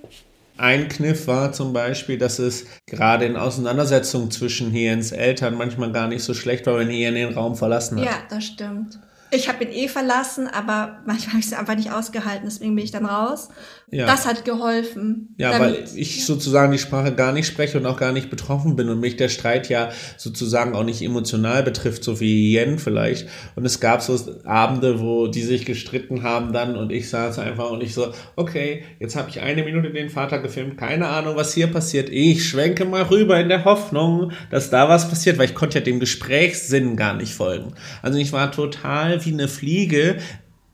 Ein 0.58 0.90
Kniff 0.90 1.28
war 1.28 1.52
zum 1.54 1.74
Beispiel, 1.74 2.18
dass 2.18 2.40
es 2.40 2.66
gerade 2.86 3.26
in 3.26 3.36
Auseinandersetzungen 3.36 4.32
zwischen 4.32 4.72
Hiens 4.72 5.12
Eltern 5.12 5.56
manchmal 5.56 5.92
gar 5.92 6.08
nicht 6.08 6.24
so 6.24 6.34
schlecht 6.34 6.66
war, 6.66 6.78
wenn 6.78 6.90
Hien 6.90 7.16
den 7.16 7.34
Raum 7.34 7.56
verlassen 7.56 8.00
hat. 8.00 8.06
Ja, 8.06 8.18
das 8.30 8.46
stimmt. 8.46 9.00
Ich 9.30 9.50
habe 9.50 9.66
ihn 9.66 9.72
eh 9.72 9.88
verlassen, 9.90 10.48
aber 10.48 11.00
manchmal 11.06 11.34
habe 11.34 11.40
ich 11.40 11.48
es 11.48 11.54
einfach 11.54 11.76
nicht 11.76 11.92
ausgehalten, 11.92 12.46
deswegen 12.46 12.76
bin 12.76 12.86
ich 12.86 12.92
dann 12.92 13.06
raus. 13.06 13.50
Ja. 13.90 14.06
Das 14.06 14.26
hat 14.26 14.44
geholfen. 14.44 15.34
Ja, 15.38 15.52
damit, 15.52 15.90
weil 15.90 15.98
ich 15.98 16.18
ja. 16.18 16.26
sozusagen 16.26 16.74
die 16.74 16.78
Sprache 16.78 17.16
gar 17.16 17.32
nicht 17.32 17.48
spreche 17.48 17.78
und 17.78 17.86
auch 17.86 17.96
gar 17.96 18.12
nicht 18.12 18.30
betroffen 18.30 18.76
bin 18.76 18.90
und 18.90 19.00
mich 19.00 19.16
der 19.16 19.30
Streit 19.30 19.70
ja 19.70 19.92
sozusagen 20.18 20.76
auch 20.76 20.84
nicht 20.84 21.02
emotional 21.02 21.64
betrifft, 21.64 22.04
so 22.04 22.20
wie 22.20 22.54
Yen 22.54 22.80
vielleicht. 22.80 23.30
Und 23.56 23.64
es 23.64 23.80
gab 23.80 24.02
so 24.02 24.20
Abende, 24.44 25.00
wo 25.00 25.28
die 25.28 25.42
sich 25.42 25.66
gestritten 25.66 26.24
haben 26.24 26.52
dann 26.52 26.76
und 26.76 26.92
ich 26.92 27.10
saß 27.10 27.40
einfach 27.40 27.72
und 27.72 27.82
ich 27.82 27.94
so, 27.94 28.12
okay, 28.36 28.84
jetzt 29.00 29.16
habe 29.16 29.30
ich 29.30 29.40
eine 29.40 29.64
Minute 29.64 29.90
den 29.92 30.10
Vater 30.10 30.40
gefilmt, 30.40 30.78
keine 30.78 31.08
Ahnung, 31.08 31.38
was 31.38 31.54
hier 31.54 31.68
passiert. 31.68 32.10
Ich 32.10 32.46
schwenke 32.46 32.84
mal 32.84 33.04
rüber 33.04 33.40
in 33.40 33.48
der 33.48 33.64
Hoffnung, 33.64 34.34
dass 34.52 34.70
da 34.70 34.90
was 34.90 35.08
passiert, 35.08 35.38
weil 35.38 35.46
ich 35.46 35.56
konnte 35.56 35.80
ja 35.80 35.86
dem 35.86 36.02
Gesprächssinn 36.02 36.98
gar 36.98 37.14
nicht 37.14 37.34
folgen. 37.34 37.74
Also 38.02 38.20
ich 38.20 38.34
war 38.34 38.52
total 38.52 39.24
wie 39.24 39.32
eine 39.32 39.48
Fliege 39.48 40.18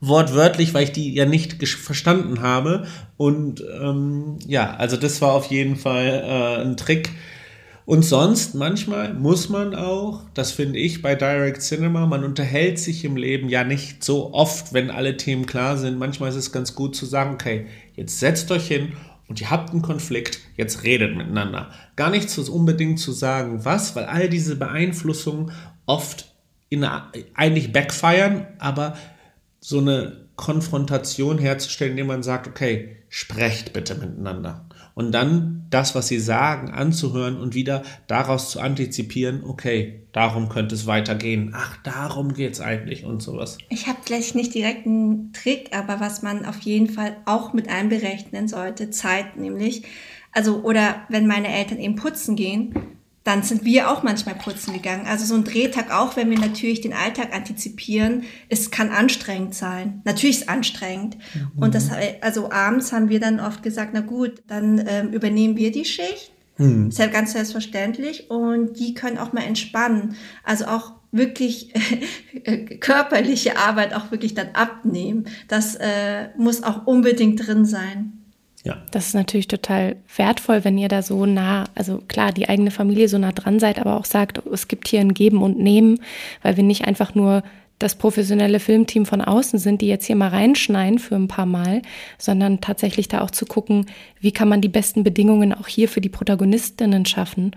wortwörtlich, 0.06 0.74
weil 0.74 0.84
ich 0.84 0.92
die 0.92 1.14
ja 1.14 1.24
nicht 1.24 1.66
verstanden 1.66 2.42
habe. 2.42 2.86
Und 3.16 3.62
ähm, 3.80 4.38
ja, 4.46 4.74
also 4.76 4.96
das 4.96 5.20
war 5.20 5.32
auf 5.32 5.46
jeden 5.46 5.76
Fall 5.76 6.24
äh, 6.26 6.62
ein 6.62 6.76
Trick. 6.76 7.10
Und 7.86 8.02
sonst, 8.02 8.54
manchmal 8.54 9.12
muss 9.12 9.50
man 9.50 9.74
auch, 9.74 10.22
das 10.32 10.52
finde 10.52 10.78
ich 10.78 11.02
bei 11.02 11.14
Direct 11.14 11.60
Cinema, 11.60 12.06
man 12.06 12.24
unterhält 12.24 12.78
sich 12.78 13.04
im 13.04 13.16
Leben 13.16 13.50
ja 13.50 13.62
nicht 13.62 14.02
so 14.02 14.32
oft, 14.32 14.72
wenn 14.72 14.90
alle 14.90 15.18
Themen 15.18 15.44
klar 15.44 15.76
sind. 15.76 15.98
Manchmal 15.98 16.30
ist 16.30 16.36
es 16.36 16.50
ganz 16.50 16.74
gut 16.74 16.96
zu 16.96 17.04
sagen, 17.04 17.34
okay, 17.34 17.66
jetzt 17.94 18.20
setzt 18.20 18.50
euch 18.50 18.68
hin 18.68 18.94
und 19.28 19.40
ihr 19.40 19.50
habt 19.50 19.70
einen 19.70 19.82
Konflikt, 19.82 20.40
jetzt 20.56 20.82
redet 20.82 21.14
miteinander. 21.14 21.70
Gar 21.94 22.10
nicht 22.10 22.30
so 22.30 22.50
unbedingt 22.50 23.00
zu 23.00 23.12
sagen, 23.12 23.66
was, 23.66 23.94
weil 23.94 24.04
all 24.04 24.30
diese 24.30 24.56
Beeinflussungen 24.56 25.52
oft 25.84 26.32
in, 26.70 26.84
eigentlich 27.34 27.70
backfiren, 27.70 28.46
aber 28.58 28.96
so 29.66 29.78
eine 29.78 30.26
Konfrontation 30.36 31.38
herzustellen, 31.38 31.92
indem 31.92 32.08
man 32.08 32.22
sagt, 32.22 32.46
okay, 32.46 32.96
sprecht 33.08 33.72
bitte 33.72 33.94
miteinander. 33.94 34.66
Und 34.92 35.10
dann 35.12 35.64
das, 35.70 35.94
was 35.94 36.06
sie 36.06 36.18
sagen, 36.18 36.70
anzuhören 36.70 37.40
und 37.40 37.54
wieder 37.54 37.82
daraus 38.06 38.50
zu 38.50 38.60
antizipieren, 38.60 39.42
okay, 39.42 40.02
darum 40.12 40.50
könnte 40.50 40.74
es 40.74 40.86
weitergehen. 40.86 41.54
Ach, 41.56 41.78
darum 41.82 42.34
geht 42.34 42.52
es 42.52 42.60
eigentlich 42.60 43.06
und 43.06 43.22
sowas. 43.22 43.56
Ich 43.70 43.86
habe 43.86 44.00
gleich 44.04 44.34
nicht 44.34 44.52
direkt 44.52 44.86
einen 44.86 45.32
Trick, 45.32 45.74
aber 45.74 45.98
was 45.98 46.20
man 46.20 46.44
auf 46.44 46.60
jeden 46.60 46.90
Fall 46.90 47.16
auch 47.24 47.54
mit 47.54 47.70
einberechnen 47.70 48.48
sollte, 48.48 48.90
Zeit 48.90 49.38
nämlich. 49.38 49.84
Also, 50.30 50.60
oder 50.62 51.06
wenn 51.08 51.26
meine 51.26 51.48
Eltern 51.48 51.78
eben 51.78 51.96
putzen 51.96 52.36
gehen, 52.36 52.74
dann 53.24 53.42
sind 53.42 53.64
wir 53.64 53.90
auch 53.90 54.02
manchmal 54.02 54.34
putzen 54.34 54.74
gegangen. 54.74 55.06
Also 55.06 55.24
so 55.24 55.34
ein 55.34 55.44
Drehtag, 55.44 55.90
auch 55.90 56.14
wenn 56.14 56.30
wir 56.30 56.38
natürlich 56.38 56.82
den 56.82 56.92
Alltag 56.92 57.34
antizipieren, 57.34 58.24
es 58.50 58.70
kann 58.70 58.90
anstrengend 58.90 59.54
sein. 59.54 60.02
Natürlich 60.04 60.36
ist 60.36 60.42
es 60.42 60.48
anstrengend. 60.48 61.16
Mhm. 61.34 61.62
Und 61.62 61.74
das, 61.74 61.88
also 62.20 62.52
abends 62.52 62.92
haben 62.92 63.08
wir 63.08 63.20
dann 63.20 63.40
oft 63.40 63.62
gesagt, 63.62 63.92
na 63.94 64.00
gut, 64.00 64.42
dann 64.46 64.84
ähm, 64.86 65.08
übernehmen 65.08 65.56
wir 65.56 65.72
die 65.72 65.86
Schicht. 65.86 66.32
Mhm. 66.58 66.88
Ist 66.88 66.98
ja 66.98 67.06
ganz 67.06 67.32
selbstverständlich. 67.32 68.30
Und 68.30 68.78
die 68.78 68.92
können 68.92 69.16
auch 69.16 69.32
mal 69.32 69.44
entspannen. 69.44 70.16
Also 70.44 70.66
auch 70.66 70.92
wirklich 71.10 71.72
körperliche 72.80 73.56
Arbeit 73.56 73.94
auch 73.94 74.10
wirklich 74.10 74.34
dann 74.34 74.48
abnehmen. 74.52 75.24
Das 75.48 75.76
äh, 75.76 76.28
muss 76.36 76.62
auch 76.62 76.86
unbedingt 76.86 77.46
drin 77.46 77.64
sein. 77.64 78.23
Ja. 78.64 78.78
Das 78.90 79.08
ist 79.08 79.14
natürlich 79.14 79.46
total 79.46 79.96
wertvoll, 80.16 80.64
wenn 80.64 80.78
ihr 80.78 80.88
da 80.88 81.02
so 81.02 81.26
nah, 81.26 81.64
also 81.74 82.02
klar, 82.08 82.32
die 82.32 82.48
eigene 82.48 82.70
Familie 82.70 83.08
so 83.08 83.18
nah 83.18 83.32
dran 83.32 83.60
seid, 83.60 83.78
aber 83.78 83.96
auch 83.96 84.06
sagt, 84.06 84.40
es 84.50 84.68
gibt 84.68 84.88
hier 84.88 85.00
ein 85.00 85.12
Geben 85.12 85.42
und 85.42 85.58
Nehmen, 85.58 86.00
weil 86.42 86.56
wir 86.56 86.64
nicht 86.64 86.86
einfach 86.86 87.14
nur 87.14 87.42
das 87.78 87.96
professionelle 87.96 88.60
Filmteam 88.60 89.04
von 89.04 89.20
außen 89.20 89.58
sind, 89.58 89.82
die 89.82 89.88
jetzt 89.88 90.06
hier 90.06 90.16
mal 90.16 90.28
reinschneiden 90.28 90.98
für 90.98 91.16
ein 91.16 91.28
paar 91.28 91.44
Mal, 91.44 91.82
sondern 92.16 92.62
tatsächlich 92.62 93.08
da 93.08 93.20
auch 93.20 93.30
zu 93.30 93.44
gucken, 93.44 93.86
wie 94.20 94.32
kann 94.32 94.48
man 94.48 94.62
die 94.62 94.68
besten 94.68 95.04
Bedingungen 95.04 95.52
auch 95.52 95.66
hier 95.66 95.88
für 95.88 96.00
die 96.00 96.08
Protagonistinnen 96.08 97.04
schaffen 97.04 97.52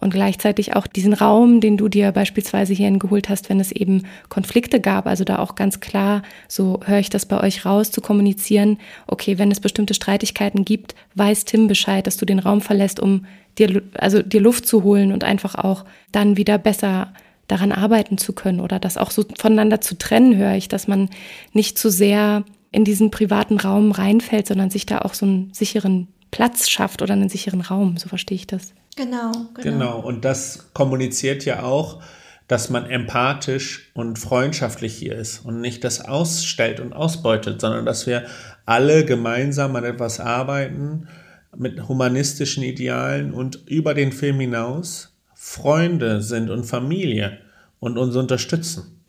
und 0.00 0.12
gleichzeitig 0.12 0.74
auch 0.74 0.86
diesen 0.86 1.12
Raum, 1.12 1.60
den 1.60 1.76
du 1.76 1.88
dir 1.88 2.10
beispielsweise 2.12 2.72
hierhin 2.72 2.98
geholt 2.98 3.28
hast, 3.28 3.50
wenn 3.50 3.60
es 3.60 3.70
eben 3.70 4.04
Konflikte 4.28 4.80
gab, 4.80 5.06
also 5.06 5.24
da 5.24 5.38
auch 5.38 5.54
ganz 5.54 5.80
klar, 5.80 6.22
so 6.48 6.80
höre 6.84 6.98
ich 6.98 7.10
das 7.10 7.26
bei 7.26 7.38
euch 7.40 7.66
raus, 7.66 7.90
zu 7.90 8.00
kommunizieren, 8.00 8.78
okay, 9.06 9.38
wenn 9.38 9.50
es 9.50 9.60
bestimmte 9.60 9.94
Streitigkeiten 9.94 10.64
gibt, 10.64 10.94
weiß 11.16 11.44
Tim 11.44 11.68
Bescheid, 11.68 12.06
dass 12.06 12.16
du 12.16 12.24
den 12.24 12.38
Raum 12.38 12.62
verlässt, 12.62 12.98
um 12.98 13.26
dir, 13.58 13.82
also 13.98 14.22
dir 14.22 14.40
Luft 14.40 14.66
zu 14.66 14.82
holen 14.82 15.12
und 15.12 15.22
einfach 15.22 15.54
auch 15.54 15.84
dann 16.12 16.38
wieder 16.38 16.56
besser 16.56 17.12
daran 17.46 17.72
arbeiten 17.72 18.16
zu 18.16 18.32
können 18.32 18.60
oder 18.60 18.78
das 18.78 18.96
auch 18.96 19.10
so 19.10 19.24
voneinander 19.38 19.80
zu 19.80 19.98
trennen, 19.98 20.36
höre 20.36 20.54
ich, 20.54 20.68
dass 20.68 20.88
man 20.88 21.10
nicht 21.52 21.78
zu 21.78 21.90
sehr 21.90 22.44
in 22.70 22.84
diesen 22.84 23.10
privaten 23.10 23.58
Raum 23.58 23.90
reinfällt, 23.90 24.46
sondern 24.46 24.70
sich 24.70 24.86
da 24.86 25.00
auch 25.00 25.14
so 25.14 25.26
einen 25.26 25.52
sicheren 25.52 26.08
Platz 26.30 26.70
schafft 26.70 27.02
oder 27.02 27.14
einen 27.14 27.28
sicheren 27.28 27.60
Raum, 27.60 27.96
so 27.96 28.08
verstehe 28.08 28.36
ich 28.36 28.46
das. 28.46 28.72
Genau, 29.00 29.32
genau. 29.54 29.62
Genau, 29.62 30.00
und 30.00 30.26
das 30.26 30.72
kommuniziert 30.74 31.46
ja 31.46 31.62
auch, 31.62 32.02
dass 32.48 32.68
man 32.68 32.84
empathisch 32.84 33.90
und 33.94 34.18
freundschaftlich 34.18 34.94
hier 34.94 35.14
ist 35.16 35.38
und 35.38 35.62
nicht 35.62 35.84
das 35.84 36.04
ausstellt 36.04 36.80
und 36.80 36.92
ausbeutet, 36.92 37.62
sondern 37.62 37.86
dass 37.86 38.06
wir 38.06 38.26
alle 38.66 39.06
gemeinsam 39.06 39.74
an 39.74 39.84
etwas 39.84 40.20
arbeiten 40.20 41.08
mit 41.56 41.88
humanistischen 41.88 42.62
Idealen 42.62 43.32
und 43.32 43.66
über 43.66 43.94
den 43.94 44.12
Film 44.12 44.38
hinaus 44.38 45.16
Freunde 45.34 46.20
sind 46.20 46.50
und 46.50 46.64
Familie 46.64 47.38
und 47.78 47.96
uns 47.96 48.16
unterstützen. 48.16 49.00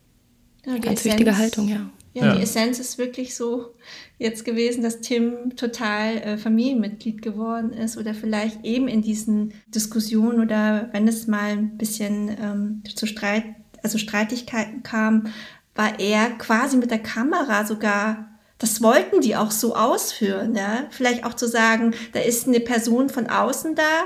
Ja, 0.65 0.73
Ganz 0.77 1.01
Essenz, 1.01 1.05
wichtige 1.05 1.37
Haltung, 1.37 1.67
ja. 1.67 1.89
Ja. 2.13 2.25
Ja, 2.25 2.35
die 2.35 2.41
Essenz 2.41 2.79
ist 2.79 2.97
wirklich 2.97 3.35
so 3.35 3.73
jetzt 4.17 4.43
gewesen, 4.43 4.83
dass 4.83 5.01
Tim 5.01 5.55
total 5.55 6.17
äh, 6.17 6.37
Familienmitglied 6.37 7.21
geworden 7.21 7.71
ist 7.71 7.97
oder 7.97 8.13
vielleicht 8.13 8.65
eben 8.65 8.87
in 8.87 9.01
diesen 9.01 9.53
Diskussionen 9.67 10.41
oder 10.41 10.89
wenn 10.91 11.07
es 11.07 11.27
mal 11.27 11.51
ein 11.51 11.77
bisschen 11.77 12.29
ähm, 12.41 12.83
zu 12.95 13.05
Streit, 13.05 13.45
also 13.81 13.97
Streitigkeiten 13.97 14.83
kam, 14.83 15.27
war 15.73 15.99
er 15.99 16.31
quasi 16.31 16.77
mit 16.77 16.91
der 16.91 16.99
Kamera 16.99 17.65
sogar 17.65 18.27
das 18.57 18.83
wollten 18.83 19.21
die 19.21 19.35
auch 19.35 19.49
so 19.49 19.75
ausführen, 19.75 20.53
ja. 20.53 20.85
Vielleicht 20.91 21.25
auch 21.25 21.33
zu 21.33 21.47
sagen, 21.47 21.95
da 22.13 22.19
ist 22.19 22.47
eine 22.47 22.59
Person 22.59 23.09
von 23.09 23.25
außen 23.25 23.73
da, 23.73 24.03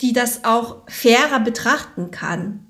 die 0.00 0.12
das 0.12 0.44
auch 0.44 0.82
fairer 0.86 1.40
betrachten 1.40 2.12
kann 2.12 2.67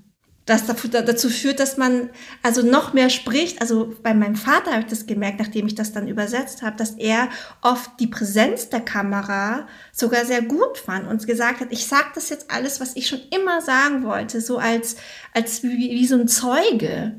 das 0.49 0.65
dazu 0.67 1.29
führt, 1.29 1.61
dass 1.61 1.77
man 1.77 2.09
also 2.43 2.63
noch 2.63 2.95
mehr 2.95 3.11
spricht. 3.11 3.61
Also 3.61 3.95
bei 4.03 4.15
meinem 4.15 4.35
Vater 4.35 4.71
habe 4.71 4.81
ich 4.81 4.87
das 4.87 5.07
gemerkt, 5.07 5.39
nachdem 5.39 5.67
ich 5.67 5.75
das 5.75 5.93
dann 5.93 6.09
übersetzt 6.09 6.63
habe, 6.63 6.77
dass 6.77 6.93
er 6.93 7.29
oft 7.61 7.91
die 8.01 8.07
Präsenz 8.07 8.71
der 8.71 8.81
Kamera 8.81 9.67
sogar 9.93 10.25
sehr 10.25 10.41
gut 10.41 10.79
fand 10.79 11.07
und 11.07 11.27
gesagt 11.27 11.61
hat, 11.61 11.69
ich 11.71 11.87
sage 11.87 12.09
das 12.15 12.31
jetzt 12.31 12.51
alles, 12.51 12.81
was 12.81 12.97
ich 12.97 13.07
schon 13.07 13.21
immer 13.31 13.61
sagen 13.61 14.05
wollte, 14.05 14.41
so 14.41 14.57
als, 14.57 14.97
als 15.35 15.63
wie, 15.63 15.91
wie 15.91 16.07
so 16.07 16.17
ein 16.17 16.29
Zeuge. 16.29 17.15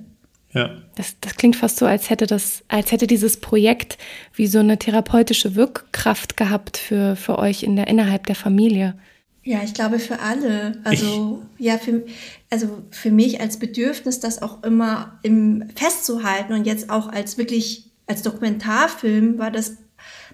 Ja. 0.51 0.77
Das, 0.95 1.15
das 1.21 1.35
klingt 1.35 1.55
fast 1.55 1.77
so, 1.77 1.85
als 1.85 2.09
hätte 2.09 2.25
das, 2.25 2.63
als 2.67 2.91
hätte 2.91 3.05
dieses 3.05 3.39
Projekt 3.39 3.99
wie 4.33 4.47
so 4.47 4.57
eine 4.57 4.79
therapeutische 4.79 5.55
Wirkkraft 5.55 6.35
gehabt 6.35 6.77
für, 6.77 7.15
für 7.15 7.37
euch 7.37 7.61
in 7.61 7.75
der, 7.75 7.87
innerhalb 7.87 8.25
der 8.25 8.35
Familie. 8.35 8.95
Ja, 9.43 9.61
ich 9.63 9.73
glaube 9.73 9.99
für 9.99 10.19
alle. 10.19 10.79
Also 10.83 11.43
ich, 11.57 11.65
ja, 11.65 11.77
für, 11.77 12.03
also 12.49 12.83
für 12.91 13.11
mich 13.11 13.41
als 13.41 13.59
Bedürfnis, 13.59 14.19
das 14.19 14.41
auch 14.41 14.63
immer 14.63 15.19
im 15.23 15.69
festzuhalten 15.75 16.53
und 16.53 16.65
jetzt 16.65 16.89
auch 16.89 17.07
als 17.07 17.37
wirklich 17.37 17.85
als 18.07 18.23
Dokumentarfilm 18.23 19.37
war 19.37 19.51
das 19.51 19.77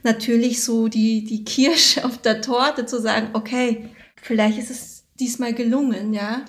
natürlich 0.03 0.63
so 0.63 0.88
die 0.88 1.26
die 1.26 1.43
Kirsche 1.43 2.05
auf 2.05 2.18
der 2.20 2.41
Torte 2.41 2.86
zu 2.86 3.01
sagen, 3.01 3.30
okay, 3.34 3.89
vielleicht 4.22 4.57
ist 4.57 4.72
es 4.72 5.03
diesmal 5.20 5.53
gelungen, 5.53 6.13
ja. 6.13 6.45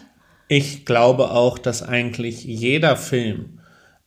Ich 0.49 0.85
glaube 0.85 1.33
auch, 1.33 1.59
dass 1.59 1.83
eigentlich 1.83 2.45
jeder 2.45 2.97
Film 2.97 3.56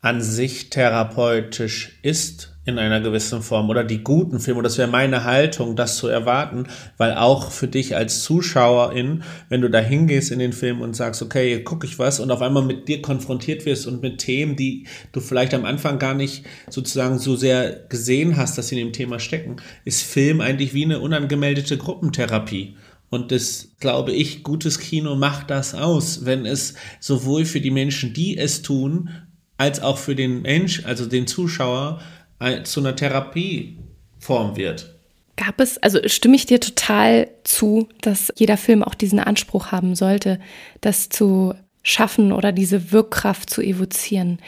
an 0.02 0.22
sich 0.22 0.70
therapeutisch 0.70 2.00
ist 2.04 2.56
in 2.66 2.78
einer 2.78 3.02
gewissen 3.02 3.42
Form 3.42 3.70
oder 3.70 3.84
die 3.84 4.04
guten 4.04 4.40
Filme. 4.40 4.62
Das 4.62 4.78
wäre 4.78 4.88
meine 4.88 5.26
Haltung, 5.26 5.76
das 5.76 5.98
zu 5.98 6.08
erwarten, 6.08 6.68
weil 6.98 7.16
auch 7.16 7.52
für 7.52 7.68
dich 7.68 7.96
als 7.96 8.24
Zuschauerin, 8.24 9.24
wenn 9.50 9.62
du 9.62 9.70
da 9.70 9.80
hingehst 9.80 10.32
in 10.32 10.40
den 10.40 10.54
Film 10.54 10.82
und 10.82 10.96
sagst, 10.96 11.22
okay, 11.22 11.50
hier 11.50 11.64
gucke 11.64 11.86
ich 11.86 12.00
was 12.00 12.20
und 12.20 12.32
auf 12.32 12.42
einmal 12.42 12.64
mit 12.64 12.88
dir 12.88 13.02
konfrontiert 13.02 13.66
wirst 13.66 13.88
und 13.88 14.02
mit 14.02 14.20
Themen, 14.20 14.56
die 14.56 14.86
du 15.12 15.20
vielleicht 15.20 15.54
am 15.54 15.66
Anfang 15.66 16.00
gar 16.00 16.14
nicht 16.14 16.46
sozusagen 16.70 17.20
so 17.20 17.36
sehr 17.36 17.72
gesehen 17.90 18.38
hast, 18.38 18.58
dass 18.58 18.70
sie 18.70 18.80
in 18.80 18.88
dem 18.88 18.94
Thema 18.94 19.20
stecken, 19.20 19.58
ist 19.84 20.04
Film 20.04 20.40
eigentlich 20.40 20.74
wie 20.74 20.86
eine 20.86 21.00
unangemeldete 21.00 21.78
Gruppentherapie. 21.78 22.76
Und 23.10 23.32
das, 23.32 23.72
glaube 23.80 24.12
ich, 24.12 24.44
gutes 24.44 24.80
Kino 24.80 25.16
macht 25.16 25.50
das 25.50 25.74
aus, 25.74 26.26
wenn 26.26 26.46
es 26.46 26.76
sowohl 27.00 27.46
für 27.46 27.60
die 27.60 27.72
Menschen, 27.72 28.14
die 28.14 28.38
es 28.38 28.62
tun, 28.62 29.10
als 29.60 29.82
auch 29.82 29.98
für 29.98 30.16
den 30.16 30.42
Mensch, 30.42 30.86
also 30.86 31.06
den 31.06 31.28
Zuschauer, 31.28 32.02
zu 32.64 32.80
einer 32.80 32.96
Therapieform 32.96 34.56
wird. 34.56 34.96
Gab 35.36 35.60
es, 35.60 35.78
also 35.78 36.00
stimme 36.06 36.38
ich 36.38 36.46
dir 36.46 36.62
total 36.62 37.30
zu, 37.44 37.90
dass 38.02 38.34
jeder 38.38 38.56
Film 38.56 38.82
auch 38.82 38.96
diesen 38.96 39.20
Anspruch 39.20 39.74
haben 39.74 39.96
sollte, 39.96 40.40
das 40.80 41.10
zu 41.10 41.54
schaffen 41.84 42.32
oder 42.32 42.54
diese 42.54 42.94
Wirkkraft 42.94 43.50
zu 43.50 43.62
evozieren. 43.62 44.40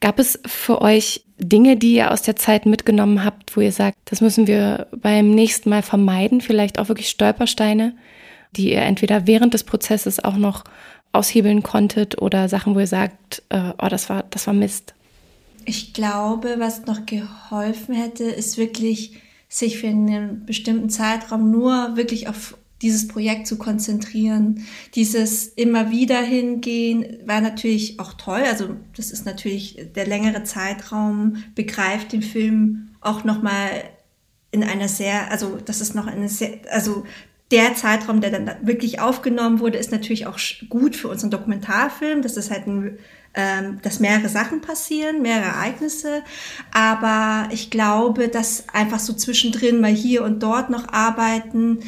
Gab 0.00 0.18
es 0.18 0.38
für 0.44 0.82
euch 0.82 1.24
Dinge, 1.38 1.78
die 1.78 1.94
ihr 1.94 2.10
aus 2.10 2.20
der 2.20 2.36
Zeit 2.36 2.66
mitgenommen 2.66 3.24
habt, 3.24 3.56
wo 3.56 3.62
ihr 3.62 3.72
sagt, 3.72 3.96
das 4.04 4.20
müssen 4.20 4.46
wir 4.46 4.86
beim 4.94 5.30
nächsten 5.30 5.70
Mal 5.70 5.82
vermeiden, 5.82 6.42
vielleicht 6.42 6.78
auch 6.78 6.88
wirklich 6.88 7.08
Stolpersteine, 7.08 7.94
die 8.56 8.72
ihr 8.72 8.82
entweder 8.82 9.26
während 9.26 9.54
des 9.54 9.64
Prozesses 9.64 10.22
auch 10.22 10.36
noch 10.36 10.64
aushebeln 11.12 11.62
konntet 11.62 12.20
oder 12.20 12.48
Sachen, 12.48 12.74
wo 12.74 12.80
ihr 12.80 12.86
sagt, 12.86 13.42
äh, 13.48 13.72
oh, 13.78 13.88
das 13.88 14.08
war, 14.08 14.24
das 14.30 14.46
war 14.46 14.54
Mist? 14.54 14.94
Ich 15.64 15.92
glaube, 15.92 16.56
was 16.58 16.86
noch 16.86 17.06
geholfen 17.06 17.94
hätte, 17.94 18.24
ist 18.24 18.58
wirklich, 18.58 19.20
sich 19.50 19.78
für 19.78 19.88
einen 19.88 20.44
bestimmten 20.44 20.90
Zeitraum 20.90 21.50
nur 21.50 21.96
wirklich 21.96 22.28
auf 22.28 22.56
dieses 22.82 23.08
Projekt 23.08 23.46
zu 23.46 23.58
konzentrieren. 23.58 24.66
Dieses 24.94 25.48
immer 25.48 25.90
wieder 25.90 26.20
hingehen 26.20 27.18
war 27.24 27.40
natürlich 27.40 27.98
auch 27.98 28.12
toll. 28.14 28.42
Also 28.46 28.76
das 28.96 29.10
ist 29.10 29.26
natürlich 29.26 29.88
der 29.94 30.06
längere 30.06 30.44
Zeitraum 30.44 31.42
begreift 31.54 32.12
den 32.12 32.22
Film 32.22 32.90
auch 33.00 33.24
noch 33.24 33.42
mal 33.42 33.70
in 34.50 34.62
einer 34.62 34.88
sehr, 34.88 35.30
also 35.30 35.58
das 35.62 35.80
ist 35.80 35.94
noch 35.94 36.06
eine 36.06 36.28
sehr, 36.28 36.60
also 36.70 37.04
der 37.50 37.74
Zeitraum, 37.74 38.20
der 38.20 38.30
dann 38.30 38.50
wirklich 38.62 39.00
aufgenommen 39.00 39.60
wurde, 39.60 39.78
ist 39.78 39.90
natürlich 39.90 40.26
auch 40.26 40.38
gut 40.68 40.96
für 40.96 41.08
unseren 41.08 41.30
Dokumentarfilm. 41.30 42.22
Das 42.22 42.36
ist 42.36 42.50
halt 42.50 42.66
ein 42.66 42.98
ähm, 43.34 43.78
dass 43.82 44.00
mehrere 44.00 44.28
Sachen 44.28 44.60
passieren, 44.60 45.22
mehrere 45.22 45.50
Ereignisse. 45.50 46.22
Aber 46.72 47.48
ich 47.52 47.70
glaube, 47.70 48.28
dass 48.28 48.68
einfach 48.72 48.98
so 48.98 49.12
zwischendrin 49.12 49.80
mal 49.80 49.92
hier 49.92 50.24
und 50.24 50.42
dort 50.42 50.70
noch 50.70 50.88
arbeiten, 50.88 51.80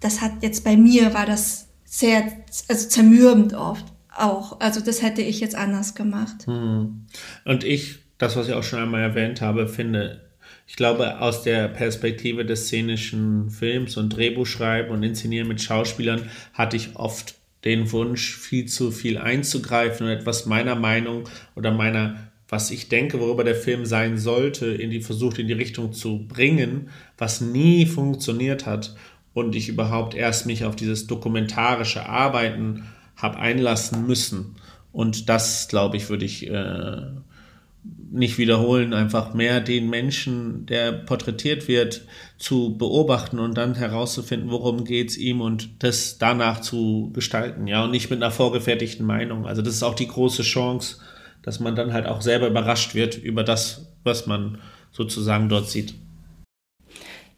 das 0.00 0.20
hat 0.20 0.32
jetzt 0.42 0.64
bei 0.64 0.76
mir 0.76 1.14
war 1.14 1.24
das 1.24 1.68
sehr, 1.84 2.30
also 2.68 2.88
zermürbend 2.88 3.54
oft 3.54 3.86
auch. 4.14 4.60
Also 4.60 4.80
das 4.80 5.02
hätte 5.02 5.22
ich 5.22 5.40
jetzt 5.40 5.54
anders 5.54 5.94
gemacht. 5.94 6.46
Hm. 6.46 7.06
Und 7.44 7.64
ich, 7.64 8.00
das, 8.18 8.36
was 8.36 8.48
ich 8.48 8.54
auch 8.54 8.64
schon 8.64 8.80
einmal 8.80 9.02
erwähnt 9.02 9.40
habe, 9.40 9.68
finde, 9.68 10.20
ich 10.66 10.76
glaube, 10.76 11.20
aus 11.20 11.42
der 11.42 11.68
Perspektive 11.68 12.44
des 12.44 12.66
szenischen 12.66 13.50
Films 13.50 13.96
und 13.96 14.10
Drehbuchschreiben 14.10 14.90
und 14.92 15.02
Inszenieren 15.02 15.48
mit 15.48 15.60
Schauspielern 15.60 16.28
hatte 16.54 16.76
ich 16.76 16.96
oft 16.96 17.34
den 17.64 17.92
Wunsch, 17.92 18.36
viel 18.36 18.66
zu 18.66 18.90
viel 18.90 19.18
einzugreifen 19.18 20.06
und 20.06 20.12
etwas 20.12 20.46
meiner 20.46 20.74
Meinung 20.74 21.28
oder 21.54 21.70
meiner, 21.70 22.16
was 22.48 22.70
ich 22.70 22.88
denke, 22.88 23.20
worüber 23.20 23.44
der 23.44 23.54
Film 23.54 23.86
sein 23.86 24.18
sollte, 24.18 24.66
in 24.66 24.90
die 24.90 25.00
versucht 25.00 25.38
in 25.38 25.46
die 25.46 25.52
Richtung 25.52 25.92
zu 25.92 26.26
bringen, 26.26 26.90
was 27.18 27.40
nie 27.40 27.86
funktioniert 27.86 28.66
hat 28.66 28.96
und 29.34 29.54
ich 29.54 29.68
überhaupt 29.68 30.14
erst 30.14 30.46
mich 30.46 30.64
auf 30.64 30.76
dieses 30.76 31.06
dokumentarische 31.06 32.06
Arbeiten 32.06 32.84
habe 33.16 33.38
einlassen 33.38 34.06
müssen. 34.06 34.56
Und 34.92 35.28
das, 35.28 35.68
glaube 35.68 35.96
ich, 35.96 36.10
würde 36.10 36.24
ich 36.24 36.48
äh, 36.48 37.02
nicht 38.12 38.36
wiederholen, 38.36 38.92
einfach 38.92 39.32
mehr 39.32 39.60
den 39.60 39.88
Menschen, 39.88 40.66
der 40.66 40.92
porträtiert 40.92 41.66
wird, 41.66 42.02
zu 42.38 42.76
beobachten 42.76 43.38
und 43.38 43.56
dann 43.56 43.74
herauszufinden, 43.74 44.50
worum 44.50 44.84
geht's 44.84 45.16
ihm 45.16 45.40
und 45.40 45.82
das 45.82 46.18
danach 46.18 46.60
zu 46.60 47.10
gestalten, 47.14 47.66
ja, 47.66 47.84
und 47.84 47.90
nicht 47.90 48.10
mit 48.10 48.22
einer 48.22 48.30
vorgefertigten 48.30 49.06
Meinung. 49.06 49.46
Also 49.46 49.62
das 49.62 49.74
ist 49.74 49.82
auch 49.82 49.94
die 49.94 50.08
große 50.08 50.42
Chance, 50.42 50.98
dass 51.42 51.58
man 51.58 51.74
dann 51.74 51.92
halt 51.92 52.06
auch 52.06 52.20
selber 52.20 52.48
überrascht 52.48 52.94
wird 52.94 53.16
über 53.16 53.44
das, 53.44 53.86
was 54.04 54.26
man 54.26 54.58
sozusagen 54.92 55.48
dort 55.48 55.70
sieht. 55.70 55.94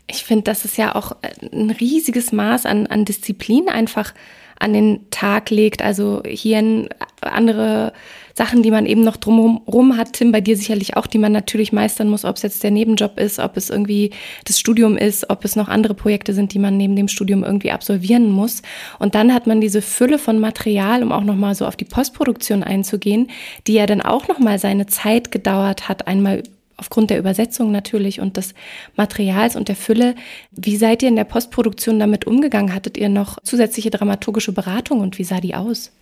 Ich 0.07 0.25
finde, 0.25 0.45
das 0.45 0.65
ist 0.65 0.77
ja 0.77 0.95
auch 0.95 1.17
ein 1.53 1.71
riesiges 1.71 2.33
Maß 2.33 2.67
an, 2.67 2.87
an 2.89 3.05
Disziplin 3.05 3.69
einfach 3.69 4.13
an 4.59 4.73
den 4.73 5.09
Tag 5.11 5.51
legt. 5.51 5.83
Also 5.83 6.23
hier 6.27 6.59
ein 6.59 6.89
andere 7.21 7.93
Sachen, 8.37 8.63
die 8.63 8.71
man 8.71 8.85
eben 8.85 9.05
noch 9.05 9.17
drumherum 9.17 9.97
hat, 9.97 10.15
Tim, 10.15 10.33
bei 10.33 10.41
dir 10.41 10.57
sicherlich 10.57 10.97
auch, 10.97 11.07
die 11.07 11.19
man 11.19 11.33
natürlich 11.33 11.73
meistern 11.73 12.09
muss, 12.09 12.25
ob 12.25 12.37
es 12.37 12.43
jetzt 12.43 12.63
der 12.65 12.73
Nebenjob 12.73 13.19
ist, 13.19 13.39
ob 13.39 13.57
es 13.57 13.71
irgendwie 13.71 14.11
das 14.45 14.59
Studium 14.59 14.97
ist, 14.97 15.31
ob 15.31 15.45
es 15.45 15.55
noch 15.55 15.69
andere 15.69 15.95
Projekte 15.95 16.35
sind, 16.35 16.53
die 16.53 16.59
man 16.59 16.77
neben 16.77 16.97
dem 16.97 17.09
Studium 17.09 17.45
irgendwie 17.45 17.71
absolvieren 17.71 18.31
muss. 18.31 18.63
Und 18.99 19.15
dann 19.15 19.33
hat 19.33 19.47
man 19.47 19.61
diese 19.61 19.83
Fülle 19.83 20.19
von 20.19 20.41
Material, 20.41 21.03
um 21.03 21.13
auch 21.13 21.23
nochmal 21.23 21.55
so 21.55 21.67
auf 21.67 21.77
die 21.77 21.85
Postproduktion 21.85 22.65
einzugehen, 22.65 23.29
die 23.67 23.75
ja 23.75 23.87
dann 23.87 24.01
auch 24.01 24.27
nochmal 24.27 24.59
seine 24.59 24.87
Zeit 24.87 25.31
gedauert 25.31 25.89
hat, 25.89 26.09
einmal 26.09 26.43
aufgrund 26.77 27.11
der 27.11 27.19
Übersetzung 27.19 27.71
natürlich 27.71 28.21
und 28.21 28.37
des 28.37 28.53
Materials 28.97 29.55
und 29.55 29.69
der 29.69 29.77
Fülle. 29.77 30.17
Wie 30.51 30.77
seid 30.77 31.03
ihr 31.03 31.09
in 31.09 31.17
der 31.17 31.25
Postproduktion 31.25 32.01
damit 32.01 32.27
umgegangen? 32.27 32.75
Hattet 32.75 32.97
ihr 32.97 33.09
noch 33.09 33.39
zusätzliche 33.45 33.91
dramaturgische 33.91 34.53
Beratung 34.53 35.01
und 35.01 35.19
wie 35.19 35.25
sah 35.25 35.41
die 35.41 35.55
aus? 35.55 35.93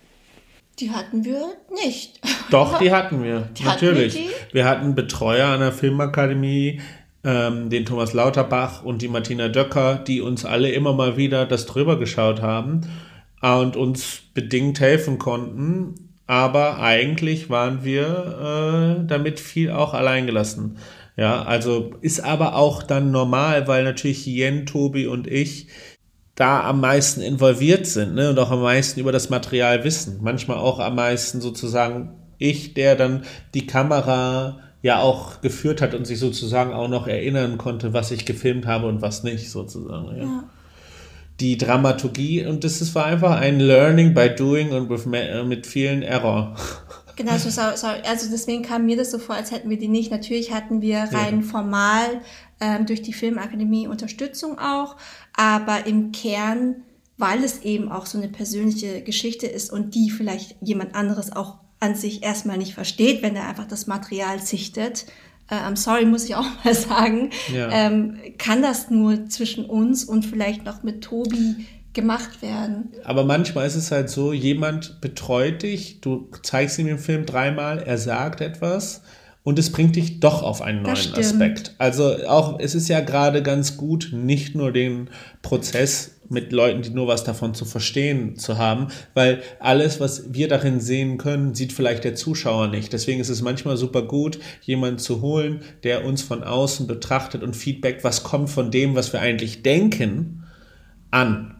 Die 0.79 0.91
hatten 0.91 1.23
wir 1.23 1.53
nicht. 1.83 2.19
Doch, 2.49 2.79
die 2.79 2.91
hatten 2.95 3.23
wir. 3.23 3.49
Die 3.57 3.63
natürlich. 3.63 4.15
Hatten 4.15 4.27
wir, 4.27 4.53
wir, 4.53 4.65
hatten 4.65 4.95
Betreuer 4.95 5.49
an 5.49 5.59
der 5.59 5.71
Filmakademie, 5.71 6.81
ähm, 7.23 7.69
den 7.69 7.85
Thomas 7.85 8.13
Lauterbach 8.13 8.83
und 8.83 9.01
die 9.01 9.07
Martina 9.07 9.49
Döcker, 9.49 9.95
die 9.95 10.21
uns 10.21 10.45
alle 10.45 10.71
immer 10.71 10.93
mal 10.93 11.17
wieder 11.17 11.45
das 11.45 11.65
drüber 11.65 11.99
geschaut 11.99 12.41
haben. 12.41 12.81
und 13.41 13.75
uns 13.75 14.21
bedingt 14.33 14.79
helfen 14.79 15.19
konnten. 15.19 15.95
Aber 16.25 16.79
eigentlich 16.79 17.49
waren 17.49 17.83
wir 17.83 18.99
äh, 19.01 19.07
damit 19.07 19.39
viel 19.39 19.71
auch 19.71 19.93
alleingelassen. 19.93 20.77
Ja, 21.15 21.43
also 21.43 21.91
ist 22.01 22.21
aber 22.23 22.55
auch 22.55 22.81
dann 22.81 23.11
normal, 23.11 23.67
weil 23.67 23.83
natürlich 23.83 24.25
Jen, 24.25 24.65
Tobi 24.65 25.05
und 25.05 25.27
ich 25.27 25.67
da 26.35 26.63
am 26.67 26.81
meisten 26.81 27.21
involviert 27.21 27.85
sind 27.85 28.15
ne, 28.15 28.29
und 28.29 28.39
auch 28.39 28.51
am 28.51 28.61
meisten 28.61 28.99
über 28.99 29.11
das 29.11 29.29
Material 29.29 29.83
wissen. 29.83 30.19
Manchmal 30.21 30.57
auch 30.57 30.79
am 30.79 30.95
meisten 30.95 31.41
sozusagen 31.41 32.09
ich, 32.37 32.73
der 32.73 32.95
dann 32.95 33.23
die 33.53 33.67
Kamera 33.67 34.59
ja 34.81 34.99
auch 34.99 35.41
geführt 35.41 35.81
hat 35.81 35.93
und 35.93 36.05
sich 36.05 36.19
sozusagen 36.19 36.73
auch 36.73 36.89
noch 36.89 37.07
erinnern 37.07 37.57
konnte, 37.57 37.93
was 37.93 38.11
ich 38.11 38.25
gefilmt 38.25 38.65
habe 38.65 38.87
und 38.87 39.01
was 39.01 39.23
nicht, 39.23 39.49
sozusagen. 39.49 40.17
Ja. 40.17 40.23
ja. 40.23 40.43
Die 41.39 41.57
Dramaturgie 41.57 42.45
und 42.45 42.63
das 42.63 42.81
ist, 42.81 42.93
war 42.93 43.05
einfach 43.05 43.39
ein 43.39 43.59
Learning 43.59 44.13
by 44.13 44.29
Doing 44.29 44.71
und 44.71 44.89
with, 44.89 45.05
mit 45.05 45.65
vielen 45.65 46.03
Error. 46.03 46.55
Genau, 47.15 47.37
so, 47.37 47.49
so, 47.49 47.61
also 47.61 48.29
deswegen 48.31 48.63
kam 48.63 48.85
mir 48.85 48.97
das 48.97 49.11
so 49.11 49.19
vor, 49.19 49.35
als 49.35 49.51
hätten 49.51 49.69
wir 49.69 49.77
die 49.77 49.87
nicht. 49.87 50.11
Natürlich 50.11 50.51
hatten 50.51 50.81
wir 50.81 50.99
rein 51.11 51.41
ja. 51.41 51.47
formal 51.47 52.21
ähm, 52.59 52.85
durch 52.85 53.01
die 53.01 53.13
Filmakademie 53.13 53.87
Unterstützung 53.87 54.57
auch, 54.59 54.95
aber 55.35 55.85
im 55.85 56.11
Kern, 56.11 56.83
weil 57.17 57.43
es 57.43 57.61
eben 57.61 57.91
auch 57.91 58.05
so 58.05 58.17
eine 58.17 58.29
persönliche 58.29 59.01
Geschichte 59.01 59.47
ist 59.47 59.71
und 59.71 59.95
die 59.95 60.09
vielleicht 60.09 60.55
jemand 60.61 60.95
anderes 60.95 61.35
auch 61.35 61.59
an 61.79 61.95
sich 61.95 62.23
erstmal 62.23 62.57
nicht 62.57 62.73
versteht, 62.73 63.21
wenn 63.21 63.35
er 63.35 63.47
einfach 63.47 63.67
das 63.67 63.87
Material 63.87 64.39
sichtet, 64.39 65.05
äh, 65.49 65.55
I'm 65.55 65.75
sorry, 65.75 66.05
muss 66.05 66.25
ich 66.25 66.35
auch 66.35 66.45
mal 66.63 66.73
sagen, 66.73 67.31
ja. 67.53 67.69
ähm, 67.69 68.17
kann 68.37 68.61
das 68.61 68.89
nur 68.89 69.27
zwischen 69.27 69.65
uns 69.65 70.03
und 70.03 70.25
vielleicht 70.25 70.63
noch 70.63 70.83
mit 70.83 71.03
Tobi 71.03 71.65
gemacht 71.93 72.41
werden. 72.41 72.91
Aber 73.03 73.23
manchmal 73.23 73.67
ist 73.67 73.75
es 73.75 73.91
halt 73.91 74.09
so, 74.09 74.33
jemand 74.33 74.99
betreut 75.01 75.63
dich, 75.63 76.01
du 76.01 76.29
zeigst 76.41 76.79
ihm 76.79 76.87
den 76.87 76.99
Film 76.99 77.25
dreimal, 77.25 77.79
er 77.79 77.97
sagt 77.97 78.41
etwas 78.41 79.01
und 79.43 79.59
es 79.59 79.71
bringt 79.71 79.95
dich 79.95 80.19
doch 80.19 80.41
auf 80.41 80.61
einen 80.61 80.83
neuen 80.83 81.13
Aspekt. 81.15 81.75
Also 81.77 82.15
auch, 82.27 82.59
es 82.59 82.75
ist 82.75 82.87
ja 82.87 83.01
gerade 83.01 83.43
ganz 83.43 83.77
gut, 83.77 84.09
nicht 84.13 84.55
nur 84.55 84.71
den 84.71 85.09
Prozess 85.41 86.11
mit 86.29 86.51
Leuten, 86.51 86.81
die 86.81 86.89
nur 86.89 87.07
was 87.07 87.23
davon 87.23 87.53
zu 87.53 87.65
verstehen 87.65 88.37
zu 88.37 88.57
haben, 88.57 88.87
weil 89.13 89.41
alles, 89.59 89.99
was 89.99 90.33
wir 90.33 90.47
darin 90.47 90.79
sehen 90.79 91.17
können, 91.17 91.53
sieht 91.53 91.73
vielleicht 91.73 92.05
der 92.05 92.15
Zuschauer 92.15 92.69
nicht. 92.69 92.93
Deswegen 92.93 93.19
ist 93.19 93.29
es 93.29 93.41
manchmal 93.41 93.77
super 93.77 94.01
gut, 94.03 94.39
jemanden 94.61 94.99
zu 94.99 95.21
holen, 95.21 95.61
der 95.83 96.05
uns 96.05 96.21
von 96.21 96.43
außen 96.43 96.87
betrachtet 96.87 97.43
und 97.43 97.55
Feedback, 97.55 98.03
was 98.03 98.23
kommt 98.23 98.49
von 98.49 98.71
dem, 98.71 98.95
was 98.95 99.13
wir 99.13 99.19
eigentlich 99.19 99.61
denken, 99.61 100.45
an. 101.11 101.55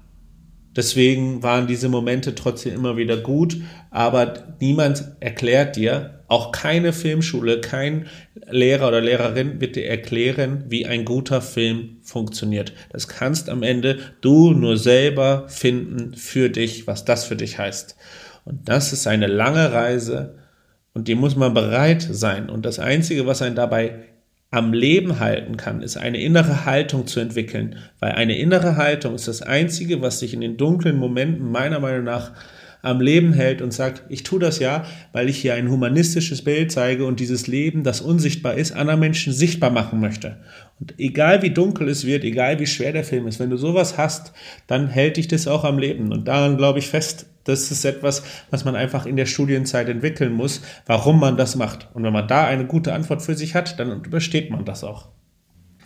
Deswegen 0.76 1.44
waren 1.44 1.68
diese 1.68 1.90
Momente 1.90 2.36
trotzdem 2.36 2.74
immer 2.74 2.98
wieder 2.98 3.18
gut, 3.18 3.58
aber 3.92 4.34
niemand 4.60 5.06
erklärt 5.20 5.76
dir, 5.76 6.22
auch 6.28 6.52
keine 6.52 6.94
Filmschule, 6.94 7.62
kein 7.62 8.08
Lehrer 8.50 8.88
oder 8.88 9.02
Lehrerin 9.02 9.62
wird 9.62 9.76
dir 9.76 9.88
erklären, 9.88 10.64
wie 10.68 10.88
ein 10.88 11.06
guter 11.06 11.42
Film 11.42 11.98
funktioniert. 12.02 12.74
Das 12.92 13.08
kannst 13.08 13.50
am 13.50 13.62
Ende 13.62 14.00
du 14.22 14.52
nur 14.52 14.78
selber 14.78 15.46
finden 15.48 16.16
für 16.16 16.50
dich, 16.50 16.88
was 16.88 17.06
das 17.06 17.26
für 17.26 17.36
dich 17.36 17.60
heißt. 17.60 17.96
Und 18.46 18.68
das 18.68 18.94
ist 18.94 19.06
eine 19.06 19.28
lange 19.28 19.72
Reise 19.74 20.40
und 20.94 21.08
die 21.08 21.16
muss 21.16 21.36
man 21.36 21.54
bereit 21.54 22.08
sein. 22.10 22.50
Und 22.50 22.66
das 22.66 22.80
Einzige, 22.80 23.28
was 23.28 23.42
einen 23.42 23.56
dabei 23.56 24.00
am 24.54 24.72
Leben 24.72 25.20
halten 25.20 25.58
kann, 25.58 25.82
ist 25.82 25.98
eine 25.98 26.22
innere 26.22 26.66
Haltung 26.66 27.08
zu 27.08 27.20
entwickeln, 27.20 27.78
weil 28.00 28.12
eine 28.12 28.38
innere 28.38 28.76
Haltung 28.76 29.16
ist 29.16 29.28
das 29.28 29.42
Einzige, 29.42 30.02
was 30.04 30.20
sich 30.20 30.36
in 30.36 30.42
den 30.42 30.58
dunklen 30.58 30.96
Momenten 30.96 31.52
meiner 31.52 31.80
Meinung 31.80 32.04
nach 32.04 32.34
am 32.84 33.00
Leben 33.00 33.34
hält 33.34 33.62
und 33.62 33.74
sagt, 33.74 34.04
ich 34.10 34.24
tue 34.24 34.40
das 34.40 34.60
ja, 34.60 34.86
weil 35.14 35.30
ich 35.30 35.38
hier 35.38 35.56
ein 35.56 35.72
humanistisches 35.72 36.44
Bild 36.44 36.72
zeige 36.72 37.06
und 37.06 37.22
dieses 37.22 37.48
Leben, 37.48 37.84
das 37.84 38.02
unsichtbar 38.02 38.56
ist, 38.56 38.74
anderen 38.74 39.00
Menschen 39.00 39.32
sichtbar 39.32 39.72
machen 39.72 40.02
möchte. 40.02 40.38
Und 40.82 40.94
egal 41.00 41.42
wie 41.42 41.50
dunkel 41.50 41.88
es 41.88 42.06
wird, 42.06 42.26
egal 42.26 42.60
wie 42.60 42.68
schwer 42.68 42.92
der 42.92 43.06
Film 43.06 43.26
ist, 43.26 43.40
wenn 43.40 43.50
du 43.50 43.58
sowas 43.58 43.98
hast, 43.98 44.34
dann 44.68 44.90
hält 44.90 45.16
dich 45.16 45.30
das 45.30 45.48
auch 45.48 45.64
am 45.64 45.80
Leben. 45.80 46.12
Und 46.12 46.28
daran 46.28 46.58
glaube 46.58 46.80
ich 46.80 46.88
fest, 46.88 47.26
das 47.46 47.72
ist 47.72 47.86
etwas, 47.86 48.22
was 48.52 48.66
man 48.66 48.76
einfach 48.76 49.06
in 49.06 49.16
der 49.16 49.26
Studienzeit 49.28 49.88
entwickeln 49.88 50.34
muss, 50.34 50.62
warum 50.86 51.22
man 51.22 51.38
das 51.38 51.56
macht. 51.56 51.88
Und 51.94 52.04
wenn 52.04 52.14
man 52.14 52.28
da 52.28 52.46
eine 52.46 52.66
gute 52.66 52.94
Antwort 52.94 53.22
für 53.22 53.36
sich 53.36 53.56
hat, 53.56 53.80
dann 53.80 54.04
übersteht 54.04 54.50
man 54.50 54.66
das 54.66 54.84
auch. 54.84 55.08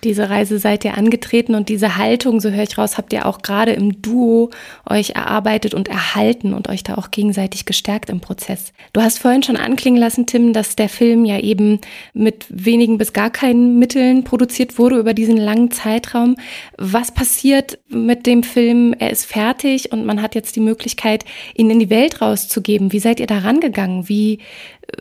Diese 0.04 0.30
Reise 0.30 0.60
seid 0.60 0.86
ihr 0.86 0.98
angetreten 0.98 1.56
und 1.56 1.70
diese 1.70 1.98
Haltung, 1.98 2.40
so 2.40 2.52
höre 2.52 2.64
ich 2.64 2.78
raus, 2.78 2.98
habt 2.98 3.14
ihr 3.14 3.26
auch 3.26 3.42
gerade 3.42 3.72
im 3.72 4.02
Duo 4.02 4.52
euch 4.88 5.12
erarbeitet 5.12 5.74
und 5.74 5.88
erhalten 5.88 6.54
und 6.54 6.70
euch 6.70 6.84
da 6.84 6.96
auch 6.96 7.12
gegenseitig 7.12 7.66
gestärkt 7.66 8.10
im 8.10 8.20
Prozess. 8.20 8.74
Du 8.94 9.02
hast 9.02 9.20
vorhin 9.20 9.44
schon 9.44 9.58
anklingen 9.58 10.00
lassen, 10.00 10.26
Tim, 10.26 10.54
dass 10.54 10.76
der 10.76 10.90
Film 10.90 11.26
ja 11.26 11.40
eben 11.40 11.80
mit 12.14 12.46
wenigen 12.50 12.98
bis 12.98 13.14
gar 13.14 13.30
keinen 13.30 13.80
Mitteln 13.80 14.24
produziert 14.24 14.78
wurde 14.78 14.98
über 14.98 15.14
diesen 15.14 15.38
langen 15.38 15.72
Zeitraum. 15.72 16.36
Was 16.78 17.12
passiert 17.12 17.80
mit 17.90 18.26
dem 18.26 18.44
Film? 18.44 18.94
Er 18.98 19.12
ist 19.12 19.26
fertig 19.26 19.92
und 19.92 20.06
man 20.06 20.22
hat 20.22 20.36
jetzt 20.36 20.56
die 20.56 20.62
Möglichkeit, 20.62 21.26
ihn 21.56 21.70
in 21.70 21.80
die 21.80 21.90
Welt 21.90 22.22
rauszugeben. 22.22 22.92
Wie 22.92 23.00
seid 23.00 23.20
ihr 23.20 23.28
da 23.28 23.40
rangegangen? 23.40 24.08
Wie, 24.08 24.40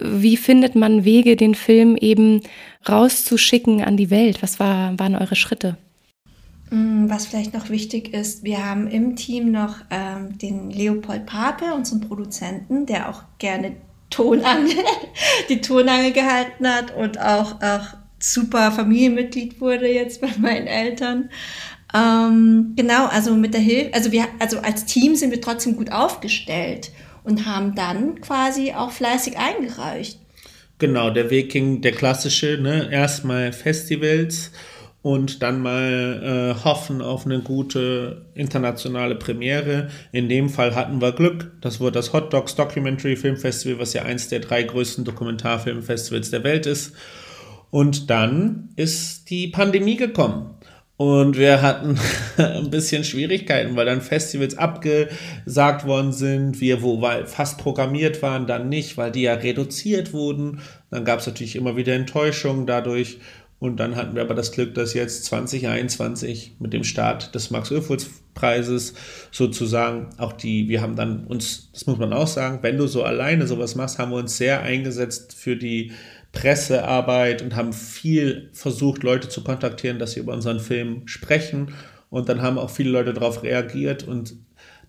wie 0.01 0.37
findet 0.37 0.75
man 0.75 1.05
Wege, 1.05 1.37
den 1.37 1.55
Film 1.55 1.97
eben 1.97 2.41
rauszuschicken 2.89 3.83
an 3.83 3.97
die 3.97 4.11
Welt? 4.11 4.43
Was 4.43 4.59
war, 4.61 4.99
waren 4.99 5.15
eure 5.15 5.37
Schritte? 5.37 5.77
Mm, 6.71 7.09
was 7.09 7.27
vielleicht 7.27 7.55
noch 7.55 7.71
wichtig 7.71 8.13
ist, 8.13 8.43
wir 8.45 8.65
haben 8.65 8.89
im 8.89 9.17
Team 9.17 9.53
noch 9.53 9.77
ähm, 9.91 10.37
den 10.39 10.71
Leopold 10.71 11.27
Pape, 11.27 11.75
unseren 11.75 12.01
Produzenten, 12.01 12.87
der 12.87 13.09
auch 13.09 13.23
gerne 13.39 13.77
Tonangel, 14.11 14.75
die 15.49 15.61
Tonangel 15.61 16.13
gehalten 16.13 16.67
hat 16.69 16.95
und 16.97 17.21
auch, 17.21 17.61
auch 17.61 17.97
super 18.19 18.73
Familienmitglied 18.73 19.61
wurde 19.61 19.87
jetzt 19.87 20.21
bei 20.21 20.31
meinen 20.39 20.67
Eltern. 20.67 21.31
Ähm, 21.95 22.73
genau, 22.75 23.07
also 23.07 23.35
mit 23.35 23.55
der 23.55 23.61
Hilfe, 23.61 23.95
also 23.95 24.11
wir, 24.11 24.27
also 24.41 24.59
als 24.59 24.85
Team 24.87 25.15
sind 25.15 25.31
wir 25.31 25.41
trotzdem 25.41 25.77
gut 25.77 25.93
aufgestellt 25.93 26.91
und 27.27 27.45
haben 27.45 27.75
dann 27.75 28.21
quasi 28.21 28.73
auch 28.73 28.93
fleißig 28.93 29.37
eingereicht. 29.37 30.21
Genau, 30.79 31.11
der 31.11 31.31
Weg 31.31 31.51
ging 31.51 31.81
der 31.83 31.93
klassische, 31.93 32.59
ne? 32.61 32.89
Erstmal 32.91 33.53
Festivals 33.53 34.53
und 35.03 35.43
dann 35.43 35.61
mal 35.61 36.55
äh, 36.61 36.65
hoffen 36.65 37.03
auf 37.03 37.27
eine 37.27 37.41
gute 37.41 38.27
internationale 38.35 39.17
Premiere. 39.17 39.89
In 40.13 40.29
dem 40.29 40.49
Fall 40.49 40.75
hatten 40.75 41.01
wir 41.01 41.13
Glück. 41.13 41.53
Das 41.61 41.81
wurde 41.81 41.93
das 41.93 42.13
Hot 42.13 42.33
Dogs 42.33 42.55
Documentary 42.55 43.17
Film 43.17 43.37
Festival, 43.37 43.81
was 43.81 43.93
ja 43.93 44.03
eins 44.03 44.29
der 44.29 44.41
drei 44.41 44.63
größten 44.63 45.05
Dokumentarfilmfestivals 45.05 46.31
der 46.31 46.45
Welt 46.45 46.67
ist. 46.67 46.95
Und 47.71 48.11
dann 48.11 48.69
ist 48.77 49.31
die 49.31 49.49
Pandemie 49.49 49.97
gekommen. 49.97 50.55
Und 50.97 51.37
wir 51.37 51.61
hatten 51.61 51.99
ein 52.39 52.71
bisschen 52.71 53.05
Schwierigkeiten, 53.05 53.77
weil 53.77 53.87
dann 53.87 54.01
Festivals 54.01 54.57
abgesagt 54.57 55.87
worden 55.87 56.13
sind, 56.13 56.61
wir 56.61 56.83
wo 56.83 57.07
fast 57.27 57.59
programmiert 57.59 58.23
waren, 58.23 58.47
dann 58.47 58.69
nicht, 58.69 58.97
weil 58.97 59.13
die 59.13 59.23
ja 59.23 59.35
reduziert 59.35 60.13
wurden. 60.13 60.61
Dann 60.91 61.05
gab 61.05 61.21
es 61.21 61.27
natürlich 61.27 61.57
immer 61.57 61.77
wieder 61.77 61.95
Enttäuschungen 61.95 62.67
dadurch. 62.67 63.19
Und 63.59 63.81
dann 63.81 63.97
hatten 63.97 64.15
wir 64.15 64.23
aber 64.23 64.35
das 64.35 64.53
Glück, 64.53 64.75
dass 64.75 64.93
jetzt 64.93 65.25
2021 65.27 66.57
mit 66.59 66.75
dem 66.75 66.85
Start 66.85 67.35
des 67.35 67.51
Max-Ophüls-Preises 67.51 68.95
sozusagen 69.31 70.11
auch 70.19 70.33
die, 70.33 70.69
wir 70.69 70.83
haben 70.83 70.95
dann 70.95 71.25
uns, 71.25 71.71
das 71.73 71.87
muss 71.87 71.97
man 71.97 72.13
auch 72.13 72.27
sagen, 72.27 72.59
wenn 72.61 72.77
du 72.77 72.87
so 72.87 73.03
alleine 73.03 73.47
sowas 73.47 73.75
machst, 73.75 73.99
haben 73.99 74.13
wir 74.13 74.19
uns 74.19 74.37
sehr 74.37 74.61
eingesetzt 74.61 75.35
für 75.35 75.57
die 75.57 75.93
Pressearbeit 76.37 77.41
und 77.41 77.57
haben 77.57 77.73
viel 77.73 78.51
versucht, 78.53 79.03
Leute 79.03 79.29
zu 79.31 79.43
kontaktieren, 79.43 79.99
dass 79.99 80.13
sie 80.13 80.21
über 80.21 80.35
unseren 80.35 80.61
Film 80.61 81.09
sprechen. 81.09 81.75
Und 82.11 82.29
dann 82.29 82.43
haben 82.43 82.59
auch 82.59 82.71
viele 82.71 82.91
Leute 82.91 83.15
darauf 83.15 83.43
reagiert 83.43 84.05
und 84.05 84.35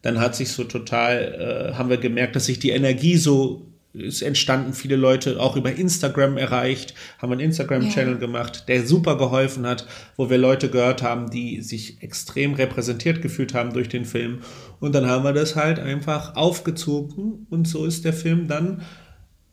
dann 0.01 0.19
hat 0.19 0.35
sich 0.35 0.49
so 0.49 0.65
total, 0.65 1.71
äh, 1.71 1.73
haben 1.75 1.89
wir 1.89 1.97
gemerkt, 1.97 2.35
dass 2.35 2.45
sich 2.45 2.59
die 2.59 2.71
Energie 2.71 3.17
so 3.17 3.65
ist 3.93 4.21
entstanden, 4.21 4.73
viele 4.73 4.95
Leute 4.95 5.39
auch 5.39 5.55
über 5.55 5.71
Instagram 5.71 6.37
erreicht, 6.37 6.93
haben 7.19 7.31
einen 7.31 7.41
Instagram-Channel 7.41 8.15
ja. 8.15 8.19
gemacht, 8.19 8.65
der 8.67 8.85
super 8.85 9.17
geholfen 9.17 9.65
hat, 9.65 9.87
wo 10.17 10.29
wir 10.29 10.37
Leute 10.37 10.69
gehört 10.69 11.01
haben, 11.01 11.31
die 11.31 11.61
sich 11.61 12.03
extrem 12.03 12.53
repräsentiert 12.53 13.23
gefühlt 13.23 13.55
haben 13.55 13.73
durch 13.73 13.89
den 13.89 14.05
Film. 14.05 14.41
Und 14.79 14.93
dann 14.93 15.07
haben 15.07 15.23
wir 15.23 15.33
das 15.33 15.55
halt 15.55 15.79
einfach 15.79 16.35
aufgezogen 16.35 17.47
und 17.49 17.67
so 17.67 17.85
ist 17.85 18.05
der 18.05 18.13
Film 18.13 18.47
dann 18.47 18.83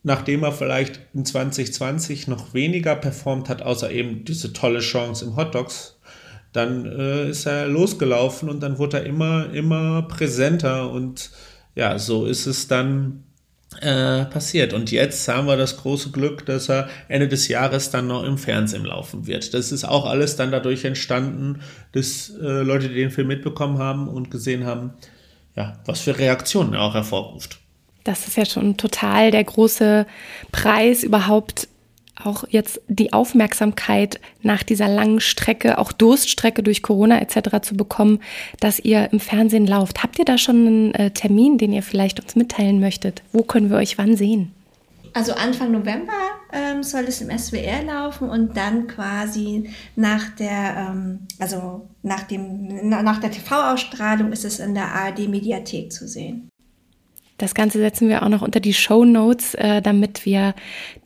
nachdem 0.05 0.45
er 0.45 0.53
vielleicht 0.53 1.01
in 1.15 1.25
2020 1.25 2.29
noch 2.29 2.55
weniger 2.55 2.95
performt 2.95 3.49
hat, 3.49 3.63
außer 3.63 3.91
eben 3.91 4.25
diese 4.25 4.53
tolle 4.53 4.81
Chance 4.81 5.25
im 5.25 5.37
Hot 5.37 5.55
Dogs, 5.55 5.99
dann 6.53 6.87
äh, 6.87 7.31
ist 7.31 7.47
er 7.47 7.67
losgelaufen 7.67 8.49
und 8.49 8.61
dann 8.61 8.79
wurde 8.79 8.99
er 8.99 9.07
immer, 9.07 9.53
immer 9.53 10.03
präsenter 10.03 10.91
und 10.91 11.31
ja, 11.75 11.99
so 11.99 12.27
ist 12.27 12.47
es 12.47 12.69
dann 12.69 13.25
äh, 13.81 14.27
passiert. 14.27 14.73
Und 14.73 14.93
jetzt 14.93 15.27
haben 15.27 15.49
wir 15.49 15.57
das 15.57 15.79
große 15.79 16.11
Glück, 16.11 16.47
dass 16.47 16.69
er 16.69 16.89
Ende 17.09 17.27
des 17.27 17.49
Jahres 17.49 17.91
dann 17.91 18.07
noch 18.07 18.23
im 18.23 18.39
Fernsehen 18.39 18.85
laufen 18.85 19.27
wird. 19.27 19.55
Das 19.55 19.73
ist 19.73 19.85
auch 19.85 20.07
alles 20.07 20.37
dann 20.37 20.53
dadurch 20.53 20.85
entstanden, 20.85 21.61
dass 21.93 22.31
äh, 22.41 22.63
Leute, 22.63 22.89
die 22.89 22.95
den 22.95 23.11
Film 23.11 23.29
mitbekommen 23.29 23.79
haben 23.79 24.07
und 24.07 24.31
gesehen 24.31 24.65
haben, 24.65 24.93
ja, 25.57 25.81
was 25.87 26.03
für 26.03 26.17
Reaktionen 26.19 26.75
er 26.75 26.83
auch 26.83 26.95
hervorruft. 26.95 27.64
Das 28.05 28.29
ist 28.29 28.37
ja 28.37 28.45
schon 28.45 28.77
total 28.77 29.31
der 29.31 29.45
große 29.45 30.07
Preis 30.53 31.03
überhaupt 31.03 31.69
auch 32.23 32.45
jetzt 32.49 32.81
die 32.87 33.13
Aufmerksamkeit 33.13 34.21
nach 34.43 34.63
dieser 34.63 34.89
langen 34.89 35.21
Strecke, 35.21 35.79
auch 35.79 35.93
Durststrecke 35.93 36.63
durch 36.63 36.83
Corona 36.83 37.21
etc. 37.21 37.61
zu 37.63 37.77
bekommen, 37.77 38.21
dass 38.61 38.79
ihr 38.79 39.13
im 39.13 39.21
Fernsehen 39.21 39.67
lauft. 39.67 40.03
Habt 40.03 40.19
ihr 40.19 40.25
da 40.25 40.39
schon 40.39 40.67
einen 40.67 40.95
äh, 40.95 41.11
Termin, 41.11 41.59
den 41.59 41.73
ihr 41.73 41.83
vielleicht 41.83 42.21
uns 42.21 42.37
mitteilen 42.37 42.79
möchtet? 42.79 43.23
Wo 43.33 43.43
können 43.43 43.71
wir 43.71 43.79
euch 43.79 43.99
wann 43.99 44.17
sehen? 44.17 44.53
Also 45.13 45.33
Anfang 45.35 45.71
November 45.71 46.13
ähm, 46.53 46.83
soll 46.83 47.05
es 47.05 47.21
im 47.21 47.37
SWR 47.37 47.85
laufen 47.85 48.29
und 48.29 48.57
dann 48.57 48.89
quasi 48.89 49.71
nach 49.95 50.31
der, 50.31 50.89
ähm, 50.91 51.21
also 51.39 51.89
nach 52.03 52.25
dem, 52.25 52.89
nach 52.89 53.21
der 53.21 53.31
TV-Ausstrahlung 53.31 54.33
ist 54.33 54.45
es 54.45 54.59
in 54.59 54.75
der 54.75 54.93
ARD-Mediathek 54.93 55.93
zu 55.93 56.09
sehen. 56.09 56.49
Das 57.39 57.55
Ganze 57.55 57.78
setzen 57.78 58.09
wir 58.09 58.22
auch 58.22 58.28
noch 58.28 58.43
unter 58.43 58.61
die 58.61 58.74
Show 58.74 59.05
Notes, 59.05 59.55
äh, 59.55 59.82
damit 59.82 60.24
wir 60.24 60.55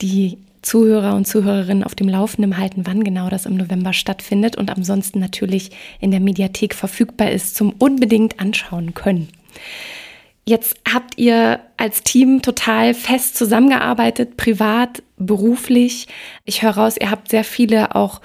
die 0.01 0.37
Zuhörer 0.61 1.15
und 1.15 1.25
Zuhörerinnen 1.25 1.83
auf 1.83 1.95
dem 1.95 2.09
Laufenden 2.09 2.57
halten, 2.57 2.85
wann 2.85 3.03
genau 3.03 3.29
das 3.29 3.45
im 3.45 3.55
November 3.55 3.93
stattfindet 3.93 4.57
und 4.57 4.69
ansonsten 4.69 5.19
natürlich 5.19 5.71
in 5.99 6.11
der 6.11 6.19
Mediathek 6.19 6.75
verfügbar 6.75 7.31
ist 7.31 7.55
zum 7.55 7.73
unbedingt 7.79 8.39
anschauen 8.39 8.93
können. 8.93 9.29
Jetzt 10.45 10.77
habt 10.91 11.17
ihr 11.17 11.59
als 11.77 12.03
Team 12.03 12.41
total 12.41 12.93
fest 12.93 13.37
zusammengearbeitet, 13.37 14.35
privat, 14.35 15.03
beruflich. 15.17 16.07
Ich 16.43 16.63
höre 16.63 16.71
raus, 16.71 16.95
ihr 16.99 17.11
habt 17.11 17.29
sehr 17.29 17.43
viele 17.43 17.95
auch 17.95 18.19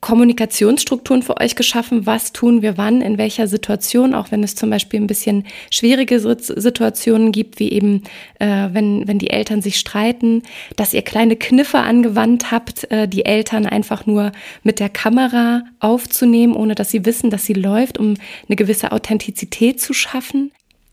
Kommunikationsstrukturen 0.00 1.22
für 1.22 1.38
euch 1.38 1.56
geschaffen. 1.56 2.06
Was 2.06 2.32
tun 2.32 2.62
wir 2.62 2.78
wann, 2.78 3.02
in 3.02 3.18
welcher 3.18 3.46
Situation, 3.46 4.14
auch 4.14 4.30
wenn 4.30 4.42
es 4.42 4.54
zum 4.54 4.70
Beispiel 4.70 5.00
ein 5.00 5.06
bisschen 5.06 5.44
schwierige 5.70 6.18
Situationen 6.20 7.32
gibt, 7.32 7.58
wie 7.58 7.70
eben, 7.70 8.04
äh, 8.38 8.68
wenn, 8.72 9.06
wenn 9.06 9.18
die 9.18 9.30
Eltern 9.30 9.60
sich 9.60 9.78
streiten, 9.78 10.42
dass 10.76 10.94
ihr 10.94 11.02
kleine 11.02 11.36
Kniffe 11.36 11.78
angewandt 11.78 12.50
habt, 12.50 12.90
äh, 12.90 13.06
die 13.06 13.26
Eltern 13.26 13.66
einfach 13.66 14.06
nur 14.06 14.32
mit 14.62 14.80
der 14.80 14.88
Kamera 14.88 15.64
aufzunehmen, 15.80 16.54
ohne 16.54 16.74
dass 16.74 16.90
sie 16.90 17.04
wissen, 17.04 17.30
dass 17.30 17.44
sie 17.44 17.52
läuft, 17.52 17.98
um 17.98 18.14
eine 18.48 18.56
gewisse 18.56 18.92
Authentizität 18.92 19.80
zu 19.80 19.92
schaffen. 19.92 20.50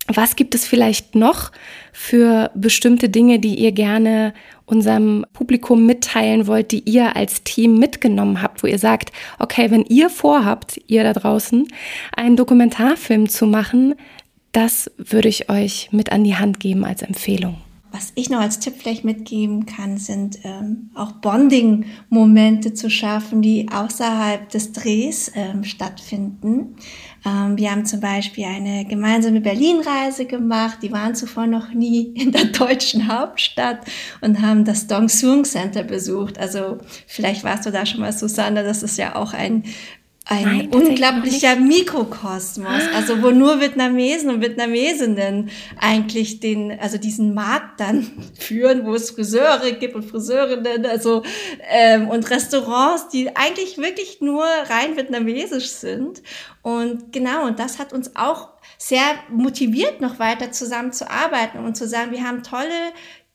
Was 0.07 0.37
gibt 0.37 0.55
es 0.55 0.65
vielleicht 0.65 1.15
noch 1.15 1.51
für 1.91 2.49
bestimmte 2.55 3.09
Dinge, 3.09 3.39
die 3.39 3.55
ihr 3.55 3.73
gerne 3.73 4.33
unserem 4.65 5.25
Publikum 5.33 5.85
mitteilen 5.85 6.47
wollt, 6.47 6.71
die 6.71 6.83
ihr 6.89 7.15
als 7.15 7.43
Team 7.43 7.77
mitgenommen 7.77 8.41
habt, 8.41 8.63
wo 8.63 8.67
ihr 8.67 8.79
sagt, 8.79 9.11
okay, 9.39 9.69
wenn 9.69 9.83
ihr 9.83 10.09
vorhabt, 10.09 10.79
ihr 10.87 11.03
da 11.03 11.13
draußen, 11.13 11.67
einen 12.15 12.37
Dokumentarfilm 12.37 13.27
zu 13.27 13.47
machen, 13.47 13.95
das 14.53 14.89
würde 14.97 15.27
ich 15.27 15.49
euch 15.49 15.89
mit 15.91 16.11
an 16.11 16.23
die 16.23 16.35
Hand 16.35 16.59
geben 16.59 16.85
als 16.85 17.01
Empfehlung. 17.01 17.57
Was 17.91 18.11
ich 18.15 18.29
noch 18.29 18.41
als 18.41 18.59
Tipp 18.59 18.75
vielleicht 18.77 19.05
mitgeben 19.05 19.65
kann, 19.65 19.97
sind 19.97 20.39
ähm, 20.43 20.91
auch 20.93 21.13
Bonding-Momente 21.13 22.73
zu 22.73 22.89
schaffen, 22.89 23.41
die 23.41 23.69
außerhalb 23.71 24.49
des 24.49 24.73
Drehs 24.73 25.31
ähm, 25.35 25.63
stattfinden. 25.63 26.75
Ähm, 27.27 27.57
wir 27.57 27.71
haben 27.71 27.85
zum 27.85 27.99
Beispiel 27.99 28.45
eine 28.45 28.85
gemeinsame 28.85 29.41
Berlin-Reise 29.41 30.25
gemacht. 30.25 30.79
Die 30.81 30.91
waren 30.91 31.15
zuvor 31.15 31.47
noch 31.47 31.73
nie 31.73 32.13
in 32.15 32.31
der 32.31 32.45
deutschen 32.45 33.07
Hauptstadt 33.07 33.79
und 34.21 34.41
haben 34.41 34.63
das 34.65 34.87
Dong 34.87 35.09
Suong 35.09 35.43
Center 35.43 35.83
besucht. 35.83 36.37
Also 36.39 36.77
vielleicht 37.05 37.43
warst 37.43 37.65
du 37.65 37.71
da 37.71 37.85
schon 37.85 38.01
mal, 38.01 38.13
Susanne. 38.13 38.63
Das 38.63 38.83
ist 38.83 38.97
ja 38.97 39.15
auch 39.15 39.33
ein 39.33 39.63
ein 40.29 40.43
Nein, 40.43 40.69
unglaublicher 40.69 41.55
Mikrokosmos, 41.55 42.83
also 42.93 43.21
wo 43.21 43.31
nur 43.31 43.61
Vietnamesen 43.61 44.29
und 44.29 44.41
Vietnamesinnen 44.41 45.49
eigentlich 45.79 46.41
den, 46.41 46.77
also 46.79 46.97
diesen 46.97 47.33
Markt 47.33 47.79
dann 47.79 48.05
führen, 48.39 48.85
wo 48.85 48.93
es 48.93 49.11
Friseure 49.11 49.71
gibt 49.71 49.95
und 49.95 50.03
Friseurinnen, 50.03 50.85
also 50.85 51.23
ähm, 51.69 52.09
und 52.09 52.29
Restaurants, 52.29 53.07
die 53.07 53.35
eigentlich 53.35 53.77
wirklich 53.77 54.19
nur 54.19 54.43
rein 54.43 54.97
vietnamesisch 54.97 55.69
sind. 55.69 56.21
Und 56.61 57.13
genau, 57.13 57.45
und 57.45 57.59
das 57.59 57.79
hat 57.79 57.93
uns 57.93 58.15
auch 58.17 58.49
sehr 58.77 59.05
motiviert, 59.29 60.01
noch 60.01 60.19
weiter 60.19 60.51
zusammenzuarbeiten 60.51 61.63
und 61.63 61.77
zu 61.77 61.87
sagen, 61.87 62.11
wir 62.11 62.23
haben 62.23 62.43
tolle 62.43 62.91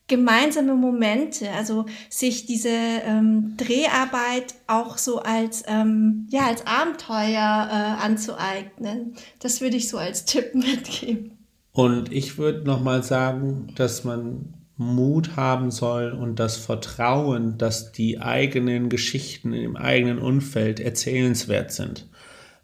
gemeinsame 0.09 0.75
Momente, 0.75 1.51
also 1.51 1.87
sich 2.11 2.47
diese 2.47 2.69
ähm, 2.69 3.55
Dreharbeit 3.57 4.55
auch 4.67 4.99
so 4.99 5.21
als, 5.21 5.63
ähm, 5.67 6.27
ja, 6.31 6.47
als 6.47 6.67
Abenteuer 6.67 7.69
äh, 7.71 8.05
anzueignen. 8.05 9.15
Das 9.39 9.61
würde 9.61 9.77
ich 9.77 9.89
so 9.89 9.99
als 9.99 10.25
Tipp 10.25 10.55
mitgeben. 10.55 11.39
Und 11.73 12.13
ich 12.13 12.37
würde 12.37 12.65
nochmal 12.67 13.03
sagen, 13.03 13.73
dass 13.77 14.05
man 14.05 14.55
Mut 14.77 15.37
haben 15.37 15.71
soll 15.71 16.13
und 16.13 16.39
das 16.39 16.57
Vertrauen, 16.57 17.57
dass 17.57 17.93
die 17.93 18.21
eigenen 18.21 18.89
Geschichten 18.89 19.53
im 19.53 19.77
eigenen 19.77 20.19
Umfeld 20.19 20.81
erzählenswert 20.81 21.73
sind. 21.73 22.09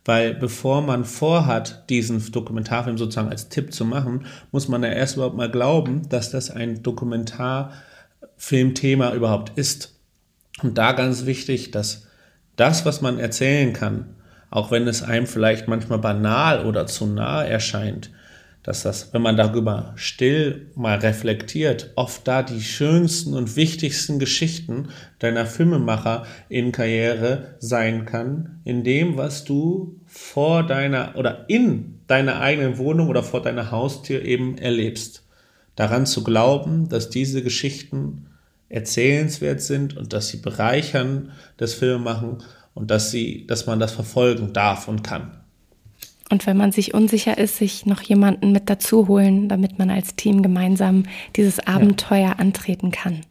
Weil 0.08 0.32
bevor 0.32 0.80
man 0.80 1.04
vorhat, 1.04 1.84
diesen 1.90 2.32
Dokumentarfilm 2.32 2.96
sozusagen 2.96 3.28
als 3.28 3.50
Tipp 3.50 3.74
zu 3.74 3.84
machen, 3.84 4.24
muss 4.52 4.66
man 4.66 4.82
ja 4.82 4.88
erst 4.88 5.16
überhaupt 5.16 5.36
mal 5.36 5.50
glauben, 5.50 6.08
dass 6.08 6.30
das 6.30 6.50
ein 6.50 6.82
Dokumentarfilmthema 6.82 9.12
überhaupt 9.12 9.58
ist. 9.58 10.00
Und 10.62 10.78
da 10.78 10.92
ganz 10.92 11.26
wichtig, 11.26 11.72
dass 11.72 12.06
das, 12.56 12.86
was 12.86 13.02
man 13.02 13.18
erzählen 13.18 13.74
kann, 13.74 14.14
auch 14.48 14.70
wenn 14.70 14.88
es 14.88 15.02
einem 15.02 15.26
vielleicht 15.26 15.68
manchmal 15.68 15.98
banal 15.98 16.64
oder 16.64 16.86
zu 16.86 17.04
nah 17.04 17.44
erscheint, 17.44 18.10
dass 18.68 18.82
das, 18.82 19.14
wenn 19.14 19.22
man 19.22 19.38
darüber 19.38 19.94
still 19.96 20.66
mal 20.74 20.98
reflektiert, 20.98 21.90
oft 21.96 22.28
da 22.28 22.42
die 22.42 22.60
schönsten 22.60 23.32
und 23.32 23.56
wichtigsten 23.56 24.18
Geschichten 24.18 24.90
deiner 25.20 25.46
Filmemacher 25.46 26.26
in 26.50 26.70
Karriere 26.70 27.54
sein 27.60 28.04
kann, 28.04 28.60
in 28.64 28.84
dem, 28.84 29.16
was 29.16 29.44
du 29.44 29.98
vor 30.04 30.66
deiner 30.66 31.16
oder 31.16 31.48
in 31.48 32.00
deiner 32.08 32.40
eigenen 32.40 32.76
Wohnung 32.76 33.08
oder 33.08 33.22
vor 33.22 33.40
deiner 33.40 33.70
Haustür 33.70 34.22
eben 34.22 34.58
erlebst. 34.58 35.24
Daran 35.74 36.04
zu 36.04 36.22
glauben, 36.22 36.90
dass 36.90 37.08
diese 37.08 37.42
Geschichten 37.42 38.26
erzählenswert 38.68 39.62
sind 39.62 39.96
und 39.96 40.12
dass 40.12 40.28
sie 40.28 40.42
bereichern 40.42 41.32
das 41.56 41.72
Filmemachen 41.72 42.42
und 42.74 42.90
dass 42.90 43.10
sie, 43.10 43.46
dass 43.46 43.64
man 43.64 43.80
das 43.80 43.92
verfolgen 43.92 44.52
darf 44.52 44.88
und 44.88 45.02
kann. 45.02 45.37
Und 46.30 46.46
wenn 46.46 46.56
man 46.56 46.72
sich 46.72 46.94
unsicher 46.94 47.38
ist, 47.38 47.56
sich 47.56 47.86
noch 47.86 48.02
jemanden 48.02 48.52
mit 48.52 48.68
dazu 48.68 49.08
holen, 49.08 49.48
damit 49.48 49.78
man 49.78 49.90
als 49.90 50.14
Team 50.14 50.42
gemeinsam 50.42 51.04
dieses 51.36 51.58
Abenteuer 51.66 52.28
ja. 52.28 52.32
antreten 52.32 52.90
kann. 52.90 53.22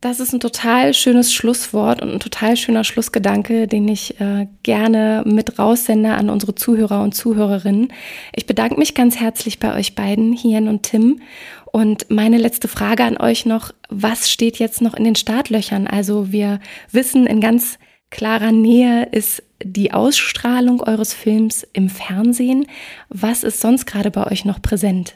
Das 0.00 0.18
ist 0.18 0.32
ein 0.32 0.40
total 0.40 0.94
schönes 0.94 1.34
Schlusswort 1.34 2.00
und 2.00 2.10
ein 2.10 2.20
total 2.20 2.56
schöner 2.56 2.84
Schlussgedanke, 2.84 3.66
den 3.66 3.86
ich 3.86 4.18
äh, 4.18 4.46
gerne 4.62 5.22
mit 5.26 5.58
raussende 5.58 6.14
an 6.14 6.30
unsere 6.30 6.54
Zuhörer 6.54 7.02
und 7.02 7.14
Zuhörerinnen. 7.14 7.92
Ich 8.34 8.46
bedanke 8.46 8.78
mich 8.78 8.94
ganz 8.94 9.20
herzlich 9.20 9.58
bei 9.58 9.74
euch 9.74 9.94
beiden, 9.94 10.32
Hien 10.32 10.68
und 10.68 10.84
Tim. 10.84 11.20
Und 11.66 12.10
meine 12.10 12.38
letzte 12.38 12.66
Frage 12.66 13.04
an 13.04 13.18
euch 13.18 13.44
noch, 13.44 13.72
was 13.90 14.30
steht 14.30 14.58
jetzt 14.58 14.80
noch 14.80 14.94
in 14.94 15.04
den 15.04 15.16
Startlöchern? 15.16 15.86
Also 15.86 16.32
wir 16.32 16.60
wissen, 16.90 17.26
in 17.26 17.42
ganz 17.42 17.78
klarer 18.08 18.52
Nähe 18.52 19.06
ist 19.12 19.42
die 19.62 19.92
Ausstrahlung 19.92 20.80
eures 20.80 21.12
Films 21.12 21.66
im 21.72 21.88
Fernsehen. 21.88 22.66
Was 23.08 23.44
ist 23.44 23.60
sonst 23.60 23.86
gerade 23.86 24.10
bei 24.10 24.26
euch 24.30 24.44
noch 24.44 24.62
präsent? 24.62 25.14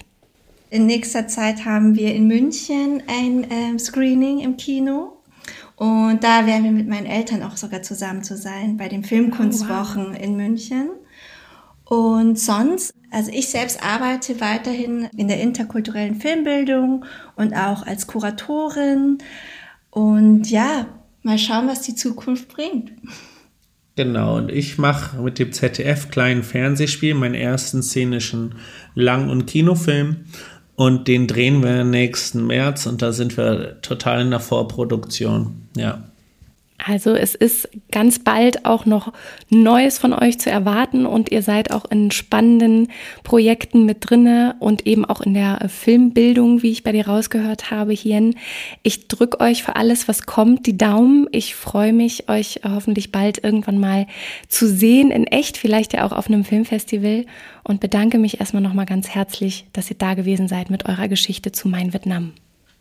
In 0.71 0.87
nächster 0.87 1.29
Zeit 1.29 1.65
haben 1.65 1.95
wir 1.95 2.15
in 2.15 2.27
München 2.27 3.03
ein 3.07 3.47
ähm, 3.51 3.79
Screening 3.79 4.41
im 4.41 4.57
Kino. 4.57 5.19
Und 5.77 6.23
da 6.23 6.47
werden 6.47 6.65
wir 6.65 6.73
mit 6.73 6.89
meinen 6.89 7.07
Eltern 7.07 7.43
auch 7.43 7.57
sogar 7.57 7.83
zusammen 7.83 8.23
zu 8.23 8.37
sein, 8.37 8.77
bei 8.77 8.89
den 8.89 9.05
Filmkunstwochen 9.05 10.07
oh, 10.07 10.13
wow. 10.13 10.21
in 10.21 10.37
München. 10.37 10.91
Und 11.85 12.39
sonst, 12.39 12.95
also 13.11 13.31
ich 13.33 13.49
selbst 13.49 13.83
arbeite 13.83 14.41
weiterhin 14.41 15.09
in 15.17 15.29
der 15.29 15.41
interkulturellen 15.41 16.17
Filmbildung 16.17 17.05
und 17.37 17.55
auch 17.55 17.87
als 17.87 18.07
Kuratorin. 18.07 19.19
Und 19.91 20.51
ja, 20.51 20.87
mal 21.23 21.39
schauen, 21.39 21.69
was 21.69 21.83
die 21.83 21.95
Zukunft 21.95 22.49
bringt. 22.49 22.93
Genau, 23.97 24.37
und 24.37 24.51
ich 24.51 24.77
mache 24.77 25.19
mit 25.19 25.39
dem 25.39 25.53
ZDF 25.53 26.11
kleinen 26.11 26.43
Fernsehspiel 26.43 27.15
meinen 27.15 27.37
ersten 27.37 27.83
szenischen 27.83 28.57
Lang- 28.95 29.31
und 29.31 29.47
Kinofilm. 29.47 30.25
Und 30.77 31.07
den 31.07 31.29
drehen 31.29 31.63
wir 31.63 31.85
nächsten 31.85 32.47
März 32.49 32.87
und 32.87 33.01
da 33.01 33.13
sind 33.13 33.37
wir 33.37 33.81
total 33.81 34.23
in 34.23 34.31
der 34.31 34.41
Vorproduktion. 34.41 35.69
Ja. 35.77 36.03
Also 36.87 37.15
es 37.15 37.35
ist 37.35 37.69
ganz 37.91 38.19
bald 38.19 38.67
auch 38.67 38.85
noch 38.85 39.13
Neues 39.49 39.99
von 39.99 40.13
euch 40.13 40.39
zu 40.39 40.51
erwarten 40.51 41.07
und 41.07 41.33
ihr 41.33 41.43
seid 41.43 41.73
auch 41.73 41.87
in 41.91 42.11
spannenden 42.11 42.89
Projekten 43.23 43.87
mit 43.87 43.99
drinne 44.01 44.57
und 44.59 44.87
eben 44.87 45.05
auch 45.07 45.23
in 45.23 45.33
der 45.33 45.69
Filmbildung, 45.69 46.63
wie 46.63 46.71
ich 46.71 46.83
bei 46.83 46.93
dir 46.93 47.07
rausgehört 47.07 47.71
habe, 47.71 47.93
Hien. 47.93 48.37
Ich 48.83 49.09
drücke 49.09 49.41
euch 49.41 49.63
für 49.63 49.77
alles, 49.77 50.09
was 50.09 50.27
kommt, 50.27 50.67
die 50.67 50.77
Daumen. 50.77 51.27
Ich 51.33 51.55
freue 51.55 51.95
mich, 51.95 52.29
euch 52.29 52.61
hoffentlich 52.65 53.11
bald 53.11 53.43
irgendwann 53.43 53.79
mal 53.79 54.07
zu 54.49 54.69
sehen, 54.69 55.11
in 55.11 55.27
echt, 55.27 55.57
vielleicht 55.57 55.95
ja 55.95 56.05
auch 56.05 56.13
auf 56.13 56.29
einem 56.29 56.45
Filmfestival 56.45 57.25
und 57.63 57.81
bedanke 57.81 58.19
mich 58.19 58.41
erstmal 58.41 58.63
nochmal 58.63 58.87
ganz 58.87 59.09
herzlich, 59.09 59.67
dass 59.73 59.91
ihr 59.91 59.97
da 59.97 60.13
gewesen 60.13 60.49
seid 60.49 60.69
mit 60.69 60.87
eurer 60.87 61.09
Geschichte 61.09 61.51
zu 61.51 61.69
Mein 61.69 61.95
Vietnam. 61.95 62.33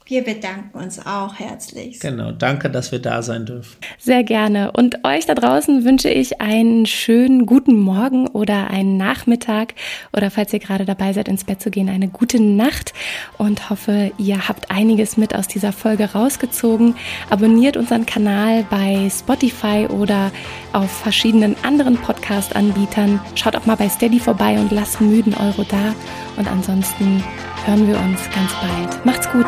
Wir 0.05 0.21
bedanken 0.21 0.77
uns 0.77 0.99
auch 1.05 1.35
herzlich. 1.35 2.01
Genau, 2.01 2.31
danke, 2.31 2.69
dass 2.69 2.91
wir 2.91 2.99
da 2.99 3.21
sein 3.21 3.45
dürfen. 3.45 3.77
Sehr 3.97 4.23
gerne. 4.23 4.71
Und 4.73 5.05
euch 5.05 5.25
da 5.25 5.33
draußen 5.33 5.85
wünsche 5.85 6.09
ich 6.09 6.41
einen 6.41 6.85
schönen 6.85 7.45
guten 7.45 7.79
Morgen 7.79 8.27
oder 8.27 8.69
einen 8.69 8.97
Nachmittag 8.97 9.75
oder 10.11 10.29
falls 10.29 10.51
ihr 10.51 10.59
gerade 10.59 10.83
dabei 10.83 11.13
seid, 11.13 11.29
ins 11.29 11.45
Bett 11.45 11.61
zu 11.61 11.71
gehen, 11.71 11.87
eine 11.87 12.09
gute 12.09 12.41
Nacht 12.41 12.93
und 13.37 13.69
hoffe, 13.69 14.11
ihr 14.17 14.49
habt 14.49 14.69
einiges 14.71 15.15
mit 15.15 15.33
aus 15.33 15.47
dieser 15.47 15.71
Folge 15.71 16.11
rausgezogen. 16.11 16.95
Abonniert 17.29 17.77
unseren 17.77 18.05
Kanal 18.05 18.65
bei 18.69 19.09
Spotify 19.09 19.87
oder 19.89 20.31
auf 20.73 20.91
verschiedenen 20.91 21.55
anderen 21.63 21.95
Podcast-Anbietern. 21.95 23.21
Schaut 23.35 23.55
auch 23.55 23.65
mal 23.65 23.77
bei 23.77 23.87
Steady 23.87 24.19
vorbei 24.19 24.59
und 24.59 24.71
lasst 24.73 24.99
müden 24.99 25.33
Euro 25.33 25.63
da. 25.63 25.95
Und 26.35 26.51
ansonsten 26.51 27.23
hören 27.65 27.87
wir 27.87 27.97
uns 27.97 28.19
ganz 28.31 28.51
bald. 28.61 29.05
Macht's 29.05 29.29
gut! 29.31 29.45